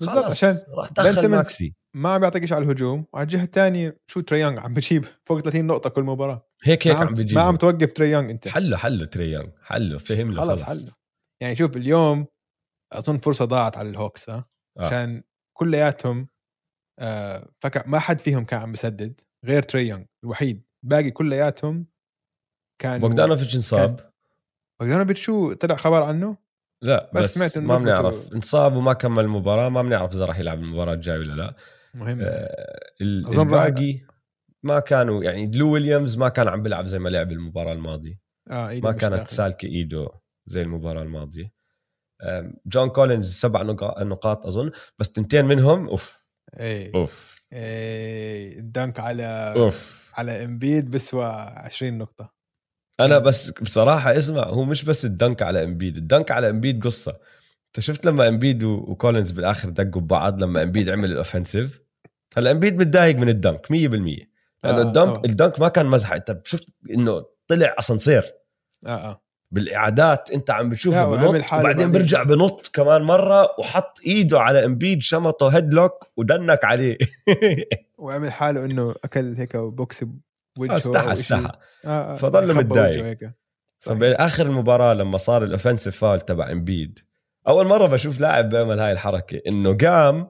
بالضبط 0.00 0.24
عشان 0.24 0.58
راح 0.68 0.92
دخل 0.92 1.28
ماكسي. 1.28 1.74
ما 1.94 2.08
عم 2.08 2.20
بيعطيكش 2.20 2.52
على 2.52 2.64
الهجوم 2.64 3.06
وعلى 3.12 3.24
الجهة 3.24 3.44
الثانية 3.44 4.00
شو 4.06 4.20
تري 4.20 4.40
يونغ 4.40 4.60
عم 4.60 4.74
بجيب 4.74 5.04
فوق 5.24 5.40
30 5.40 5.66
نقطة 5.66 5.90
كل 5.90 6.02
مباراة. 6.02 6.48
هيك 6.62 6.86
هيك 6.88 6.96
عم 6.96 7.14
بيجي 7.14 7.34
ما 7.34 7.40
عم 7.40 7.56
توقف 7.56 7.92
تري 7.92 8.10
يونغ 8.10 8.30
أنت. 8.30 8.48
حله 8.48 8.76
حله 8.76 9.04
تري 9.04 9.25
يونغ 9.25 9.52
حله 9.62 9.98
فهم 9.98 10.30
له 10.32 10.40
خلص 10.40 10.62
خلص, 10.62 10.84
حله. 10.84 10.94
يعني 11.42 11.56
شوف 11.56 11.76
اليوم 11.76 12.26
أظن 12.92 13.18
فرصة 13.18 13.44
ضاعت 13.44 13.76
على 13.76 13.88
الهوكس 13.88 14.30
ها؟ 14.30 14.44
آه. 14.78 14.86
عشان 14.86 15.22
كلياتهم 15.56 16.28
آه 16.98 17.52
فك 17.60 17.88
ما 17.88 17.98
حد 17.98 18.20
فيهم 18.20 18.44
كان 18.44 18.60
عم 18.60 18.72
بسدد 18.72 19.20
غير 19.44 19.62
تري 19.62 19.88
يونغ 19.88 20.04
الوحيد. 20.24 20.62
باقي 20.82 21.10
كلياتهم 21.10 21.86
كان 22.78 23.00
بوغدانوفيتش 23.00 23.54
انصاب. 23.54 24.13
بوغدانوفيتش 24.80 25.22
شو 25.22 25.52
طلع 25.52 25.76
خبر 25.76 26.02
عنه؟ 26.02 26.36
لا 26.82 27.10
بس 27.14 27.24
بس, 27.24 27.34
سمعت 27.34 27.58
ما 27.66 27.78
بنعرف. 27.78 28.32
انصاب 28.32 28.76
وما 28.76 28.92
كمل 28.92 29.24
المباراة 29.24 29.68
ما 29.68 29.82
بنعرف 29.82 30.12
إذا 30.12 30.24
راح 30.24 30.38
يلعب 30.38 30.58
المباراة 30.58 30.94
الجاية 30.94 31.18
ولا 31.18 31.32
لا. 31.34 31.54
مهم. 31.94 32.18
آه، 32.22 32.80
الباقي 33.00 34.00
ما 34.62 34.80
كانوا 34.80 35.24
يعني 35.24 35.46
لو 35.46 35.72
ويليامز 35.72 36.18
ما 36.18 36.28
كان 36.28 36.48
عم 36.48 36.62
بيلعب 36.62 36.86
زي 36.86 36.98
ما 36.98 37.08
لعب 37.08 37.32
المباراة 37.32 37.72
الماضية. 37.72 38.18
إيده 38.50 38.88
ما 38.90 38.96
كانت. 38.96 39.30
سالكة 39.30 39.66
إيده 39.66 40.08
زي 40.46 40.62
المباراة 40.62 41.02
الماضية. 41.02 41.52
آم، 42.22 42.54
جون 42.66 42.88
كولينز 42.88 43.34
سبع 43.34 43.62
نقا- 43.62 44.02
نقاط 44.02 44.46
أظن 44.46 44.70
بس 44.98 45.12
تنتين 45.12 45.44
منهم 45.44 45.88
أوف. 45.88 46.28
إيه. 46.60 46.94
أوف. 46.94 47.44
إيه 47.52 48.58
ال 48.58 48.66
dunk 48.66 49.00
على 49.00 49.54
أوف. 49.56 50.10
على 50.14 50.44
إمبيد 50.44 50.90
بسوى 50.90 51.24
20 51.64 51.98
نقطة. 51.98 52.34
أنا 53.00 53.18
بس 53.18 53.50
بصراحة 53.50 54.18
اسمع 54.18 54.42
هو 54.42 54.64
مش 54.64 54.84
بس 54.84 55.04
ال 55.04 55.12
dunk 55.12 55.42
على 55.42 55.64
امبيد 55.64 55.96
ال 55.96 56.03
dunk 56.03 56.30
على 56.30 56.50
امبيد 56.50 56.84
قصة. 56.84 57.16
أنت 57.66 57.80
شفت 57.84 58.06
لما 58.06 58.28
امبيد 58.28 58.64
و- 58.64 58.74
وكولينز 58.74 59.30
بالآخر 59.30 59.68
دقوا 59.70 60.02
ببعض 60.02 60.42
لما 60.42 60.62
امبيد 60.62 60.88
عمل 60.90 61.12
ال 61.12 61.19
offensive 61.19 61.80
هلأ 62.36 62.50
امبيد 62.50 62.76
متضايق 62.80 63.16
من 63.16 63.28
ال 63.28 63.36
dunk 63.36 63.66
100% 63.72 63.72
لأنه 63.72 64.28
آه، 64.64 64.80
ال 64.82 64.84
dunk 64.84 64.94
طبعاً. 65.14 65.22
ال 65.24 65.31
dunk 65.31 65.60
ما 65.60 65.68
كان 65.68 65.86
مزحة. 65.86 66.16
أنت 66.16 66.40
شفت 66.44 66.66
إنه 66.90 67.24
طلع 67.48 67.74
أسانسير. 67.78 68.22
آه 68.86 68.88
آه. 68.90 69.20
بالإعادات 69.50 70.30
أنت 70.30 70.50
عم 70.50 70.68
بتشوفه 70.68 71.10
بنط 71.10 71.24
وبعدين 71.24 71.62
بعدين. 71.62 71.92
برجع 71.92 72.22
بنط 72.22 72.70
كمان 72.74 73.02
مرة 73.02 73.48
وحط 73.60 74.00
إيده 74.06 74.40
على 74.40 74.64
امبيد 74.64 75.02
شمطه 75.02 75.48
headlock 75.48 76.08
و 76.16 76.26
dunk 76.26 76.64
عليه. 76.64 76.98
وعمل 77.98 78.32
حاله 78.32 78.64
إنه 78.64 78.94
أكل 79.04 79.34
هيك 79.34 79.56
بوكس 79.56 80.04
بوجهه 80.56 80.76
استحى. 80.76 81.12
استحى. 81.12 81.52
آه 81.84 81.88
آه 82.12 82.14
فضل 82.14 82.52
خبى 82.54 82.64
متضايق. 82.64 83.04
وجهه. 83.04 83.34
فباخر 83.78 84.46
المباراه 84.46 84.94
لما 84.94 85.18
صار 85.18 85.44
ال 85.44 85.49
offensive 85.49 85.96
foul 85.96 86.20
تبع 86.20 86.50
إمبيد 86.52 86.98
أول 87.48 87.66
مرة 87.66 87.86
بشوف 87.86 88.20
لاعب 88.20 88.48
بيعمل 88.48 88.80
هاي 88.80 88.92
الحركة 88.92 89.40
إنه 89.46 89.76
قام 89.76 90.28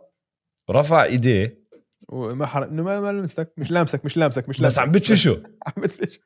رفع 0.70 1.04
إيديه. 1.04 1.64
وما 2.08 2.46
حر... 2.46 2.64
إنه 2.64 2.82
ما 2.82 3.00
ما 3.00 3.12
لمسك 3.12 3.52
مش 3.56 3.70
لامسك 3.70 4.04
مش 4.04 4.16
لامسك 4.16 4.48
مش 4.48 4.56
بس 4.56 4.62
لامسك. 4.62 4.78
عم 4.82 4.92
بتششه. 4.92 5.42
عم 5.66 5.72
بدفش 5.82 6.20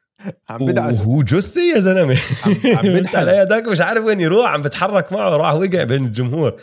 عم 0.48 0.66
بدعس 0.66 1.00
وهو 1.00 1.22
جثي 1.22 1.68
يا 1.74 1.80
زلمة. 1.80 2.16
عم- 2.76 2.88
بدحل. 2.96 3.28
يدك 3.28 3.68
مش 3.68 3.80
عارف 3.80 4.04
وين 4.04 4.20
يروح 4.20 4.50
عم 4.50 4.62
بتحرك 4.62 5.12
معه 5.12 5.36
راح 5.36 5.52
وقع 5.54 5.84
بين 5.84 6.04
الجمهور. 6.04 6.60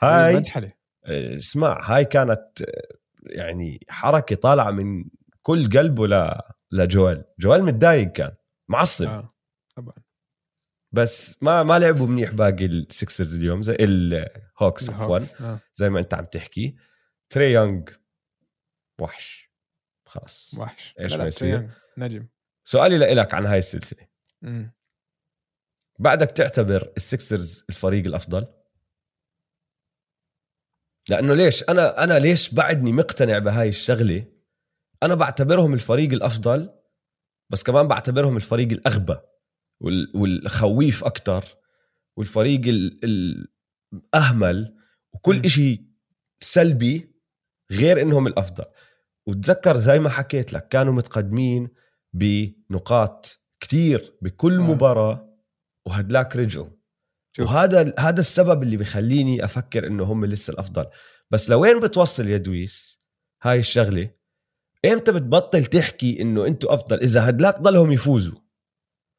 هاي 0.00 0.36
مدحله 0.36 0.70
اسمع 1.06 1.80
هاي 1.90 2.04
كانت 2.04 2.42
يعني 3.26 3.86
حركة 3.88 4.36
طالعة 4.36 4.70
من 4.70 5.04
كل 5.42 5.78
قلبه 5.78 6.06
لجوال 6.72 7.24
جوال. 7.38 7.62
متضايق 7.62 8.12
كان. 8.12 8.36
معصب. 8.68 9.06
آه 9.06 9.28
طبعا. 9.76 9.94
بس 10.92 11.42
ما 11.42 11.62
ما 11.62 11.78
لعبوا 11.78 12.06
منيح 12.06 12.30
باقي 12.30 12.66
السكسرز 12.66 13.36
اليوم 13.36 13.62
زي 13.62 13.76
الهوكس 13.80 14.90
عفوا. 14.90 15.18
آه. 15.40 15.60
زي 15.74 15.90
ما 15.90 16.00
انت 16.00 16.14
عم 16.14 16.24
تحكي. 16.24 16.76
تري 17.30 17.52
يونغ 17.52 17.82
وحش. 19.00 19.50
خلص 20.06 20.54
وحش. 20.58 20.94
لا، 20.98 21.16
ما 21.16 21.26
يصير؟ 21.26 21.70
نجم. 21.98 22.28
سؤالي 22.64 22.98
لإلك 22.98 23.34
عن 23.34 23.46
هاي 23.46 23.58
السلسلة. 23.58 24.08
مم. 24.42 24.72
بعدك 25.98 26.30
تعتبر 26.30 26.92
السكسرز 26.96 27.64
الفريق 27.68 28.06
الأفضل؟ 28.06 28.46
لأنه 31.08 31.34
ليش؟ 31.34 31.62
أنا 31.62 32.04
أنا 32.04 32.18
ليش 32.18 32.54
بعدني 32.54 32.92
مقتنع 32.92 33.38
بهاي 33.38 33.68
الشغلة؟ 33.68 34.37
أنا 35.02 35.14
بعتبرهم 35.14 35.74
الفريق 35.74 36.12
الأفضل 36.12 36.70
بس 37.50 37.62
كمان 37.62 37.88
بعتبرهم 37.88 38.36
الفريق 38.36 38.68
الأغبى 38.72 39.16
وال- 39.80 40.12
والخويف 40.14 41.04
أكثر 41.04 41.44
والفريق 42.16 42.60
ال- 42.66 43.48
الأهمل 43.92 44.74
وكل. 45.14 45.44
إشي 45.44 45.84
سلبي 46.40 47.14
غير 47.72 48.02
إنهم 48.02 48.26
الأفضل 48.26 48.64
وتذكر 49.26 49.76
زي 49.78 49.98
ما 49.98 50.08
حكيت 50.10 50.52
لك 50.52 50.68
كانوا 50.68 50.92
متقدمين 50.92 51.68
بنقاط 52.12 53.40
كتير 53.60 54.16
بكل 54.22 54.54
آه. 54.54 54.60
مباراة 54.62 55.38
وهدلاك 55.86 56.36
رجعوا. 56.36 56.68
وهذا 57.40 57.94
هذا 57.98 58.20
السبب 58.20 58.62
اللي 58.62 58.76
بخليني 58.76 59.44
أفكر 59.44 59.86
إنه 59.86 60.04
هم 60.04 60.24
لسه 60.26 60.52
الأفضل 60.52 60.86
بس 61.30 61.50
لوين 61.50 61.80
بتوصل 61.80 62.28
يا 62.28 62.36
دويس 62.36 63.02
هاي 63.42 63.58
الشغلة 63.58 64.10
إمتى 64.84 65.12
بتبطل 65.12 65.64
تحكي 65.64 66.22
إنه 66.22 66.46
أنتوا 66.46 66.74
أفضل؟ 66.74 67.00
إذا 67.00 67.28
هدلاك 67.28 67.60
ضلهم 67.60 67.92
يفوزوا. 67.92 68.38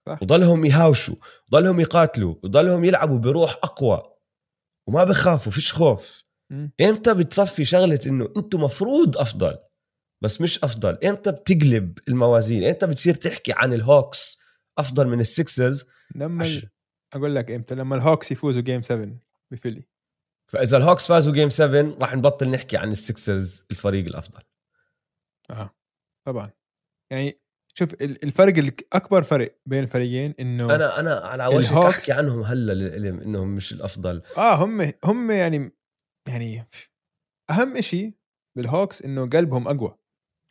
صح. 0.07 0.20
وضلهم 0.24 0.66
يهاوشوا 0.66 1.16
وضلهم 1.51 1.80
يقاتلوا 1.80 2.36
وضلهم 2.43 2.86
يلعبوا 2.86 3.20
بروح 3.20 3.60
أقوى. 3.64 4.01
وما 4.88 5.03
بخافوا 5.03 5.51
فيش 5.51 5.74
خوف. 5.74 6.24
مم. 6.51 6.72
إمتى 6.82 7.14
بتصفي 7.14 7.66
شغلة 7.66 7.99
إنه 8.07 8.30
أنتوا 8.38 8.60
مفروض 8.60 9.18
أفضل 9.18 9.57
بس 10.24 10.41
مش 10.41 10.64
أفضل؟ 10.64 10.97
إمتى 11.05 11.32
بتقلب 11.32 11.99
الموازين؟ 12.07 12.64
إمتى 12.64 12.88
بتصير 12.88 13.14
تحكي 13.14 13.53
عن 13.55 13.74
الهوكس 13.74 14.39
أفضل 14.78 15.07
من 15.07 15.20
السكسرز 15.20 15.86
لما 16.16 16.43
عش- 16.45 16.66
أقول 17.14 17.36
لك 17.36 17.51
إمتى 17.51 17.76
لما 17.76 17.95
الهوكس 17.95 18.32
يفوزوا 18.32 18.62
game 18.62 18.82
7 18.82 19.18
بفيلي. 19.51 19.84
فإذا 20.51 20.78
الهوكس 20.78 21.07
فازوا 21.07 21.34
game 21.34 21.50
7 21.49 21.82
راح 22.01 22.16
نبطل 22.16 22.49
نحكي 22.49 22.78
عن 22.78 22.91
السكسرز 22.91 23.66
الفريق 23.72 24.05
الأفضل. 24.05 24.41
آه 25.52 25.76
طبعا. 26.28 26.52
يعني 27.12 27.39
شوف 27.74 27.93
ال- 27.93 28.24
الفرق 28.24 28.58
الاكبر 28.58 29.24
فرق 29.24 29.56
بين 29.66 29.84
الفريقين 29.84 30.34
إنه 30.39 30.76
أنا 30.76 31.00
أنا 31.00 31.16
على 31.16 31.47
وشك 31.47 31.72
الهوكس- 31.72 31.95
احكي 32.00 32.12
عنهم 32.12 32.41
هلأ 32.43 32.74
للعلم 32.74 33.20
إنهم 33.20 33.56
مش 33.56 33.74
الأفضل. 33.74 34.22
آه 34.38 34.56
هم 34.66 34.91
هم 35.04 35.32
يعني 35.32 35.72
يعني 36.28 36.68
أهم 37.50 37.78
إشي 37.78 38.14
بالهوكس 38.56 39.02
إنه 39.02 39.30
قلبهم 39.30 39.68
أقوى. 39.68 39.97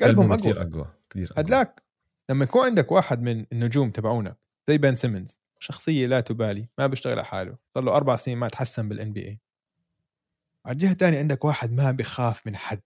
قلبهم 0.01 0.27
أقوى. 0.33 0.39
كثير 0.41 0.63
أقوى 0.63 0.87
كثير. 1.11 1.33
هدلاك 1.37 1.83
لما 2.31 2.45
يكون 2.45 2.65
عندك 2.67 2.93
واحد 2.93 3.23
من 3.23 3.47
النجوم 3.53 3.91
تبعونك 3.91 4.37
زي 4.69 4.79
بن 4.79 4.95
سيمنز 4.95 5.43
شخصية 5.61 6.07
لا 6.07 6.21
تبالي 6.21 6.65
ما 6.79 6.87
بيشتغل 6.87 7.13
على 7.13 7.25
حاله 7.25 7.57
صار 7.75 7.85
له 7.85 7.97
أربع 7.97 8.17
سنين 8.17 8.39
ما 8.39 8.49
تحسن 8.49 8.89
بال 8.89 9.13
NBA 9.13 9.41
على 10.67 10.73
الجهة 10.73 10.93
الثانية 10.93 11.19
عندك 11.19 11.45
واحد 11.45 11.73
ما 11.73 11.91
بيخاف 11.91 12.47
من 12.47 12.57
حد 12.57 12.81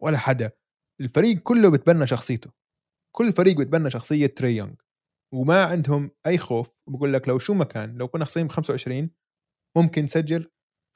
ولا 0.00 0.18
حدا. 0.18 0.50
الفريق 1.00 1.38
كله 1.38 1.70
بتبنى 1.70 2.06
شخصيته. 2.06 2.50
كل 3.16 3.32
فريق 3.32 3.56
بتبنى 3.56 3.90
شخصية 3.90 4.26
تري 4.26 4.56
يونغ. 4.56 4.74
وما 5.34 5.64
عندهم 5.64 6.10
أي 6.26 6.38
خوف. 6.38 6.70
بقول 6.88 7.12
لك 7.12 7.28
لو 7.28 7.38
شو 7.38 7.54
ما 7.54 7.64
كان 7.64 7.98
لو 7.98 8.08
كنا 8.08 8.24
ب 8.24 8.48
25 8.48 9.10
ممكن 9.76 10.04
نسجل 10.04 10.50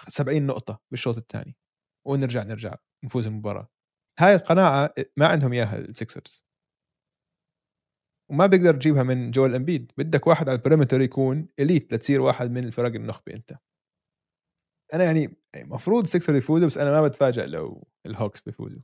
70 0.09 0.47
نقطة 0.47 0.81
بالشوط 0.91 1.17
الثاني. 1.17 1.57
ونرجع 2.07 2.43
نرجع 2.43 2.75
نفوز 3.05 3.27
المباراة. 3.27 3.69
هاي 4.19 4.35
القناعة 4.35 4.95
ما 5.17 5.27
عندهم 5.27 5.53
إياها 5.53 5.79
السكسرز 5.79 6.45
وما 8.31 8.47
بيقدر 8.47 8.75
تجيبها 8.75 9.03
من 9.03 9.31
جوال 9.31 9.55
إمبيد. 9.55 9.93
بدك 9.99 10.27
واحد 10.27 10.49
على 10.49 10.57
ال 10.59 10.63
perimeter 10.63 11.01
يكون 11.01 11.49
elite 11.61 11.95
لتصير 11.95 12.21
واحد 12.21 12.51
من 12.51 12.65
الفرق 12.65 12.95
النخبه 12.95 13.35
أنت. 13.35 13.53
أنا 14.95 15.05
يعني 15.05 15.37
المفروض 15.57 16.03
السكسر 16.03 16.37
يفوزوا 16.37 16.67
بس 16.67 16.79
أنا 16.79 16.91
ما 16.91 17.09
بتفاجئ 17.09 17.47
لو 17.47 17.89
الهوكس 18.07 18.41
بيفوزوا. 18.41 18.83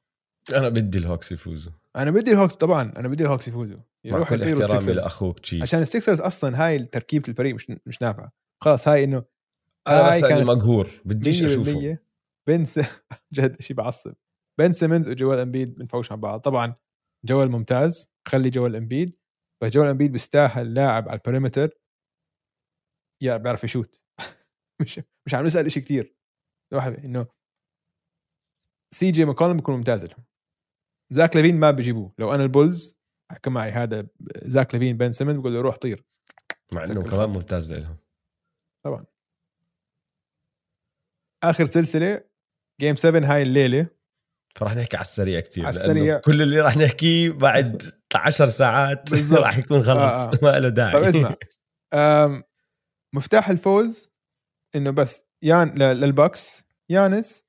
أنا 0.55 0.69
بدي 0.69 0.99
الهوكس 0.99 1.33
يفوزوا 1.33 1.73
أنا 1.97 2.11
بدي 2.11 2.33
الهوكس 2.33 2.55
طبعا 2.55 2.93
أنا 2.97 3.09
بدي 3.09 3.25
الهوكس 3.25 3.49
يفوزوا 3.49 3.77
مع 3.77 3.85
يروحوا 4.05 4.37
كل 4.37 4.63
احترامي 4.63 4.93
لأخوك 4.93 5.41
تشيز. 5.41 5.63
عشان 5.63 5.81
السيكسرز 5.81 6.21
أصلا 6.21 6.67
هاي 6.67 6.79
تركيبة 6.79 7.29
الفريق 7.29 7.55
مش 7.55 7.73
مش 7.87 8.03
نافعة. 8.03 8.33
خلاص 8.65 8.89
هاي 8.89 9.05
إنه 9.05 9.25
أنا 9.89 10.09
بس 10.09 10.15
هاي 10.15 10.31
كانت 10.31 10.47
مقهور 10.47 10.89
بديش 11.05 11.43
أشوفه. 11.43 11.95
100% 11.95 11.99
بنس 12.49 12.81
جد 13.35 13.61
شيء 13.61 13.77
بعصب. 13.77 14.15
بن 14.59 14.73
سيمنز 14.73 15.09
وجوال 15.09 15.39
أمبيد 15.39 15.75
بنفوش 15.75 16.13
عن 16.13 16.21
بعض. 16.21 16.41
طبعا 16.41 16.75
جوال 17.25 17.51
ممتاز 17.51 18.13
خلي 18.29 18.51
جوال 18.51 18.77
أمبيد. 18.77 19.19
بس 19.63 19.73
جوال 19.73 19.89
أمبيد 19.89 20.13
بيستاهل 20.13 20.75
لاعب 20.75 21.09
على 21.09 21.21
ال 21.27 21.31
perimeter 21.31 21.71
يا 23.23 23.37
بيعرف 23.37 23.65
يشوت. 23.65 24.03
مش 24.83 25.01
مش 25.27 25.35
عم 25.35 25.47
نسأل 25.47 25.71
شيء 25.73 25.83
كثير 25.83 26.17
واحد 26.75 26.93
إنه 27.05 27.27
سي 28.95 29.11
جي 29.11 29.25
ماكولم 29.25 29.57
بيكون 29.57 29.75
ممتاز 29.75 30.05
لهم. 30.05 30.28
زاك 31.11 31.37
ليفين 31.37 31.57
ما 31.57 31.71
بيجيبوه 31.71 32.13
لو 32.19 32.35
أنا 32.35 32.43
البولز 32.43 32.99
حكى 33.31 33.51
معي 33.51 33.71
هذا 33.71 34.07
زاك 34.43 34.75
ليفين 34.75 34.97
بن 34.97 35.13
سيمنز 35.13 35.37
بقول 35.37 35.55
له 35.55 35.61
روح 35.61 35.77
طير 35.77 36.05
مع 36.73 36.85
إنه. 36.85 37.03
كمان 37.03 37.29
ممتاز 37.31 37.73
لهم 37.73 37.97
طبعا 38.85 39.05
آخر 41.45 41.65
سلسلة 41.65 42.21
game 42.81 42.97
7 42.97 43.35
هاي 43.35 43.43
الليلة 43.43 43.87
فرح 44.57 44.75
نحكي 44.77 44.97
على 44.97 45.05
السريع 45.05 45.41
كثير 45.41 45.67
على 45.67 45.77
السريع. 45.77 46.19
كل 46.21 46.43
اللي 46.43 46.61
راح 46.61 46.77
نحكيه 46.77 47.31
بعد 47.31 47.83
10 48.15 48.47
ساعات. 48.47 49.11
راح 49.33 49.59
يكون 49.59 49.83
خلص 49.83 49.99
آه، 50.01 50.25
آه. 50.33 50.39
ما 50.43 50.59
له 50.59 50.69
داعي 50.69 50.93
طيب 50.93 51.05
اسمع 51.05 51.37
مفتاح 53.17 53.49
الفوز 53.49 54.11
إنه 54.77 54.91
بس 54.91 55.25
يان 55.43 55.69
ل- 55.69 56.01
للبكس 56.01 56.65
يانس 56.91 57.45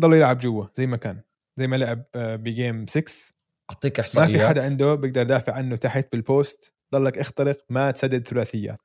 ضل 0.00 0.14
يلعب 0.14 0.38
جوا 0.38 0.66
زي 0.74 0.86
ما 0.86 0.96
كان 0.96 1.22
زي 1.56 1.66
ما 1.66 1.76
لعب 1.76 2.04
آه، 2.14 2.36
ب 2.36 2.46
game 2.46 2.86
6 2.86 3.36
أعطيك 3.70 4.00
ما 4.00 4.04
احصائيات 4.04 4.40
في 4.40 4.48
حدا 4.48 4.64
عنده 4.64 4.94
بيقدر 4.94 5.20
يدافع 5.20 5.52
عنه 5.52 5.76
تحت 5.76 6.12
بال 6.12 6.33
post 6.33 6.74
ضلك 6.94 7.18
اخترق 7.18 7.64
ما 7.70 7.90
تسدد 7.90 8.28
ثلاثيات. 8.28 8.78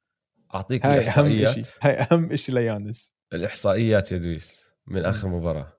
أعطيك 0.56 0.86
هاي 0.86 0.94
أهم 0.94 1.02
الاحصائيات 1.02 1.54
شيء 1.54 1.64
هاي 1.82 1.94
أهم 1.94 2.36
شيء 2.36 2.56
ليانس. 2.56 3.14
الإحصائيات 3.34 4.12
يا 4.12 4.18
دويس 4.18 4.74
من 4.88 5.06
آخر 5.06 5.28
مباراة. 5.28 5.78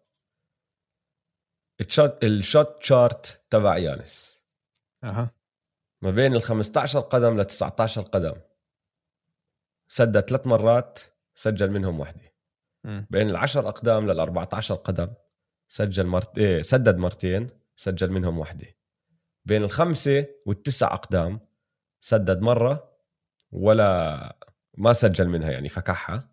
ال 1.81 1.89
shot 1.89 2.25
ال 2.25 2.36
shot 2.36 2.83
chart 2.83 3.45
تبع 3.51 3.76
يانس. 3.76 4.45
أها. 5.05 5.30
ما 6.03 6.11
بين 6.11 6.34
ال 6.34 6.43
15 6.43 7.01
قدم 7.01 7.40
ل 7.40 7.45
19 7.45 8.03
قدم. 8.03 8.34
سدد 9.88 10.20
ثلاث 10.20 10.47
مرات 10.47 11.01
سجل 11.34 11.70
منهم 11.70 12.01
واحدة. 12.01 12.32
بين 12.84 13.30
ال 13.30 13.36
10 13.36 13.68
أقدام 13.68 14.11
لل 14.11 14.20
14 14.20 14.74
قدم. 14.74 15.14
سجل 15.73 16.07
مرت... 16.07 16.39
إيه 16.39 16.62
سدد 16.62 16.97
مرتين 16.97 17.51
سجل 17.77 18.11
منهم 18.11 18.39
واحدة 18.39 18.66
بين 19.45 19.64
الخمسة 19.64 20.27
والتسع 20.47 20.95
أقدام 20.95 21.41
سدد 22.01 22.41
مرة 22.41 22.93
ولا 23.51 24.37
ما 24.79 24.93
سجل 24.93 25.29
منها 25.29 25.51
يعني 25.51 25.68
فكحها. 25.68 26.31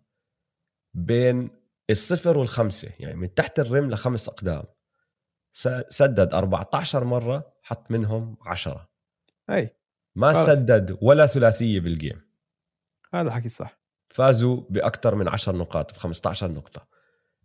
بين 0.94 1.50
الصفر 1.90 2.38
والخمسة 2.38 2.90
يعني 2.98 3.14
من 3.14 3.34
تحت 3.34 3.58
الرم 3.60 3.90
لخمس 3.90 4.28
أقدام 4.28 4.64
سدد 5.88 6.34
14 6.34 7.04
مرة 7.04 7.52
حط 7.62 7.90
منهم 7.90 8.36
10 8.42 8.88
هاي 9.48 9.76
ما 10.14 10.32
خلص. 10.32 10.46
سدد 10.46 10.98
ولا 11.02 11.26
ثلاثية 11.26 11.80
بالجيم. 11.80 12.20
هذا 13.14 13.28
الحكي 13.28 13.48
صح 13.48 13.80
فازوا 14.08 14.62
بأكثر 14.70 15.14
من 15.14 15.28
10 15.28 15.56
نقاط 15.56 15.94
ب 15.94 15.96
15 15.96 16.50
نقطة. 16.50 16.88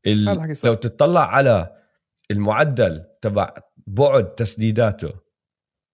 ال... 0.07 0.29
هذا 0.29 0.41
حكي 0.41 0.53
صح. 0.53 0.65
لو 0.65 0.73
تطلع 0.73 1.27
على 1.27 1.84
المعدل 2.31 3.05
تبع 3.21 3.53
بعد 3.87 4.27
تسديداته 4.35 5.19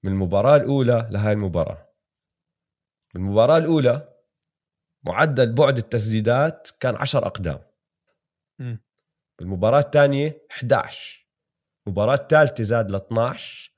من 0.04 0.12
المباراة 0.12 0.56
الأولى 0.58 1.08
لهاي 1.12 1.34
المباراة. 1.34 1.88
بالمباراه 3.14 3.58
الأولى 3.58 4.14
معدل 5.08 5.54
بعد 5.56 5.78
التسديدات 5.78 6.70
كان 6.80 6.96
10 6.96 7.28
أقدام. 7.28 7.60
مم. 8.60 8.84
بالمباراه 9.40 9.80
الثانية 9.80 10.48
11 10.52 11.28
المباراة 11.88 12.16
الثالثة 12.16 12.64
زاد 12.64 12.92
ل 12.92 12.96
12 12.96 13.74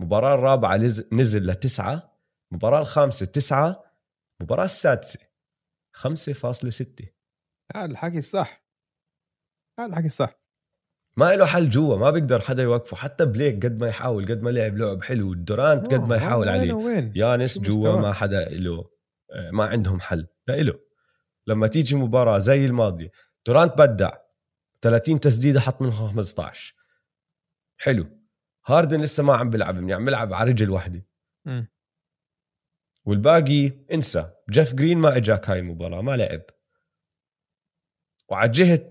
المباراة 0.00 0.34
الرابعة 0.34 0.76
لز- 0.76 1.08
نزل 1.12 1.46
لتسعة 1.46 2.18
المباراة 2.52 2.80
الخامسة 2.80 3.26
تسعة. 3.26 3.84
المباراة 4.40 4.64
السادسة 4.64 5.20
5.6 5.96 7.14
هذا 7.76 7.84
الحكي 7.84 8.18
الصح. 8.18 8.64
هذا 9.78 9.86
الحكي 9.88 10.06
الصح. 10.06 10.41
ما 11.16 11.36
له 11.36 11.46
حل 11.46 11.68
جوا 11.68 11.96
ما 11.96 12.10
بيقدر 12.10 12.40
حدا 12.40 12.62
يوقفه 12.62 12.96
حتى 12.96 13.24
بليك 13.26 13.66
قد 13.66 13.80
ما 13.80 13.88
يحاول 13.88 14.24
قد 14.30 14.42
ما 14.42 14.50
لعب 14.50 14.76
لعب 14.76 15.02
حلو 15.02 15.34
دورانت 15.34 15.86
قد 15.94 16.00
ما 16.00 16.16
يحاول 16.16 16.48
عليه. 16.48 16.72
وين. 16.72 17.12
يانس 17.16 17.58
جوا؟ 17.58 17.96
ما 17.96 18.12
حدا 18.12 18.48
له 18.48 18.90
ما 19.52 19.64
عندهم 19.64 20.00
حل 20.00 20.26
لا 20.48 20.56
له. 20.56 20.78
لما 21.46 21.66
تيجي 21.66 21.96
مباراة 21.96 22.38
زي 22.38 22.66
الماضية 22.66 23.10
دورانت 23.46 23.78
بدع 23.78 24.10
30 24.80 25.20
تسديدة 25.20 25.60
حط 25.60 25.82
منهم 25.82 26.08
15 26.08 26.74
حلو. 27.76 28.06
هاردن 28.66 29.00
لسه 29.00 29.22
ما 29.22 29.36
عم 29.36 29.50
بيلعب 29.50 29.74
منيح 29.74 29.96
عم 29.96 30.04
بيلعب 30.04 30.34
على 30.34 30.50
رجل 30.50 30.70
واحدة. 30.70 31.06
مم. 31.44 31.68
والباقي 33.04 33.72
انسى. 33.92 34.30
جيف 34.50 34.74
جرين 34.74 34.98
ما 34.98 35.16
إجاك 35.16 35.50
هاي 35.50 35.58
المباراة 35.58 36.00
ما 36.00 36.16
لعب. 36.16 36.42
وعلى 38.28 38.50
جهة 38.50 38.90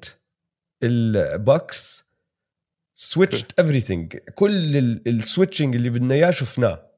البكس 0.84 2.11
switched 3.02 3.52
everything. 3.62 4.32
كل 4.36 4.78
ال 5.08 5.14
switching 5.14 5.76
اللي 5.76 5.90
بدنا 5.90 6.16
إياه 6.16 6.32
شفناه. 6.32 6.92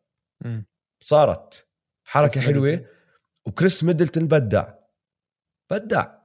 صارت. 1.04 1.68
حركة 2.08 2.42
حلوة. 2.42 2.86
وكريس 3.48 3.84
ميدلتون 3.84 4.28
بدع. 4.28 4.74
بدع. 5.72 6.24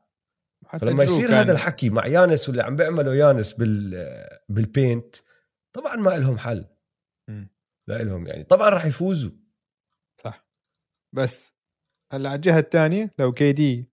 فلما 0.72 1.04
درو 1.04 1.14
يصير 1.14 1.40
هذا 1.40 1.52
الحكي 1.52 1.90
مع 1.90 2.06
يانس 2.06 2.48
واللي 2.48 2.62
عم 2.62 2.76
بيعمله 2.76 3.14
يانس 3.14 3.52
بال 3.52 4.06
بال 4.48 4.67
paint 4.67 5.16
طبعا 5.72 5.96
ما 5.96 6.10
لهم 6.10 6.38
حل. 6.38 6.66
مم. 7.28 7.50
لا 7.88 8.02
لهم 8.02 8.26
يعني. 8.26 8.44
طبعا 8.44 8.68
راح 8.68 8.84
يفوزوا. 8.84 9.30
صح. 10.20 10.48
بس 11.14 11.54
هلأ 12.12 12.28
على 12.28 12.36
الجهة 12.36 12.58
الثانية 12.58 13.14
لو 13.18 13.32
كي 13.32 13.52
دي 13.52 13.90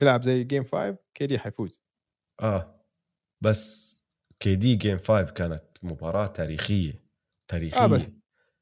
بيلعب 0.00 0.22
زي 0.22 0.44
game 0.44 0.64
5 0.64 0.96
كي 1.14 1.26
دي 1.26 1.38
حيفوز. 1.38 1.84
آه. 2.40 2.84
بس 3.44 3.91
كي 4.42 4.54
دي 4.56 4.74
game 4.74 4.98
5 4.98 5.22
كانت 5.32 5.62
مباراة 5.82 6.26
تاريخية 6.26 7.02
تاريخية. 7.48 7.84
آه، 7.84 7.86
بس 7.86 8.10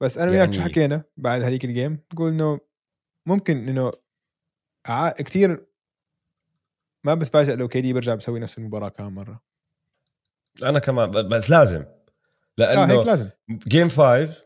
بس 0.00 0.18
أنا 0.18 0.30
وياك 0.30 0.52
شو 0.52 0.60
يعني- 0.60 0.70
حكينا 0.72 1.04
بعد 1.16 1.42
هذيك 1.42 1.64
ال 1.64 1.70
game 1.70 1.96
تقول 2.10 2.28
إنه 2.32 2.60
ممكن 3.26 3.68
إنه 3.68 3.92
ع- 4.86 5.10
كتير 5.10 5.66
ما 7.04 7.14
بتفاجئ 7.14 7.54
لو 7.56 7.68
كي 7.68 7.80
دي 7.80 7.92
بيرجع 7.92 8.14
بيسوي 8.14 8.40
نفس 8.40 8.58
المباراة 8.58 8.88
كمان 8.88 9.12
مرة. 9.12 9.42
أنا 10.62 10.78
كمان 10.78 11.10
بس 11.28 11.50
لازم. 11.50 11.80
آه 11.80 11.94
لأنه 12.58 12.84
هيك 12.84 13.06
لازم. 13.06 13.30
game 13.50 13.88
5 13.88 14.44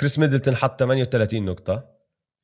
كريس 0.00 0.18
ميدلتون 0.18 0.56
حط 0.56 0.78
38 0.80 1.44
نقطة 1.44 1.92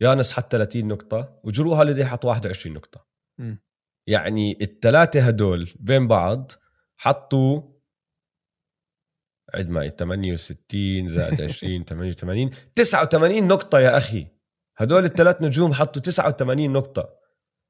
يانس 0.00 0.32
حط 0.32 0.52
30 0.52 0.88
نقطة 0.88 1.40
وجرو 1.44 1.74
هوليدي 1.74 2.04
حط 2.04 2.24
21 2.24 2.74
نقطة. 2.76 3.06
مم. 3.38 3.62
يعني 4.06 4.58
الثلاثة 4.62 5.20
هدول 5.20 5.70
بين 5.80 6.08
بعض 6.08 6.52
حطوا 6.96 7.62
عد 9.54 9.68
معي 9.68 9.90
68 9.98 11.08
زائد 11.08 11.40
20 11.42 11.84
88 11.84 12.50
89 12.74 13.48
نقطة 13.48 13.80
يا 13.80 13.96
أخي. 13.96 14.26
هدول 14.76 15.04
الثلاث 15.04 15.42
نجوم 15.42 15.72
حطوا 15.72 16.02
89 16.02 16.72
نقطة. 16.72 17.08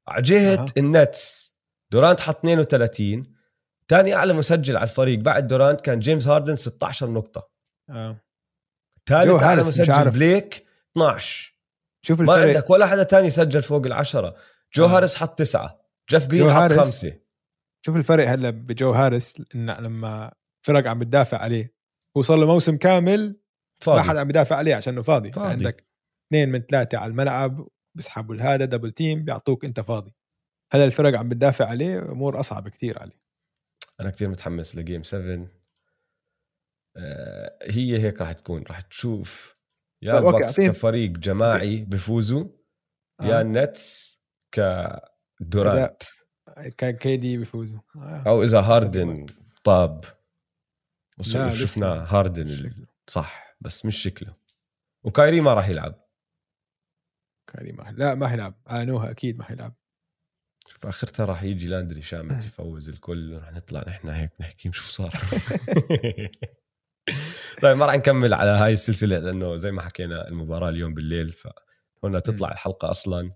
على 0.07 0.21
جهة. 0.21 0.65
النتس 0.77 1.55
دورانت 1.91 2.19
حط 2.21 2.37
32 2.45 3.23
ثاني 3.87 4.13
أعلى 4.13 4.33
مسجل 4.33 4.77
على 4.77 4.83
الفريق 4.83 5.19
بعد 5.19 5.47
دورانت 5.47 5.81
كان 5.81 5.99
جيمس 5.99 6.27
هاردن 6.27 6.55
16 6.55 7.09
نقطة. 7.09 7.49
جو 9.09 9.39
ثالث 9.39 9.67
مش 9.67 9.79
مسجل. 9.79 10.11
بليك 10.11 10.65
12 10.91 11.55
شوف 12.05 12.21
ما 12.21 12.33
الفرق 12.33 12.47
عندك 12.47 12.69
ولا 12.69 12.87
حدا 12.87 13.03
تاني 13.03 13.29
سجل 13.29 13.63
فوق 13.63 13.85
العشرة. 13.85 14.35
جو 14.75 14.85
آه. 14.85 14.87
هاريس 14.87 15.15
حط 15.15 15.39
تسعة. 15.39 15.79
جيف 16.09 16.27
جرين 16.27 16.51
حط 16.51 16.71
خمسة. 16.71 17.19
شوف 17.85 17.95
الفرق 17.95 18.29
هلا 18.29 18.49
بجو 18.49 18.91
هاريس 18.91 19.41
إن 19.55 19.71
لما 19.71 20.31
فرق 20.61 20.87
عم 20.87 20.99
بتدافع 20.99 21.37
عليه. 21.37 21.73
هو 22.17 22.21
صار 22.21 22.37
له 22.37 22.45
موسم 22.45 22.77
كامل 22.77 23.27
ما 23.27 23.35
فاضي. 23.79 24.01
حدا 24.01 24.19
عم 24.19 24.27
بيدافع 24.27 24.55
عليه 24.55 24.75
عشانه 24.75 25.01
فاضي, 25.01 25.31
فاضي. 25.31 25.49
عندك 25.49 25.87
اثنين 26.27 26.49
من 26.49 26.59
ثلاثة 26.59 26.97
على 26.97 27.11
الملعب 27.11 27.67
بيسحبوا 27.95 28.35
هذا 28.35 28.65
double 28.65 28.91
team 28.91 29.23
بيعطوك 29.23 29.65
أنت 29.65 29.79
فاضي. 29.79 30.15
هلا 30.71 30.85
الفرق 30.85 31.19
عم 31.19 31.29
بتدافع 31.29 31.65
عليه 31.65 31.99
امور 31.99 32.39
أصعب 32.39 32.69
كتير 32.69 32.99
عليه. 32.99 33.19
أنا 33.99 34.09
كتير 34.09 34.29
متحمس 34.29 34.75
ل 34.75 34.81
game 34.81 35.03
7 35.03 35.47
آه، 36.97 37.57
هي 37.63 37.99
هيك 37.99 38.21
راح 38.21 38.31
تكون. 38.31 38.63
راح 38.63 38.81
تشوف. 38.81 39.55
يا 40.01 40.19
okay، 40.19 40.37
البكس 40.37 40.61
كفريق 40.61 41.11
جماعي 41.11 41.77
بفوزوا 41.77 42.45
يا 43.21 43.37
آه. 43.39 43.41
النتس 43.41 44.19
كدورانت. 44.51 46.03
كيدي 46.77 47.37
بيفوزوا 47.37 47.79
آه. 47.95 48.23
أو 48.27 48.43
إذا 48.43 48.61
هاردن 48.61 49.25
طاب. 49.63 50.05
وشفنا 51.19 51.87
هاردن 52.15 52.41
ال- 52.41 52.57
شكله. 52.57 52.85
صح 53.07 53.57
بس 53.61 53.85
مش 53.85 53.97
شكله. 53.97 54.33
وكايري 55.03 55.41
ما 55.41 55.53
راح 55.53 55.67
يلعب. 55.69 56.05
كايري 57.47 57.71
ما 57.71 57.91
لا 57.97 58.15
ما 58.15 58.27
حيلعب 58.27 58.61
اعلنوها 58.69 59.11
أكيد 59.11 59.37
ما 59.37 59.43
حيلعب 59.43 59.75
شوف 60.67 60.85
اخرتها 60.85 61.25
راح 61.25 61.43
يجي 61.43 61.67
لاندري 61.67 62.01
شامت 62.01 62.43
يفوز 62.45 62.89
الكل 62.89 63.37
رح 63.37 63.51
نطلع 63.51 63.83
نحن 63.87 64.09
هيك 64.09 64.31
نحكي 64.39 64.71
شو 64.71 64.83
صار. 64.83 65.09
طيب 67.61 67.77
ما 67.77 67.85
راح 67.85 67.95
نكمل 67.95 68.33
على 68.33 68.49
هاي 68.49 68.73
السلسلة 68.73 69.17
لأنه 69.19 69.55
زي 69.55 69.71
ما 69.71 69.81
حكينا 69.81 70.27
المباراة 70.27 70.69
اليوم 70.69 70.93
بالليل 70.93 71.33
فهنا 72.03 72.19
تطلع 72.19 72.51
الحلقة 72.51 72.89
أصلا. 72.89 73.31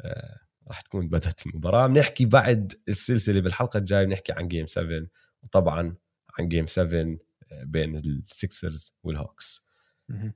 آه، 0.00 0.38
راح 0.68 0.80
تكون 0.80 1.08
بدأت 1.08 1.46
المباراة. 1.46 1.86
بنحكي 1.86 2.24
بعد 2.24 2.72
السلسلة 2.88 3.40
بالحلقة 3.40 3.78
الجاية 3.78 4.04
بنحكي 4.04 4.32
عن 4.32 4.48
game 4.48 4.66
7 4.66 5.06
وطبعا 5.42 5.96
عن 6.38 6.48
game 6.48 6.66
7 6.66 7.00
آه، 7.00 7.64
بين 7.64 7.96
السكسرز 7.96 8.94
والهوكس. 9.02 9.66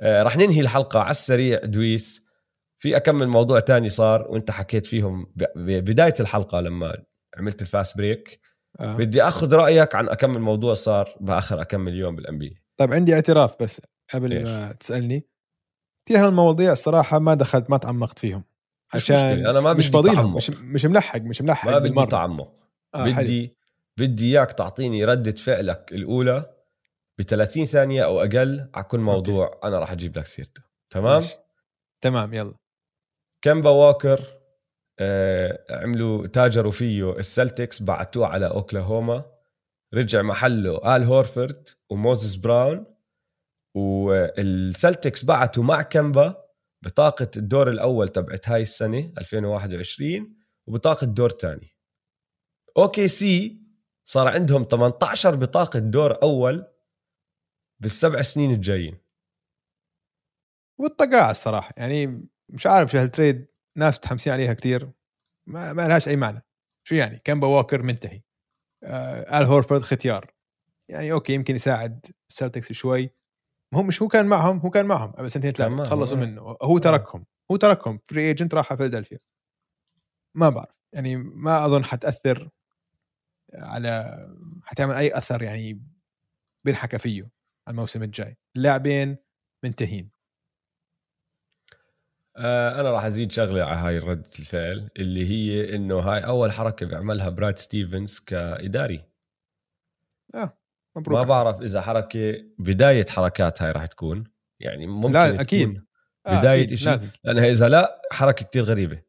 آه، 0.00 0.22
راح 0.22 0.36
ننهي 0.36 0.60
الحلقة 0.60 1.00
على 1.00 1.10
السريع 1.10 1.60
دويس. 1.64 2.26
في 2.78 2.96
اكمل 2.96 3.28
موضوع 3.28 3.60
تاني 3.60 3.88
صار 3.88 4.22
وأنت 4.30 4.50
حكيت 4.50 4.86
فيهم 4.86 5.32
ببداية 5.56 6.14
الحلقة 6.20 6.60
لما 6.60 6.96
عملت 7.36 7.62
ال 7.62 7.69
fast 7.69 7.96
break 7.96 8.40
آه. 8.80 8.96
بدي 8.96 9.22
آخذ 9.22 9.54
رأيك 9.54 9.94
عن 9.94 10.08
اكمل 10.08 10.40
موضوع 10.40 10.74
صار 10.74 11.16
بآخر 11.20 11.60
اكمل 11.60 11.92
اليوم 11.92 12.16
بالان 12.16 12.38
بي 12.38 12.62
طيب 12.76 12.92
عندي 12.92 13.14
اعتراف 13.14 13.62
بس 13.62 13.82
قبل. 14.14 14.44
ما 14.44 14.72
تسألني. 14.72 15.26
كثير 16.08 16.26
هالمواضيع 16.26 16.72
الصراحة 16.72 17.18
ما 17.18 17.34
دخلت 17.34 17.70
ما 17.70 17.76
تعمقت 17.76 18.18
فيهم. 18.18 18.44
عشان 18.94 19.46
أنا 19.46 19.60
ما 19.60 19.72
مش 19.72 19.88
فاضي 19.88 20.10
مش 20.36 20.50
مش 20.50 20.84
ملحق 20.84 21.20
مش 21.20 21.42
ملحق 21.42 21.70
ما 21.70 21.78
بدي 21.78 22.06
تعمق. 22.06 22.52
آه 22.94 23.04
بدي. 23.04 23.55
بدي 23.98 24.38
إياك 24.38 24.52
تعطيني 24.52 25.04
ردة 25.04 25.32
فعلك 25.32 25.92
الأولى 25.92 26.54
ب 27.18 27.22
30 27.22 27.64
ثانية 27.64 28.04
أو 28.04 28.20
أقل 28.20 28.70
على 28.74 28.84
كل 28.84 29.00
موضوع 29.00 29.46
okay. 29.46 29.66
أنا 29.66 29.78
راح 29.78 29.92
أجيب 29.92 30.18
لك 30.18 30.26
سيرته 30.26 30.62
تمام 30.90 31.14
ماشي. 31.14 31.36
تمام 32.00 32.34
يلا 32.34 32.54
كمبا 33.42 33.70
ووكر 33.70 34.20
آه 34.98 35.58
عملوا 35.70 36.26
تاجروا 36.26 36.72
فيه 36.72 37.18
السلتكس 37.18 37.82
بعتوه 37.82 38.26
على 38.26 38.46
أوكلاهوما 38.46 39.24
رجع 39.94 40.22
محله 40.22 40.96
آل 40.96 41.02
هورفورد 41.02 41.68
وموزيس 41.90 42.36
براون 42.36 42.86
والسلتكس 43.76 45.24
بعتوا 45.24 45.62
مع 45.64 45.82
كمبا 45.82 46.44
بطاقة 46.84 47.30
الدور 47.36 47.70
الأول 47.70 48.08
تبعت 48.08 48.48
هاي 48.48 48.62
السنة 48.62 49.12
2021 49.18 50.36
وبطاقة 50.66 51.04
دور 51.06 51.30
تاني 51.30 51.68
OKC 52.78 53.65
صار 54.08 54.28
عندهم 54.28 54.62
18 54.62 55.36
بطاقة 55.36 55.78
دور 55.78 56.22
أول 56.22 56.66
بالسبع 57.82 58.22
سنين 58.22 58.50
الجايين. 58.50 58.98
والطقاع 60.80 61.30
الصراحة 61.30 61.74
يعني 61.76 62.28
مش 62.48 62.66
عارف 62.66 62.90
شو 62.90 62.98
هال 62.98 63.12
trade 63.12 63.46
ناس 63.76 63.98
متحمسين 63.98 64.32
عليها 64.32 64.54
كتير 64.54 64.90
ما, 65.46 65.72
ما 65.72 65.88
لهاش 65.88 66.08
أي 66.08 66.16
معنى. 66.16 66.42
شو 66.88 66.94
يعني؟ 66.94 67.18
كامبا 67.24 67.46
ووكر 67.46 67.82
منتهي. 67.82 68.22
آه 68.84 69.40
آل 69.40 69.44
هورفورد 69.44 69.82
ختيار. 69.82 70.34
يعني 70.88 71.12
okay 71.12 71.32
يمكن 71.32 71.54
يساعد 71.54 72.06
السلتكس 72.30 72.72
شوي. 72.72 73.10
هو 73.74 73.82
مش 73.82 74.02
هو 74.02 74.08
كان 74.08 74.26
معهم 74.26 74.58
هو 74.58 74.70
كان 74.70 74.86
معهم. 74.86 75.12
قبل 75.12 75.30
سنتين 75.30 75.52
ثلاثة 75.52 75.84
تخلصوا 75.84 76.16
منه. 76.16 76.56
هو 76.62 76.78
تركهم 76.78 77.26
هو 77.50 77.56
تركهم. 77.56 78.00
free 78.04 78.28
agent 78.28 78.54
راح 78.54 78.72
على 78.72 78.78
فيلادلفيا. 78.78 79.18
ما 80.36 80.48
بعرف. 80.48 80.74
يعني 80.92 81.16
ما 81.16 81.66
أظن 81.66 81.84
حتأثر 81.84 82.50
على 83.58 84.16
حتعمل 84.64 84.94
أي 84.94 85.18
أثر 85.18 85.42
يعني 85.42 85.82
بينحكى 86.64 86.98
فيه 86.98 87.30
الموسم 87.68 88.02
الجاي. 88.02 88.36
اللاعبين 88.56 89.16
منتهين. 89.64 90.10
آه، 92.36 92.80
أنا 92.80 92.90
راح 92.90 93.04
أزيد 93.04 93.32
شغله 93.32 93.64
على 93.64 93.78
هاي 93.78 93.98
ردة 93.98 94.30
الفعل 94.38 94.90
اللي 94.96 95.30
هي 95.30 95.74
إنه 95.74 95.98
هاي 95.98 96.26
أول 96.26 96.52
حركة 96.52 96.86
بيعملها 96.86 97.28
براد 97.28 97.58
ستيفنز 97.58 98.18
كإداري. 98.18 99.04
آه 100.34 100.58
مبروك. 100.96 101.18
ما 101.18 101.24
بعرف 101.24 101.60
إذا 101.60 101.80
حركة 101.80 102.34
بداية 102.58 103.06
حركات 103.06 103.62
هاي 103.62 103.72
راح 103.72 103.86
تكون. 103.86 104.24
يعني 104.60 104.86
ممكن 104.86 105.12
لا 105.12 105.40
أكيد. 105.40 105.86
آه، 106.26 106.38
بداية 106.38 106.74
شيء 106.74 107.00
لأنها 107.24 107.50
إذا 107.50 107.68
لا 107.68 108.02
حركة 108.12 108.44
كتير 108.44 108.64
غريبة. 108.64 109.02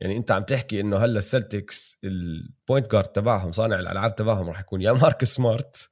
يعني 0.00 0.16
انت 0.16 0.32
عم 0.32 0.42
تحكي 0.42 0.80
انه 0.80 0.96
هلا 0.96 1.18
السلتكس 1.18 1.98
ال 2.04 2.19
point 2.19 2.92
guard 2.92 3.06
تبعهم 3.08 3.52
صانع 3.52 3.78
الألعاب 3.78 4.14
تبعهم 4.14 4.48
راح 4.48 4.60
يكون 4.60 4.82
يا 4.82 4.92
ماركس 4.92 5.24
سمارت. 5.24 5.90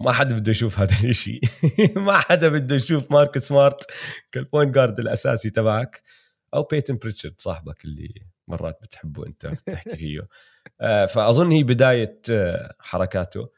ما 0.00 0.12
حدا 0.12 0.36
بده 0.36 0.50
يشوف 0.50 0.78
هذا 0.78 1.08
الشيء 1.08 1.40
ما 2.06 2.18
حدا 2.18 2.48
بده 2.48 2.76
يشوف 2.76 3.12
ماركس 3.12 3.38
سمارت 3.38 3.86
كال 4.32 4.44
point 4.44 4.74
guard 4.74 4.98
الأساسي 5.00 5.50
تبعك. 5.50 6.02
أو 6.54 6.62
بيتون 6.62 6.96
بريتشارد 6.96 7.34
صاحبك 7.40 7.84
اللي 7.84 8.08
مرات 8.48 8.78
بتحبه 8.82 9.26
انت 9.26 9.46
بتحكي 9.46 9.96
فيه. 10.06 10.20
آه، 10.80 11.06
فأظن 11.06 11.52
هي 11.52 11.62
بداية 11.62 12.20
آه، 12.30 12.74
حركاته. 12.80 13.48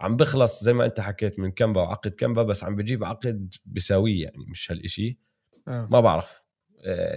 عم 0.00 0.16
بخلص 0.16 0.64
زي 0.64 0.72
ما 0.72 0.84
انت 0.84 1.00
حكيت 1.00 1.38
من 1.38 1.50
كمبا 1.50 1.80
وعقد 1.80 2.10
كمبا 2.10 2.42
بس 2.42 2.64
عم 2.64 2.76
بجيب 2.76 3.04
عقد 3.04 3.54
بيساويه 3.66 4.22
يعني 4.24 4.44
مش 4.50 4.72
هالشيء 4.72 5.18
آه. 5.68 5.88
ما 5.92 6.00
بعرف. 6.00 6.43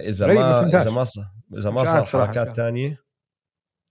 إذا 0.08 0.26
ما 0.26 0.66
إذا 0.66 0.90
ما 0.90 1.04
صار 1.04 1.24
إذا 1.58 1.70
ما 1.70 1.84
صار 1.84 2.04
حركات 2.04 2.56
ثانية 2.56 3.04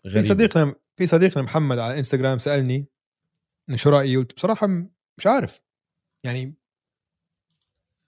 في 0.09 0.21
صديقنا 0.21 0.75
في 0.95 1.07
صديقنا 1.07 1.43
محمد 1.43 1.77
على 1.77 1.97
إنستغرام 1.97 2.37
سألني 2.37 2.87
شو 3.75 3.89
رأيي 3.89 4.17
قلت 4.17 4.35
بصراحة 4.35 4.67
مش 5.17 5.27
عارف. 5.27 5.61
يعني 6.23 6.53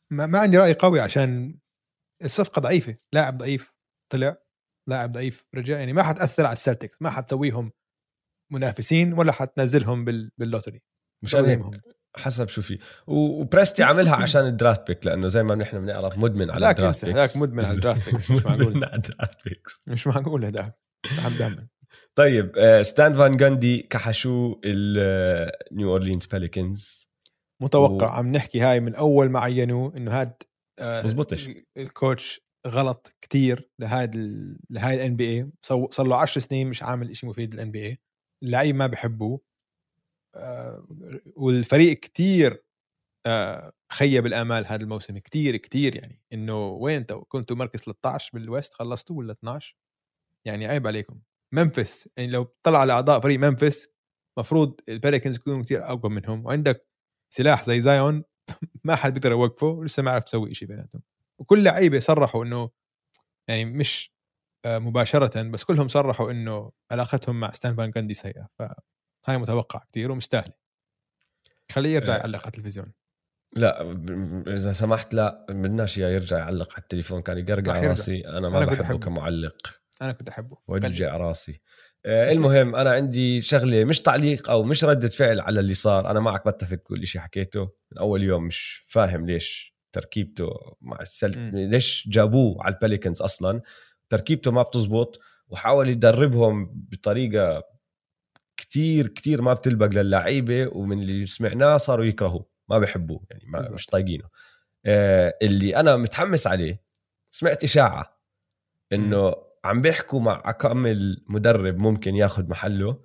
ما, 0.09 0.25
ما 0.25 0.39
عندي 0.39 0.57
رأي 0.57 0.73
قوي 0.73 0.99
عشان 0.99 1.59
الصفقة 2.23 2.59
ضعيفة. 2.59 2.97
لاعب 3.13 3.37
ضعيف 3.37 3.73
طلع. 4.09 4.37
لاعب 4.87 5.11
ضعيف 5.11 5.45
رجع. 5.55 5.79
يعني 5.79 5.93
ما 5.93 6.03
حتأثر 6.03 6.45
على 6.45 6.53
السلتكس. 6.53 7.01
ما 7.01 7.09
حتسويهم 7.09 7.71
منافسين 8.51 9.13
ولا 9.13 9.31
حتنزلهم 9.31 10.05
بال 10.37 10.46
lottery. 10.46 10.81
مش 11.23 11.35
عليهم 11.35 11.81
حسب 12.15 12.47
شو 12.47 12.61
في. 12.61 12.79
وبريستي 13.07 13.83
عملها 13.83 14.15
عشان 14.23 14.45
ال 14.47 14.54
draft 14.54 14.87
pick 14.87 15.05
لأنه 15.05 15.27
زي 15.27 15.43
ما 15.43 15.55
نحن 15.55 15.79
بنعرف 15.81 16.17
مدمن 16.17 16.51
على 16.51 16.69
ال 16.69 16.75
draft 16.75 17.05
picks 17.05 17.17
هذاك 17.17 17.37
مدمن 17.37 17.65
على 17.65 17.75
ال 17.75 17.81
draft 17.81 18.09
picks 18.09 18.31
مش 18.31 18.45
معقول. 18.45 18.83
على 18.83 18.95
ال 18.95 19.03
draft 19.03 19.45
picks 19.45 19.83
مش 19.87 20.07
معقول 20.07 20.45
هذاك 20.45 20.79
طيب 22.15 22.51
ستان 22.81 23.13
فان 23.13 23.37
جاندي 23.37 23.81
كحشو 23.81 24.61
ال 24.65 24.97
New 24.97 25.91
Orleans 25.91 26.25
Pelicans 26.25 27.09
متوقع 27.61 28.07
و... 28.07 28.09
عم 28.09 28.31
نحكي 28.31 28.59
هاي 28.61 28.79
من 28.79 28.95
أول 28.95 29.29
ما 29.29 29.39
عينوه 29.39 29.97
إنه 29.97 30.11
هاد 30.11 30.33
بزبطش 30.81 31.47
آه 31.47 31.55
ال 31.77 31.88
coach 31.88 32.41
غلط 32.67 33.13
كتير 33.21 33.69
لهاد 33.79 34.15
ال... 34.15 34.59
لهاي 34.69 34.95
ال 34.95 35.15
NBA 35.15 35.51
صار 35.91 36.07
له 36.07 36.15
10 36.15 36.41
سنين 36.41 36.67
مش 36.67 36.83
عامل 36.83 37.15
شيء 37.15 37.29
مفيد 37.29 37.53
لل 37.53 37.71
NBA 37.71 37.99
اللعيب 38.43 38.75
ما 38.75 38.87
بحبوه. 38.87 39.35
آه 39.37 39.48
والفريق 41.35 41.99
كتير 41.99 42.63
آه 43.27 43.73
خيب 43.91 44.25
الأمال 44.25 44.67
هذا 44.67 44.83
الموسم 44.83 45.17
كتير 45.17 45.57
كتير 45.57 45.95
يعني. 45.95 46.21
إنه 46.33 46.67
وين 46.67 46.97
انت 46.97 47.13
كنتوا 47.13 47.57
مركز 47.57 47.79
13 47.81 48.31
بال 48.33 48.46
West 48.46 48.73
خلصتوا 48.73 49.17
ولا 49.17 49.33
12 49.33 49.75
يعني 50.45 50.67
عيب 50.67 50.87
عليكم. 50.87 51.21
منفس 51.53 52.09
يعني 52.17 52.31
لو 52.31 52.55
طلع 52.63 52.79
على 52.79 52.93
اعضاء 52.93 53.19
فريق 53.21 53.39
منفس 53.39 53.87
مفروض 54.39 54.81
البليكنز 54.89 55.35
يكونوا 55.35 55.63
كثير 55.63 55.83
أقوى 55.85 56.11
منهم. 56.11 56.45
وعندك 56.45 56.87
سلاح 57.33 57.63
زي 57.63 57.81
زايون 57.81 58.23
ما 58.85 58.95
حد 58.95 59.13
بيقدر 59.13 59.31
يوقفه 59.31 59.67
ولسه 59.67 60.03
ما 60.03 60.11
عرف 60.11 60.23
تسوي 60.23 60.53
شيء 60.53 60.67
بيناتهم. 60.67 61.01
وكل 61.41 61.63
لعيبة 61.63 61.99
صرحوا 61.99 62.45
إنه 62.45 62.69
يعني 63.49 63.65
مش 63.65 64.13
آه، 64.65 64.79
مباشرة 64.79 65.43
بس 65.43 65.63
كلهم 65.63 65.87
صرحوا 65.87 66.31
إنه 66.31 66.71
علاقتهم 66.91 67.39
مع 67.39 67.51
ستان 67.51 67.75
فان 67.75 67.91
جاندي 67.91 68.13
سيئة. 68.13 68.47
فهاي 69.29 69.37
متوقع 69.37 69.83
كثير 69.91 70.11
ومستاهله 70.11 70.53
خليه 71.71 71.95
يرجع 71.95 72.15
آه. 72.15 72.17
يعلق 72.17 72.39
على 72.39 72.47
التلفزيون. 72.47 72.93
لا 73.55 73.91
إذا 74.47 74.71
سمحت 74.71 75.13
لا 75.13 75.45
بدناش 75.49 75.99
اياه 75.99 76.09
يرجع 76.09 76.37
يعلق 76.37 76.73
على 76.73 76.81
التليفون 76.81 77.21
كان 77.21 77.37
يقرقع 77.37 77.87
راسي. 77.87 78.27
أنا 78.27 78.49
ما 78.49 78.57
أنا 78.57 78.65
بحبه 78.65 78.99
كمعلق. 78.99 79.79
أنا 80.01 80.11
كنت 80.11 80.29
أحبه. 80.29 80.57
وجع 80.67 81.17
راسي. 81.17 81.61
آه 82.05 82.31
المهم 82.31 82.75
أنا 82.75 82.91
عندي 82.91 83.41
شغلة 83.41 83.83
مش 83.83 84.01
تعليق 84.01 84.49
أو 84.49 84.63
مش 84.63 84.83
ردة 84.83 85.07
فعل 85.07 85.39
على 85.39 85.59
اللي 85.59 85.73
صار. 85.73 86.11
أنا 86.11 86.19
معك 86.19 86.47
بتفق 86.47 86.75
كل 86.75 87.07
شيء 87.07 87.21
حكيته. 87.21 87.61
من 87.91 87.97
أول 87.97 88.23
يوم 88.23 88.43
مش 88.43 88.83
فاهم 88.87 89.25
ليش 89.25 89.75
تركيبته 89.91 90.49
مع 90.81 91.01
السل 91.01 91.51
ليش 91.69 92.07
جابوه 92.11 92.63
على 92.63 92.73
الباليكنز 92.73 93.21
أصلا. 93.21 93.61
تركيبته 94.09 94.51
ما 94.51 94.61
بتزبط 94.61 95.19
وحاول 95.47 95.89
يدربهم 95.89 96.69
بطريقة 96.73 97.63
كتير 98.59 99.07
كتير 99.07 99.41
ما 99.41 99.53
بتلبق 99.53 99.85
للعيبة 99.85 100.67
ومن 100.77 100.99
اللي 100.99 101.25
سمعناه 101.25 101.77
صاروا 101.77 102.05
يكرهوه 102.05 102.45
ما 102.69 102.79
بحبوه 102.79 103.25
يعني 103.31 103.43
ما 103.47 103.71
مش 103.71 103.85
طايقينه. 103.85 104.29
آه 104.85 105.37
اللي 105.41 105.75
أنا 105.75 105.95
متحمس 105.97 106.47
عليه 106.47 106.83
سمعت 107.31 107.63
إشاعة 107.63 108.19
إنه 108.93 109.35
عم 109.65 109.81
بيحكوا 109.81 110.19
مع 110.21 110.51
كم 110.51 111.25
مدرب 111.27 111.77
ممكن 111.77 112.15
ياخذ 112.15 112.49
محله 112.49 113.03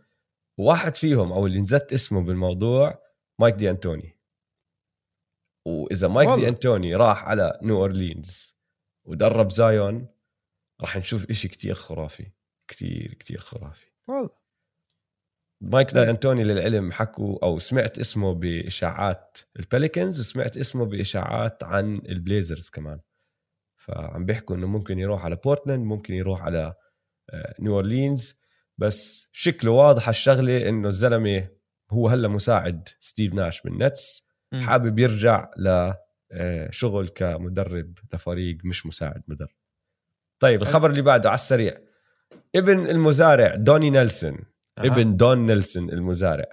واحد 0.59 0.95
فيهم 0.95 1.33
أو 1.33 1.47
اللي 1.47 1.61
نط 1.61 1.93
اسمه 1.93 2.21
بالموضوع 2.21 3.03
مايك 3.41 3.55
دي 3.55 3.71
انتوني 3.71 4.19
وإذا 5.67 6.09
مايك 6.09 6.29
والله. 6.29 6.43
دي 6.45 6.49
انتوني 6.49 6.95
راح 6.95 7.25
على 7.25 7.59
New 7.63 7.77
Orleans 7.77 8.59
ودرب 9.05 9.51
زايون 9.51 10.09
راح 10.81 10.97
نشوف 10.97 11.31
إشي 11.31 11.49
كتير 11.49 11.75
خرافي 11.75 12.31
كتير 12.69 13.15
كتير 13.15 13.41
خرافي. 13.41 13.87
والله. 14.09 14.44
مايك 15.61 15.93
دي 15.93 16.11
أنتوني 16.11 16.45
للعلم 16.45 16.93
حكوا 16.93 17.39
أو 17.43 17.59
سمعت 17.59 17.99
اسمه 17.99 18.35
بإشاعات 18.35 19.39
ال 19.59 19.66
Pelicans 19.66 20.21
وسمعت 20.21 20.57
اسمه 20.57 20.85
بإشاعات 20.85 21.65
عن 21.65 22.03
ال 22.09 22.16
Blazers 22.16 22.71
كمان. 22.71 23.01
فعم 23.77 24.25
بيحكوا 24.27 24.57
إنه 24.57 24.67
ممكن 24.67 24.99
يروح 24.99 25.25
على 25.25 25.37
بورتلاند 25.37 25.87
ممكن 25.87 26.15
يروح 26.15 26.43
على 26.43 26.75
آه، 27.31 27.55
New 27.61 27.75
Orleans. 27.75 28.41
بس 28.79 29.29
شكله 29.33 29.71
واضح 29.71 30.09
الشغلة 30.09 30.69
إنه 30.69 30.89
الزلمة 30.89 31.49
هو 31.91 32.09
هلأ 32.09 32.29
مساعد 32.29 32.89
ستيف 33.01 33.35
ناش 33.35 33.63
بال 33.63 33.85
Nets 33.85 34.29
مم. 34.53 34.61
حابب 34.61 34.99
يرجع 34.99 35.51
لشغل 35.59 37.09
كمدرب 37.09 37.99
لفريق 38.15 38.59
مش 38.65 38.87
مساعد 38.87 39.23
مدرب. 39.29 39.49
طيب 40.41 40.63
الخبر 40.63 40.91
اللي 40.91 41.03
بعده 41.03 41.29
على 41.29 41.35
السريع. 41.35 41.79
ابن 42.55 42.87
المزارع 42.91 43.55
دوني 43.55 43.91
نيلسون. 43.91 44.39
أها. 44.79 44.85
ابن 44.87 45.17
دون 45.17 45.47
نيلسون 45.47 45.91
المزارع. 45.91 46.47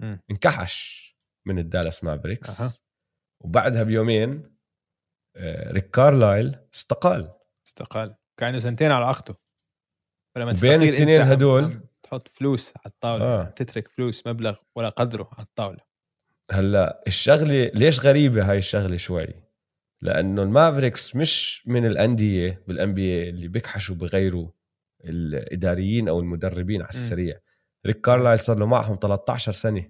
مم. 0.00 0.20
انكحش 0.30 1.04
من 1.46 1.58
ال 1.58 1.65
Dallas 1.65 2.04
Mavericks. 2.04 2.60
أها. 2.60 2.72
وبعدها 3.40 3.82
بيومين 3.82 4.54
آه، 5.36 5.72
ريك 5.72 5.90
كارلايل 5.90 6.56
استقال. 6.74 7.32
استقال. 7.66 8.14
كان 8.36 8.46
عنده 8.46 8.60
سنتين 8.60 8.92
على 8.92 9.04
عقده. 9.04 9.34
فلما 10.34 10.50
أنت 10.50 10.58
عم- 10.64 11.30
هدول- 11.32 11.80
تحط 12.02 12.28
فلوس 12.28 12.68
على 12.76 12.86
الطاولة 12.86 13.24
آه. 13.24 13.44
تترك 13.44 13.88
فلوس 13.88 14.26
مبلغ 14.26 14.56
ولا 14.76 14.88
قدره 14.88 15.28
على 15.32 15.42
الطاولة. 15.46 15.80
هلأ 16.50 17.02
الشغلة 17.06 17.70
ليش 17.74 18.00
غريبة 18.00 18.50
هاي 18.50 18.58
الشغلة 18.58 18.96
شوي؟ 18.96 19.26
لأنه 20.02 20.42
ال 20.42 20.49
Mavericks 20.49 21.16
مش 21.16 21.62
من 21.66 21.86
الأندية 21.86 22.62
بال 22.68 22.94
NBA 22.94 23.28
اللي 23.28 23.48
بيكحشوا 23.48 23.94
بغيروا 23.96 24.50
الإداريين 25.04 26.08
أو 26.08 26.20
المدربين 26.20 26.80
على 26.82 26.88
السريع. 26.88 27.40
ريك 27.86 28.00
كارلايل 28.00 28.38
صار 28.38 28.58
له 28.58 28.66
معهم 28.66 28.98
13 29.02 29.52
سنة. 29.52 29.88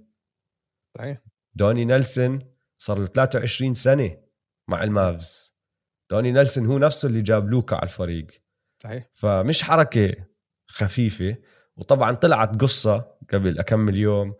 صحيح. 0.99 1.19
دوني 1.55 1.85
نيلسون 1.85 2.39
صار 2.79 2.99
له 2.99 3.07
23 3.07 3.75
سنة 3.75 4.17
مع 4.71 4.83
المافز. 4.85 5.55
دوني 6.11 6.33
نيلسون 6.33 6.67
هو 6.67 6.79
نفسه 6.79 7.09
اللي 7.09 7.23
جاب 7.23 7.51
لوكا 7.51 7.77
على 7.77 7.83
الفريق. 7.85 8.27
صحيح. 8.83 9.11
فمش 9.15 9.63
حركة 9.63 10.15
خفيفة 10.71 11.37
وطبعا 11.77 12.13
طلعت 12.13 12.61
قصة 12.61 13.17
قبل 13.33 13.59
أكمل 13.59 13.97
يوم 13.97 14.35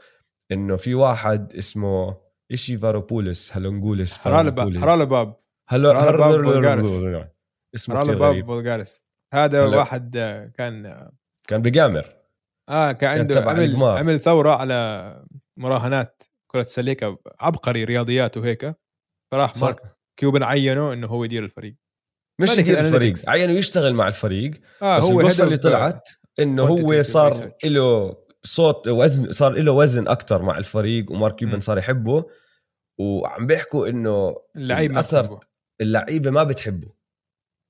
إنه 0.53 0.77
في 0.77 0.95
واحد 0.95 1.55
اسمه 1.55 2.21
إشي 2.53 2.77
فاروبوليس. 2.77 3.57
هلونجوليس 3.57 4.19
حرالة 4.19 4.43
باب 4.51 4.57
فاروبوليس. 4.57 4.83
حرالة 4.83 5.05
باب 5.05 5.37
هلا 5.69 6.01
حرالة 6.01 6.19
باب 6.19 6.33
هر- 6.33 6.43
بولغارس. 6.43 7.07
اسمه 7.75 7.95
حرالة 7.95 8.09
كثير 8.09 8.19
باب 8.21 8.33
غريب. 8.33 8.47
بولغاريس. 8.47 9.07
هذا. 9.35 9.65
واحد 9.67 10.17
كان 10.59 11.09
كان 11.49 11.63
بجامر. 11.63 12.24
آه 12.69 12.93
كان 12.93 13.21
عنده 13.21 13.41
عمل 13.51 13.65
القمار. 13.65 13.99
عمل 13.99 14.21
ثروة 14.21 14.51
على 14.51 15.25
مراهنات 15.57 16.23
كرة 16.47 16.63
السلة 16.63 17.19
عبقري 17.41 17.85
رياضيات 17.85 18.37
وهيك 18.37 18.75
فراح 19.33 19.55
صح. 19.55 19.63
مارك 19.63 19.81
كيوبن 20.17 20.43
عينه 20.43 20.93
إنه 20.93 21.07
هو 21.07 21.25
يدير 21.25 21.45
الفريق 21.45 21.75
مش 22.41 22.59
يدير 22.59 22.81
الفريق. 22.81 23.15
عينه 23.29 23.53
يشتغل 23.53 23.95
مع 23.95 24.09
الفريق 24.09 24.61
آه 24.83 24.99
بس 24.99 25.05
هو 25.05 25.21
القصة 25.21 25.45
اللي 25.45 25.57
طلعت 25.57 26.09
إنه 26.39 26.63
هو 26.63 27.03
صار. 27.03 27.53
له 27.65 28.17
صوت 28.43 28.89
وزن 28.89 29.33
صار 29.33 29.53
له 29.53 29.73
وزن 29.73 30.09
أكثر 30.09 30.43
مع 30.43 30.59
الفريق 30.59 31.13
ومارك 31.13 31.35
كيوبن. 31.37 31.61
صار 31.61 31.79
يحبه 31.79 32.25
وعم 32.99 33.47
بيحكوا 33.47 33.89
إنه 33.89 34.37
اللعيب 34.57 34.93
ما 34.93 35.01
بحبه. 35.01 35.41
اللعيبة 35.81 36.31
ما 36.31 36.43
بتحبه 36.45 36.89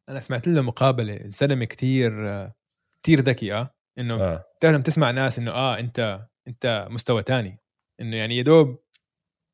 أنا 0.08 0.20
سمعت 0.20 0.48
له 0.48 0.62
مقابلة 0.62 1.16
الزلمه 1.16 1.64
كتير 1.64 2.28
آه، 2.28 2.54
كتير 3.02 3.20
ذكي 3.20 3.54
آه 3.54 3.74
إنه 3.98 4.36
بتعرف 4.36 4.74
لما 4.74 4.82
تسمع 4.82 5.10
ناس 5.10 5.38
إنه 5.38 5.50
آه 5.50 5.78
أنت 5.78 6.28
أنت 6.48 6.86
مستوى 6.90 7.22
تاني. 7.22 7.60
إنه 8.00 8.16
يعني 8.16 8.36
يدوب 8.36 8.84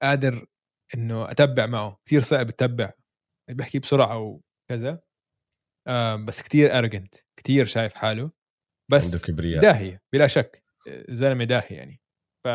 قادر 0.03 0.47
إنه 0.95 1.31
أتبع 1.31 1.67
معه. 1.67 2.01
كثير 2.07 2.21
صعب 2.21 2.49
اتبع 2.49 2.93
بحكي 3.51 3.79
بسرعة 3.79 4.19
وكذا. 4.19 5.01
آه 5.87 6.17
بس 6.17 6.43
كثير 6.43 6.79
ارجنت 6.79 7.15
كثير 7.37 7.65
شايف 7.65 7.95
حاله. 7.95 8.23
عنده 8.23 8.33
بس 8.89 9.25
كبرياء. 9.25 9.63
داهيه 9.63 10.03
بلا 10.13 10.27
شك. 10.27 10.63
زلمة 11.09 11.45
داهي 11.45 11.77
يعني. 11.77 12.01
ف 12.45 12.49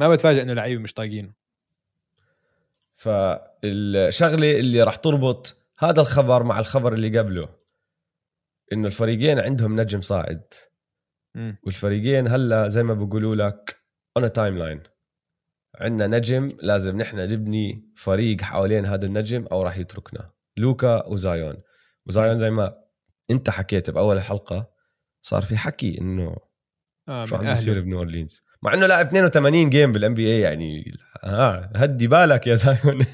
ما 0.00 0.08
بتفاجئ 0.08 0.42
إنه 0.42 0.52
لعيبة 0.52 0.82
مش 0.82 0.92
طايقينه. 0.94 1.34
فالشغلة 2.96 4.52
اللي 4.52 4.82
راح 4.82 4.96
تربط 4.96 5.64
هذا 5.78 6.00
الخبر 6.00 6.42
مع 6.42 6.58
الخبر 6.58 6.92
اللي 6.92 7.18
قبله. 7.18 7.48
إنه 8.72 8.86
الفريقين 8.86 9.38
عندهم 9.38 9.80
نجم 9.80 10.00
صاعد. 10.00 10.54
والفريقين 11.62 12.28
هلا 12.28 12.68
زي 12.68 12.82
ما 12.82 12.94
بقولوا 12.94 13.34
لك 13.34 13.82
on 14.16 14.32
timeline 14.32 14.82
عندنا 15.80 16.18
نجم 16.18 16.48
لازم 16.62 16.96
نحن 16.96 17.16
نبني 17.16 17.92
فريق 17.96 18.40
حوالين 18.40 18.86
هذا 18.86 19.06
النجم 19.06 19.46
أو 19.52 19.62
راح 19.62 19.78
يتركنا. 19.78 20.30
لوكا 20.56 21.06
وزايون. 21.06 21.56
وزايون 22.06 22.38
زي 22.38 22.50
ما 22.50 22.74
أنت 23.30 23.50
حكيت 23.50 23.90
بأول 23.90 24.16
الحلقة 24.16 24.70
صار 25.22 25.42
في 25.42 25.56
حكي 25.56 25.98
إنه 26.00 26.36
آه 27.08 27.26
شو 27.26 27.36
عم 27.36 27.46
بيصير 27.46 27.80
ب 27.80 27.84
New 27.84 27.98
Orleans. 27.98 28.40
مع 28.62 28.74
إنه 28.74 28.86
لعب 28.86 29.06
82 29.06 29.70
game 29.70 29.92
بال 29.92 30.14
NBA 30.14 30.40
يعني 30.40 30.92
ها 31.24 31.70
هدي 31.76 32.06
بالك 32.06 32.46
يا 32.46 32.54
زايون. 32.54 33.06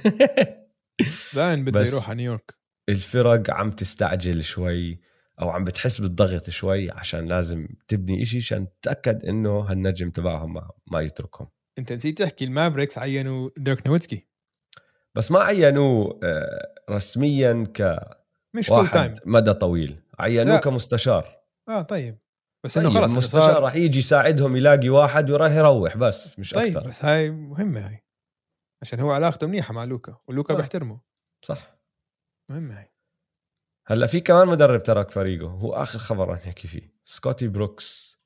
زايون 1.35 1.65
بده 1.65 1.81
يروح 1.81 2.11
على 2.11 2.17
نيويورك. 2.17 2.55
الفرق 2.89 3.51
عم 3.51 3.71
تستعجل 3.71 4.45
شوي. 4.45 5.01
أو 5.41 5.51
عم 5.51 5.65
بتحس 5.65 6.01
بالضغط 6.01 6.51
شوي 6.51 6.91
عشان 6.91 7.29
لازم 7.29 7.69
تبني 7.89 8.23
إشي 8.23 8.39
عشان 8.39 8.67
تتأكد 8.83 9.25
إنه 9.25 9.61
هالنجم 9.61 10.11
تبعهم 10.11 10.55
ما, 10.55 10.71
ما 10.87 11.01
يتركهم. 11.01 11.49
أنت 11.79 11.93
نسيت 11.93 12.19
تحكي 12.19 12.45
ال 12.45 12.50
Mavericks 12.50 12.99
عينوا 12.99 13.51
ديرك 13.57 13.87
نوفتسكي 13.87 14.29
بس 15.15 15.31
ما 15.31 15.41
عينوه 15.41 16.21
آه، 16.23 16.75
رسميا 16.91 17.67
مش 18.55 18.67
full 18.67 18.89
time 18.89 19.15
مدى 19.27 19.53
طويل. 19.53 20.03
عينوه 20.19 20.55
لا. 20.55 20.61
كمستشار. 20.61 21.39
آه 21.69 21.83
طيب. 21.83 22.19
بس 22.65 22.79
إنه 22.79 22.89
طيب 22.89 22.99
خلص 22.99 23.13
المستشار 23.13 23.63
راح 23.63 23.77
يجي 23.77 23.99
يساعدهم 23.99 24.57
يلاقي 24.57 24.89
واحد 24.89 25.31
وراح 25.31 25.53
يروح 25.53 25.97
بس 25.97 26.39
مش 26.39 26.51
طيب 26.51 26.77
أكثر. 26.77 26.89
بس 26.89 27.05
هاي 27.05 27.31
مهمة 27.31 27.89
هاي. 27.89 28.05
عشان 28.83 29.01
هو 29.01 29.11
علاقته 29.13 29.47
منيحة 29.47 29.75
مع 29.75 29.85
لوكا 29.85 30.17
ولوكا 30.29 30.55
آه. 30.55 30.57
بيحترمه. 30.57 31.01
صح. 31.45 31.79
مهمة 32.51 32.79
هاي. 32.79 32.91
هلا 33.91 34.07
في 34.07 34.21
كمان 34.21 34.49
مدرب 34.49 34.83
ترك 34.83 35.11
فريقه 35.11 35.47
هو 35.47 35.75
آخر 35.75 35.99
خبر 35.99 36.29
رح 36.29 36.47
نحكي 36.47 36.69
فيه 36.69 36.93
سكوتي 37.05 37.49
بروكس 37.49 38.19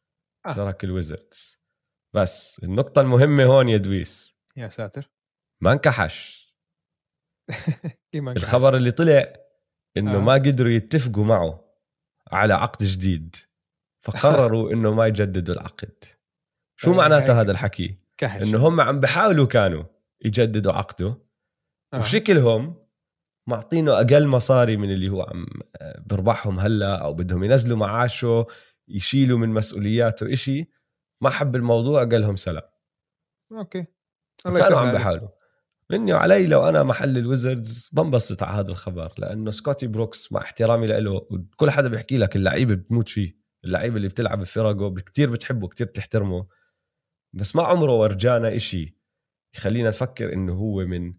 آه. 0.47 0.53
ترك 0.53 0.85
ال 0.85 0.94
Wizards 0.94 1.61
بس 2.15 2.61
النقطة 2.65 3.01
المهمة 3.01 3.45
هون 3.45 3.69
يا 3.69 3.77
دويس 3.77 4.37
يا 4.57 4.69
ساتر 4.69 5.11
ما 5.63 5.73
انكحش؟ 5.73 6.43
الخبر 8.15 8.77
اللي 8.77 8.91
طلع 8.91 9.33
إنه 9.97 10.17
آه. 10.17 10.21
ما 10.21 10.33
قدروا 10.33 10.71
يتفقوا 10.71 11.25
معه 11.25 11.65
على 12.33 12.55
عقد 12.55 12.85
جديد 12.85 13.37
فقرروا 14.01 14.71
إنه 14.73 14.95
ما 14.95 15.07
يجددوا 15.07 15.55
العقد 15.55 16.05
شو 16.77 16.87
طيب، 16.87 16.97
معناته. 16.97 17.41
هذا 17.41 17.53
الحكي 17.53 17.99
كحش 18.19 18.43
إنه 18.43 18.69
هم 18.69 18.81
عم 18.81 19.01
بحاولوا 19.01 19.47
كانوا 19.47 19.85
يجددوا 20.25 20.73
عقده 20.73 21.19
آه. 21.95 22.01
وشكلهم 22.01 22.82
معطينه 23.47 23.93
أقل 23.93 24.29
مصاري 24.29 24.77
من 24.77 24.91
اللي 24.91 25.09
هو 25.09 25.23
عم 25.23 25.47
آه، 25.77 26.03
بربحهم 26.07 26.61
هلا 26.61 26.97
أو 26.97 27.15
بدهم 27.15 27.45
ينزلوا 27.45 27.77
معاشه 27.77 28.47
يشيلوا 28.89 29.39
من 29.39 29.49
مسؤولياته 29.49 30.33
إشي. 30.33 30.71
ما 31.21 31.31
حب 31.31 31.57
الموضوع 31.57 32.05
قال 32.05 32.21
لهم 32.21 32.37
سلام. 32.37 32.63
okay. 33.53 33.87
كانوا 34.45 34.59
الله 34.59 34.69
يسهل 34.69 34.79
عم. 34.79 34.93
بحاولوا. 34.93 35.29
مني 35.91 36.13
وعلي 36.13 36.47
لو 36.47 36.69
أنا 36.69 36.83
محل 36.83 37.19
ال 37.19 37.28
Wizards 37.28 37.91
بنبسط 37.93 38.43
على 38.43 38.59
هذا 38.59 38.71
الخبر 38.71 39.13
لأنه 39.19 39.51
سكوتي 39.51 39.87
بروكس 39.87 40.33
مع 40.33 40.41
احترامي 40.41 40.87
له 40.87 41.11
وكل 41.11 41.71
حدا 41.71 41.89
بيحكي 41.89 42.19
لك 42.19 42.37
اللعيبة 42.37 42.75
بتموت 42.75 43.09
فيه. 43.09 43.37
اللعيبة 43.65 43.97
اللي 43.97 44.09
بتلعب 44.09 44.41
بفرقه 44.41 44.95
كتير 44.95 45.31
بتحبه 45.31 45.69
كتير 45.69 45.87
بتحترمه. 45.87 46.47
بس 47.33 47.57
ما 47.57 47.63
عمره 47.63 47.93
ورجانا 47.93 48.57
إشي 48.57 48.99
يخلينا 49.55 49.89
نفكر 49.89 50.33
إنه 50.33 50.53
هو 50.53 50.87
من 50.87 51.15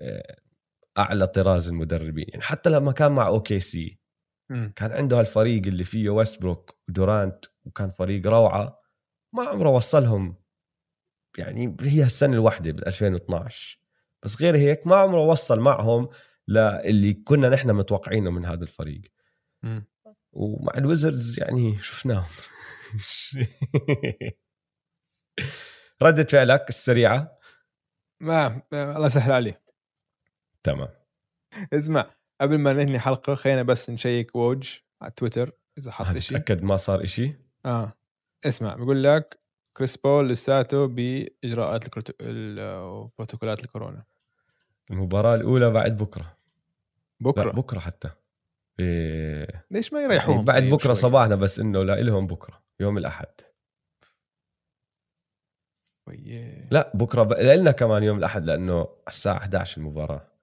آه، 0.00 0.36
أعلى 0.98 1.26
طراز 1.26 1.68
المدربين. 1.68 2.26
يعني 2.28 2.42
حتى 2.42 2.70
لما 2.70 2.92
كان 2.92 3.12
مع 3.12 3.26
OKC. 3.28 3.98
كان 4.76 4.92
عنده 4.92 5.18
هالفريق 5.20 5.66
اللي 5.66 5.84
فيه 5.84 6.10
ويستبروك 6.10 6.78
ودورانت 6.88 7.44
وكان 7.64 7.90
فريق 7.90 8.26
روعة. 8.26 8.80
ما 9.34 9.42
عمره 9.48 9.68
وصلهم. 9.70 10.36
يعني 11.38 11.76
هي 11.80 12.04
السنة 12.04 12.32
الواحدة 12.32 12.72
بال 12.72 12.86
2012 12.86 13.78
بس 14.22 14.42
غير 14.42 14.56
هيك 14.56 14.86
ما 14.86 14.96
عمره 14.96 15.20
وصل 15.20 15.60
معهم 15.60 16.08
للي 16.48 17.14
كنا 17.14 17.48
نحن 17.48 17.70
متوقعينه 17.70 18.30
من 18.30 18.44
هذا 18.44 18.62
الفريق. 18.64 19.02
ومع 20.32 20.72
ال 20.78 20.86
Wizards 20.86 21.38
يعني 21.40 21.78
شفناهم. 21.82 22.28
ردة 26.02 26.24
فعلك 26.24 26.68
السريعة. 26.68 27.38
ما 28.20 28.62
ما- 28.72 28.96
الله 28.96 29.06
يسهل 29.06 29.32
عليه 29.32 29.65
تمام. 30.66 30.88
اسمع 31.72 32.10
قبل 32.40 32.58
ما 32.58 32.72
ننهي 32.72 32.94
الحلقة 32.94 33.34
خلينا 33.34 33.62
بس 33.62 33.90
نشيك 33.90 34.36
ووج 34.36 34.78
على 35.02 35.10
تويتر 35.10 35.52
إذا 35.78 35.90
حط 35.90 36.18
شيء 36.18 36.38
تاكد 36.38 36.62
ما 36.62 36.76
صار 36.76 37.04
إشي. 37.04 37.34
آه. 37.66 37.92
اسمع 38.44 38.74
بقول 38.74 39.04
لك 39.04 39.40
كريس 39.76 39.96
بول 39.96 40.28
لساته 40.28 40.86
بإجراءات 40.86 41.84
البروتوكولات 42.20 43.64
الكورونا. 43.64 44.04
المباراة 44.90 45.34
الأولى 45.34 45.70
بعد 45.70 45.96
بكرة. 45.96 46.36
لا 47.20 47.30
بكرة؟ 47.30 47.50
بكرة 47.50 47.78
حتى. 47.78 48.10
إيه 48.80 49.66
ليش 49.70 49.92
ما 49.92 50.00
يعني 50.00 50.12
يريحوهم؟ 50.12 50.44
بعد 50.44 50.62
طيب 50.62 50.74
بكرة 50.74 50.94
شوي؟ 50.94 50.94
صباحنا 50.94 51.36
بس 51.36 51.60
إنه 51.60 51.82
لا 51.82 52.00
لهم 52.00 52.26
بكرة 52.26 52.62
يوم 52.80 52.98
الأحد. 52.98 53.40
شوي. 56.04 56.68
لا 56.70 56.92
بكرة 56.94 57.22
ب... 57.22 57.32
لنا 57.32 57.72
كمان 57.72 58.02
يوم 58.02 58.18
الأحد 58.18 58.44
لأنه 58.44 58.88
الساعة 59.08 59.36
11 59.36 59.78
المباراة. 59.78 60.35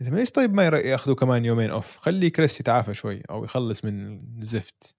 ليش 0.00 0.30
طيب 0.30 0.54
ما 0.54 0.62
ياخذوا 0.64 1.16
كمان 1.16 1.44
يومين 1.44 1.70
off 1.70 1.98
خلي 1.98 2.30
كريس 2.30 2.60
يتعافى 2.60 2.94
شوي 2.94 3.22
أو 3.30 3.44
يخلص 3.44 3.84
من 3.84 4.20
الزفت. 4.38 4.96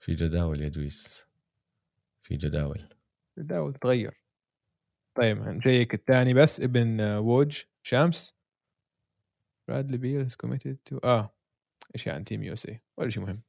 في 0.00 0.14
جداول 0.14 0.62
يا 0.62 0.68
دويس. 0.68 1.26
في 2.22 2.36
جداول. 2.36 2.88
الدعوة 3.38 3.72
تتغير 3.72 4.20
طيب 5.14 5.38
نشيك 5.38 5.94
الثاني 5.94 6.34
بس 6.34 6.60
ابن 6.60 7.00
آه، 7.00 7.20
ووج 7.20 7.62
شامس. 7.82 8.36
Bradley 9.68 9.98
Beal 9.98 10.20
is 10.24 10.36
committed 10.36 10.76
to 10.84 10.98
آه. 11.04 11.34
شيء 11.96 12.12
عن 12.12 12.24
Team 12.24 12.42
USA 12.42 12.80
ولا 12.96 13.10
شيء 13.10 13.22
مهم. 13.22 13.40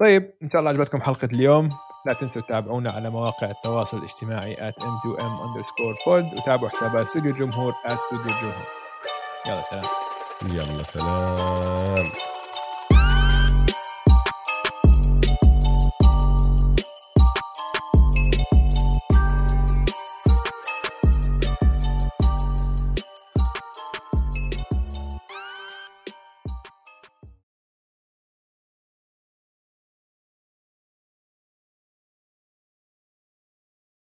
طيب 0.00 0.32
إن 0.42 0.50
شاء 0.50 0.58
الله 0.60 0.70
عجبتكم 0.70 1.00
حلقة 1.02 1.28
اليوم. 1.32 1.70
لا 2.06 2.12
تنسوا 2.12 2.42
تتابعونا 2.42 2.90
على 2.90 3.10
مواقع 3.10 3.50
التواصل 3.50 3.98
الاجتماعي 3.98 4.56
at 4.56 4.74
m2m 4.74 5.22
underscore 5.46 5.96
pod. 6.04 6.38
وتابعوا 6.38 6.68
حسابات 6.68 7.06
استوديو 7.06 7.32
الجمهور 7.32 7.72
at 7.72 7.90
استوديو 7.90 8.36
الجمهور 8.36 8.66
يلا 9.46 9.62
سلام. 9.62 9.84
يلا 10.52 10.82
سلام. 10.84 12.12